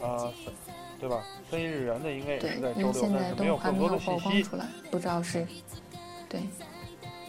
[0.00, 0.54] 啊，三
[1.00, 1.24] 对吧？
[1.50, 5.46] 三一日元的应该也是在，周六，但现在都是没有更多的信息，出来，不知道是，
[6.28, 6.42] 对，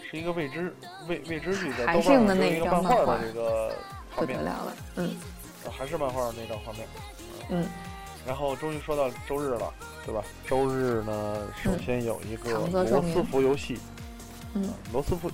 [0.10, 0.76] 是一个未知
[1.08, 3.74] 未未知剧，在还豆瓣的那上只有一个漫画的这个
[4.16, 4.38] 画面。
[4.38, 5.16] 不得，了了，嗯。
[5.66, 6.88] 啊还是漫画那张画面。
[7.50, 7.68] 嗯，
[8.26, 9.74] 然后终于说到周日了，
[10.06, 10.24] 对吧？
[10.48, 13.78] 周日呢，首先有一个罗斯福游戏，
[14.54, 15.30] 嗯，罗斯福、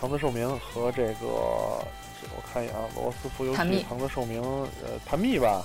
[0.00, 5.64] 唐泽寿明和这个，我看一眼啊，罗斯福游戏、唐泽寿明，呃，谭密吧，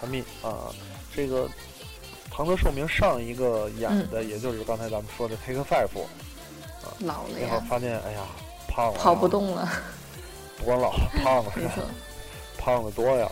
[0.00, 0.68] 谭密啊，
[1.14, 1.48] 这个
[2.30, 4.10] 唐泽寿明上一个演嗯。
[4.10, 6.02] 的，也就是刚才咱们说的 Take Five，
[6.84, 8.20] 啊老了那会发现，哎呀，
[8.68, 9.68] 胖了、跑不，动了，
[10.62, 11.82] 不光老了， 胖了，没错，
[12.56, 13.28] 胖的多呀！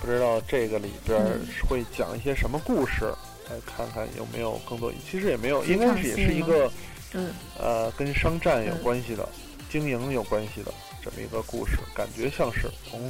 [0.00, 1.20] 不知道这个里边
[1.68, 3.04] 会讲一些什么故事，
[3.48, 4.92] 来看看有没有更多。
[5.08, 6.68] 其实也没有，应该是也是一个
[7.12, 9.28] 嗯呃跟商战有嗯关系的、
[9.70, 13.00] 经营有关系的这么一个故事，感觉像是从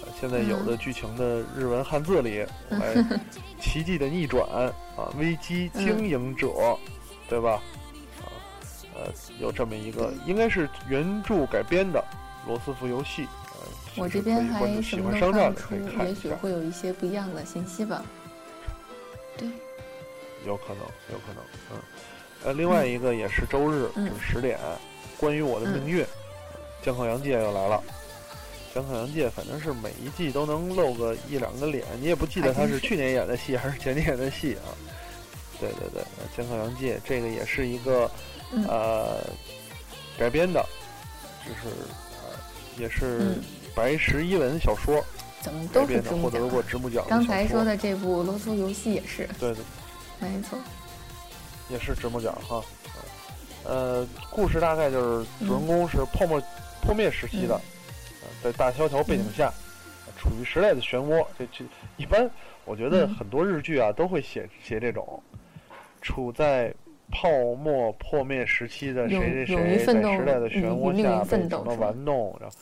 [0.00, 2.94] 呃现在有的嗯剧情的日文汉字里来
[3.60, 4.44] 奇迹的逆转
[4.96, 6.48] 啊，危机嗯经营者，
[7.28, 7.62] 对吧？
[8.22, 8.26] 啊，
[8.96, 12.02] 呃，有这么一个，应该是原著改编的
[12.46, 13.26] 罗斯福游戏。
[13.52, 16.02] 呃，我这边还什么欢商战的都看不出。
[16.04, 18.02] 也许会有一些不一样的信息吧。
[19.36, 19.48] 对，
[20.46, 20.78] 有可能，
[21.10, 21.42] 有可能，
[21.72, 21.78] 嗯，
[22.44, 24.58] 呃，另外一个也是周日，嗯是十点，
[25.18, 26.04] 关于我的命运，
[26.82, 27.82] 江口洋介又来了。
[28.74, 34.72] 江口洋介反正是每一季都能露个一两个脸，你也不记得他是是去年演的戏还是前年演的戏啊？
[35.60, 38.10] 对对对，呃江口洋介这个也是一个、
[38.50, 39.20] 嗯呃
[40.18, 40.64] 改编的，
[41.44, 42.11] 就是呃
[42.78, 43.42] 也是嗯
[43.74, 45.04] 白石一文小说
[45.40, 46.40] 怎么都是改编的，直木奖。
[46.40, 49.64] 获得过直木奖刚才说的这部《罗斯游戏》也是，对对。
[50.20, 50.58] 没错。
[51.68, 52.62] 也是直木奖哈。
[53.64, 56.40] 呃，故事大概就是主人公是泡沫
[56.80, 57.54] 破灭时期的，
[58.22, 59.52] 呃在大萧条背景下，
[60.18, 61.24] 处于时代的漩涡。
[61.38, 61.64] 这这
[61.96, 62.28] 一般，
[62.64, 65.22] 我觉得嗯很多日剧啊都会写写这种，
[66.00, 66.74] 处在
[67.12, 72.56] 泡沫破灭时期的谁谁谁在时代的漩涡下被什么玩弄，然后，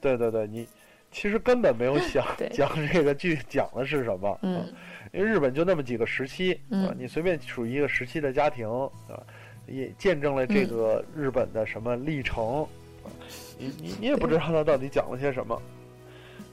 [0.00, 0.68] 对对对，你
[1.10, 4.66] 其实根本没有 想讲这个剧讲的是什么，嗯啊
[5.12, 8.68] 因为日本就那么几个时期，嗯啊，你随便处于一个时期的家庭，
[9.08, 9.22] 啊，
[9.66, 12.62] 也见证了这嗯个日本的什么历程，
[13.04, 13.08] 啊
[13.58, 15.60] 你你你也不知道它到底讲了些什么，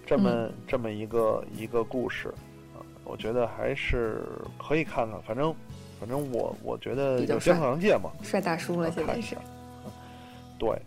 [0.06, 2.30] 这么、嗯这么一个一个故事，
[2.76, 4.22] 啊，我觉得还是
[4.60, 5.53] 可以看看，反正
[6.02, 9.38] 反正我我觉得有江帅河洋介嘛，帅大叔了，现在是。
[10.57, 10.82] 对，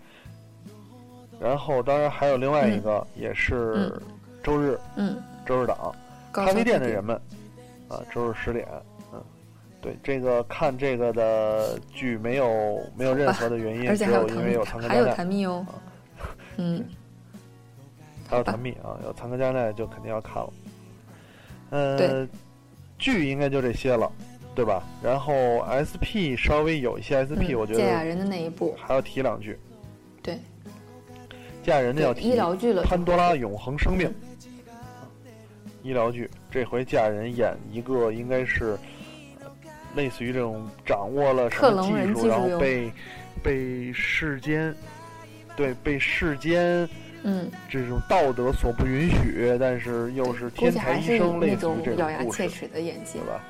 [1.40, 4.02] 然后当然还有另外一个，也是嗯
[4.42, 5.94] 周日、嗯，周日档
[6.32, 7.14] 咖啡店的人们
[7.88, 8.66] 啊，周日十点，
[9.12, 9.22] 嗯，
[9.80, 15.64] 对这个看这个的剧没有没有任何的原因， 只有因为有残，客还有加奈，谭蜜哦。
[16.56, 16.84] 嗯，
[18.28, 20.52] 还有谭蜜啊，有残客加奈就肯定要看了。
[21.70, 22.28] 嗯，
[22.98, 24.10] 剧应该就这些了，
[24.54, 24.82] 对吧？
[25.02, 25.32] 然后
[25.82, 29.58] SP 稍微有一些 SP，、嗯我觉得芥雅人的那一部，还要提两句。
[30.22, 30.38] 对，
[31.62, 34.12] 嫁人的要提对医疗剧了，潘多拉永恒生命，
[35.82, 38.78] 医疗剧，这回嫁人演一个应该是
[39.42, 39.50] 呃
[39.96, 42.92] 类似于这种掌握了什么技术，技术然后被
[43.42, 44.74] 被世间
[45.56, 46.88] 对被世间
[47.24, 53.26] 嗯，这种道德所不允许，但是又是天才医生，类似于这种这咬牙切齿的演技对。
[53.26, 53.42] 吧？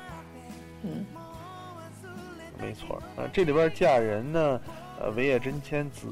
[0.85, 1.05] 嗯，
[2.61, 4.61] 没错，啊，这里边嫁人呢，
[4.99, 6.07] 呃，维野真千子，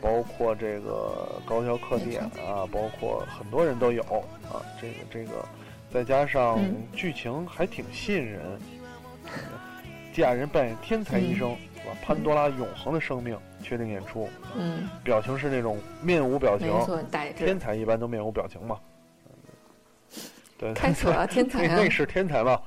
[0.00, 4.02] 包括这个高桥克典啊，包括很多人都有
[4.50, 5.44] 啊，这个这个，
[5.92, 8.40] 再加上嗯剧情还挺吸引人。
[10.12, 11.96] 嫁人扮演天才医生，是吧？
[12.00, 16.68] 潘多拉永恒的生命确定演出，嗯，表情是那种面无表情
[17.36, 18.78] 天才一般都面无表情嘛。
[20.56, 21.90] 对，开锁了天才啊那 那！
[21.90, 22.60] 是天才嘛？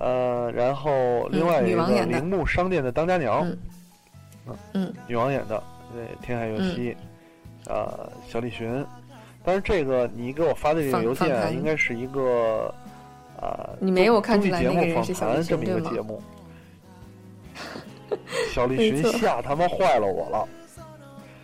[0.00, 3.46] 呃，然后另外嗯一个铃木商店的当家娘，
[4.46, 5.62] 嗯嗯，女王演的，
[5.92, 6.96] 对，天海佑希，
[7.66, 8.84] 呃，小栗旬。
[9.44, 12.74] 但是这个你给我发的这个邮件应该是一个
[13.40, 16.22] 啊，你没有看出来那个人访是小栗谈这么一旬对吗个节目。
[18.52, 20.48] 小栗旬吓他妈坏了我了，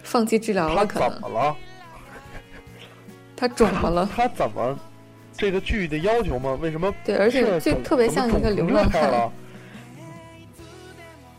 [0.03, 1.57] 放弃治疗了，他怎么了？
[3.37, 4.09] 他肿么了？
[4.17, 4.79] 他怎么
[5.37, 6.59] 这个剧的要求吗？
[6.61, 9.31] 为什么对，而且是就特别像一个流浪汉。。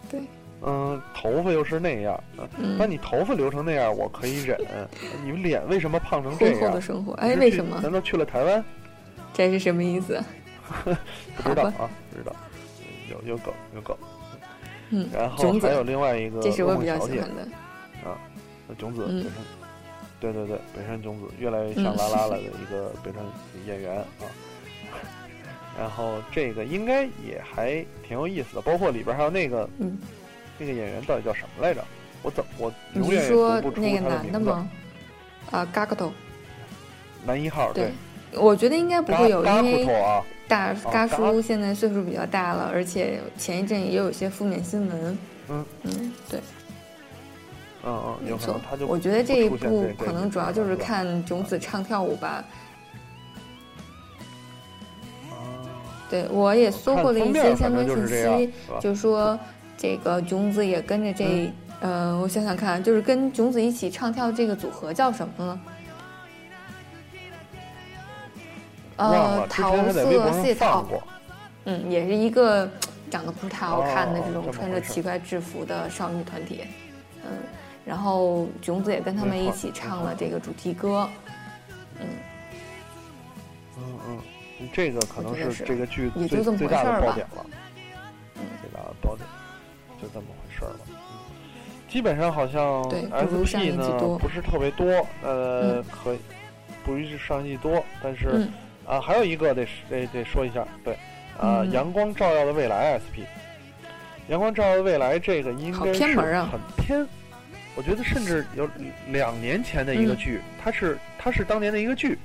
[0.09, 0.21] 对，
[0.61, 4.57] 嗯，头发又是那样，嗯嗯那你头发留成那样，我可以忍。
[5.25, 6.81] 你们脸为什么胖成这样婚后的？
[6.81, 7.79] 生活，哎，为什么？
[7.81, 8.63] 难道去了台湾？
[9.33, 10.21] 这是什么意思？
[11.43, 12.35] 不知道啊，不知道。
[13.09, 13.95] 有有梗有梗。
[14.89, 17.47] 嗯，然后还有另外一个这是我比较喜欢的。
[18.77, 19.31] 囧子嗯北山，
[20.19, 23.21] 对对对，北山囧子越来越像拉拉了的一个 北山
[23.65, 24.05] 演员啊。
[25.77, 29.97] 然后这个应该也还挺有意思的，包括里边还有那个嗯，
[30.57, 31.83] 那个演员到底叫什么来着？
[32.23, 34.09] 我怎我你永远说那个。
[34.09, 34.67] 男的吗？
[35.51, 36.11] 啊，嘎嘎头。
[37.25, 37.91] 男一号对，
[38.33, 39.87] 我觉得应该不会有，嘎因为
[40.47, 45.17] 大嘎叔现在岁数比较大了，而且前一阵也有一些负面新闻。
[45.49, 46.39] 嗯嗯，对，
[47.87, 48.59] 嗯嗯，没错。
[48.85, 52.27] 我觉得这一部可能主要就是看种子唱跳舞吧。
[52.27, 52.43] 啊
[56.09, 59.37] 对，我也搜过了一些相关信息，就说
[59.77, 61.51] 这个囧子也跟着这，
[61.81, 65.61] 呃，我想想看，就是跟囧子一起唱跳这个组合叫什么呢？
[68.95, 70.85] 呃，桃色谢桃，
[71.65, 72.69] 嗯，也是一个
[73.11, 76.63] 长得不是太好看的哦这种穿着奇怪制服的少女团体，
[77.23, 77.29] 嗯，
[77.87, 81.07] 然后囧子也跟他们一起唱了这个主题歌，
[81.99, 82.05] 嗯，
[83.77, 83.83] 嗯
[84.59, 87.45] 嗯，这个可能是这个剧最最大的爆点了，
[88.35, 89.25] 嗯最大的爆点
[90.01, 90.79] 就这么回事儿了。
[90.89, 90.95] 嗯
[91.89, 92.83] 基本上好像
[93.15, 94.85] SP 呢不是特别多，
[95.23, 96.19] 呃，可以
[96.83, 98.45] 不如上一季多，但是
[98.85, 100.97] 啊，还有一个得得得说一下，对，
[101.39, 103.23] 啊，阳光照耀的未来 SP，
[104.27, 107.07] 阳光照耀的未来这个应该是偏门啊很偏，
[107.77, 108.67] 我觉得甚至有
[109.09, 110.17] 两年前的一个嗯。
[110.17, 112.17] 剧，它是它是当年的一个剧，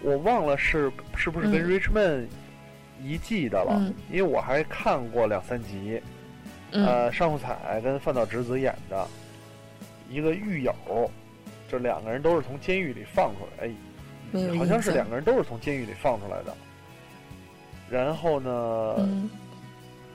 [0.00, 1.68] 我忘了是是不是跟嗯。
[1.68, 2.26] Richman
[3.02, 3.92] 一季的了，嗯。
[4.08, 6.00] 因为我还看过两三集，
[6.70, 6.86] 嗯。
[6.86, 9.08] 呃，上户彩跟饭岛直子演的
[10.08, 10.72] 一个狱友，
[11.68, 16.54] 这两个人都是从监狱里放出来，好像是两个人都是从监狱里放出来的。
[17.90, 19.28] 然后呢，嗯，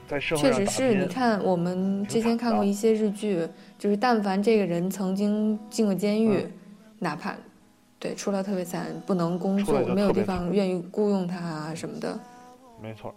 [0.08, 3.46] 在社会确实是你看，我们之前看过一些日剧，
[3.78, 6.52] 就是但凡这个人曾经进过监狱，嗯
[7.00, 7.36] 哪怕
[8.00, 12.18] 对出来特别惨，不能工作，没有地方愿意雇佣他啊什么的。
[12.82, 13.14] 没错，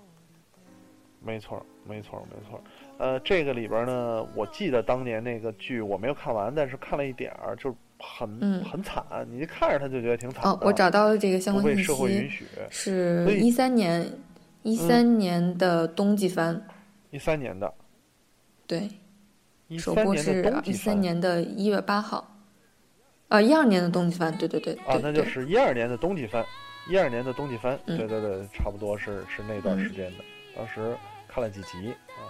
[1.23, 2.61] 没错，没错，没错。
[2.97, 10.49] 呃，这个里边呢，我记得当年那个剧我没有看完，但是看了一点儿，就很、嗯很惨，你一看着他就觉得挺惨的。
[10.51, 12.45] 哦，我找到了这个相关信不被社会允息，许。
[12.69, 14.05] 是一三年，
[14.61, 16.61] 一三年的冬季番，
[17.11, 17.71] 一三年的，
[18.65, 18.89] 对，
[19.67, 22.25] 一首播三年的是一三年的一月八号，
[23.27, 26.45] 啊，一二年的冬季番，对对对啊，那就，是一二年的冬季番，
[26.89, 27.97] 一二年的冬季番，嗯。
[27.97, 29.83] 对对对，差不多是是那段嗯。
[29.83, 30.23] 时间的。
[30.55, 30.97] 当时
[31.27, 32.23] 看了几集啊，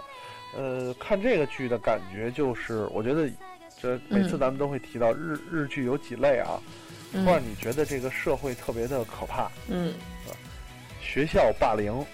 [0.56, 3.30] 呃，看这个剧的感觉就是，我觉得
[3.80, 6.60] 这每次嗯咱们都会提到日、日剧有几类啊，
[7.12, 7.24] 嗯。
[7.24, 9.94] 会让你觉得这个社会特别的可怕，嗯，
[11.00, 12.04] 学校霸凌。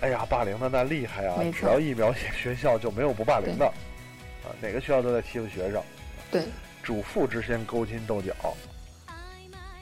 [0.00, 1.36] 哎呀，霸凌的那厉害啊！
[1.38, 1.60] 没错。
[1.60, 5.82] 只要一描写学校，就没有不霸凌的，啊，哪个学校都在欺负学生。
[6.30, 6.44] 对，
[6.82, 8.32] 主妇之间勾心斗角，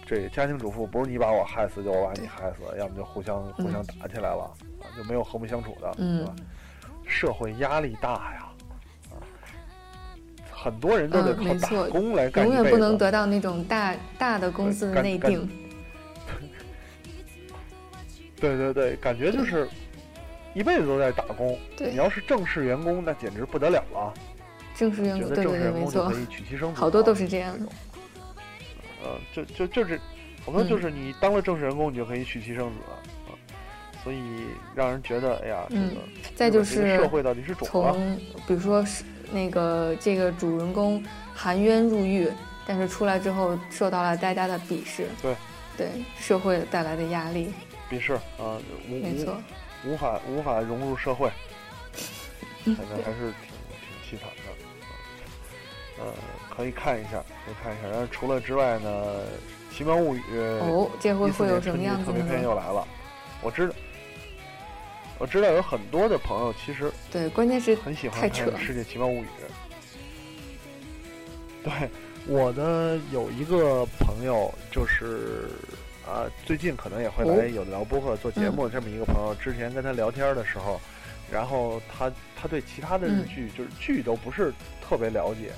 [0.06, 4.50] 这家庭主妇不是你把我害死，就我把你害死，要么就互相互相打起来了，
[4.80, 6.18] 啊，就没有和睦相处的，嗯。
[6.18, 6.34] 对吧？
[7.06, 8.48] 社会压力大呀，
[9.10, 9.16] 啊，
[10.52, 12.76] 很多人都得嗯靠打工来干永远一辈子。
[12.76, 15.48] 不能得到那种大大的公司的内定。
[18.38, 19.66] 对对对，感觉就是
[20.58, 21.56] 一辈子都在打工。
[21.76, 21.90] 对。
[21.90, 24.12] 你要是正式员工，那简直不得了了。
[24.74, 26.02] 正式员工，对对对，正式员没错。
[26.04, 27.72] 工就可，以娶妻生子，好多都是这样这种。
[29.04, 30.00] 呃，就就就是，
[30.44, 30.68] 我说嗯。
[30.68, 33.32] 就是你当了正式员工，你就可以娶妻生子啊，
[34.02, 34.18] 所以
[34.74, 36.00] 让人觉得，哎呀，这嗯个
[36.34, 41.02] 再就是社会到底是从比如说是那个这个主人公
[41.34, 42.28] 含冤入狱，
[42.66, 45.34] 但是出来之后受到了大家的鄙视，对。
[45.76, 45.86] 对
[46.18, 47.52] 社会带来的压力，
[47.88, 48.58] 鄙视啊，
[48.90, 49.40] 无没错，
[49.84, 51.30] 无无法无法融入社会，
[52.64, 53.50] 反正还是挺
[53.80, 54.42] 挺凄惨的。
[56.00, 56.14] 呃，
[56.54, 57.88] 可以看一下，可以看一下。
[57.88, 59.20] 然后除了之外呢，
[59.76, 60.20] 《奇妙物语》
[60.60, 62.42] 哦，这回会有什么样子特别篇？
[62.42, 62.86] 又来了，
[63.42, 63.74] 我知道，
[65.18, 69.26] 我知道有很多的朋友其实对，关键是很喜欢看《世界奇妙物语》。
[71.64, 71.90] 对，
[72.28, 75.48] 我的有一个朋友就是
[76.08, 80.80] 啊，最近可能也会来哦有的聊播客做节目的这么一个朋友，之前跟他聊天的时候，
[81.30, 85.52] 然后他他对其他的剧、就是剧都不是特别了解。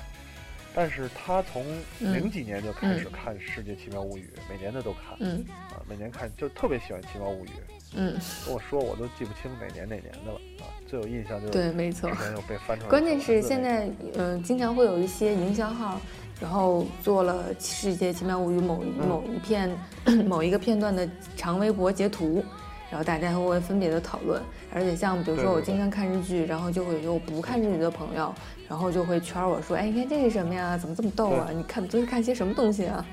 [0.73, 1.65] 但是他从
[1.99, 7.49] 嗯零几年就开始嗯看《世界奇妙物语》，每年的都看，嗯啊，每年看就特别喜欢《奇妙物语》，
[7.95, 10.67] 嗯，跟我说我都记不清哪年哪年的了啊。
[10.87, 12.15] 最有印象就是对，没错之。
[12.15, 15.99] 前有被翻出来的关键是现在那个，嗯、经常会有一些营销号，
[16.41, 19.77] 然后做了《世界奇妙物语》某一嗯某一片、
[20.25, 21.07] 某一个片段的
[21.37, 22.43] 长微博截图，
[22.89, 24.41] 然后大家会分别的讨论。
[24.73, 28.33] 而且像比如说我经常看日剧，然后就会有不看日剧的朋友，
[28.67, 30.75] 然后就会圈我说：“哎，你看这是什么呀？
[30.75, 31.49] 怎么这么逗啊？
[31.53, 33.05] 你看都是看些什么东西啊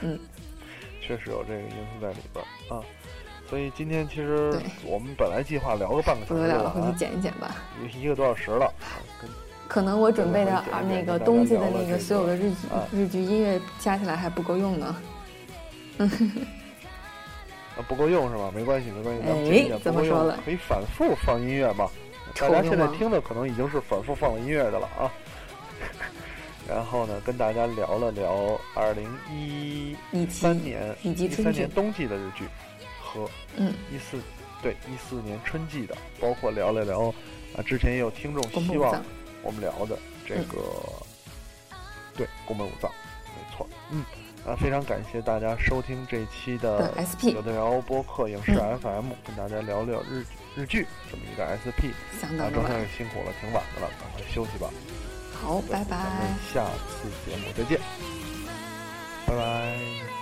[0.00, 0.18] 嗯
[1.00, 2.82] 确实有这个因素在里边啊。
[3.48, 7.54] 所以今天其实我们本来计划聊个半个？”小时不得了了，回去，剪一剪吧。
[7.94, 8.98] 一一个多小时了啊。
[9.20, 9.30] 跟
[9.72, 14.94] 可能我准备的啊那个冬季的那个所有的日剧、啊日剧音乐加起来还不够用呢。
[15.98, 18.52] 啊不够用是吧？
[18.54, 21.88] 没关系，没关系，咱怎么说了可以反复放音乐嘛。
[22.38, 25.10] 大家现在听的可能已经是反复放音乐的了啊。
[26.68, 29.96] 然后呢，跟大家聊了聊二零一
[30.28, 32.44] 三年以及一三年冬季的日剧
[33.00, 33.26] 和
[33.56, 34.18] 嗯一四
[34.62, 37.06] 对一四年春季的，包括聊了聊
[37.56, 39.02] 啊，之前也有听众希望。
[39.42, 40.62] 我们聊的这个、
[42.16, 42.90] 对宫本武藏，
[43.34, 44.04] 没错，嗯
[44.46, 50.24] 啊，非常感谢大家收听这期的的 SP 有的聊播客影视嗯 FM，、跟大家聊聊日
[50.56, 52.86] 日剧这么一个 SP 啊，相当周先生。
[52.96, 54.68] 辛苦了，挺晚的了，赶快休息吧。
[55.40, 56.34] 好，拜拜咱们。
[56.52, 57.80] 下次节目再见，
[59.26, 60.21] 拜拜。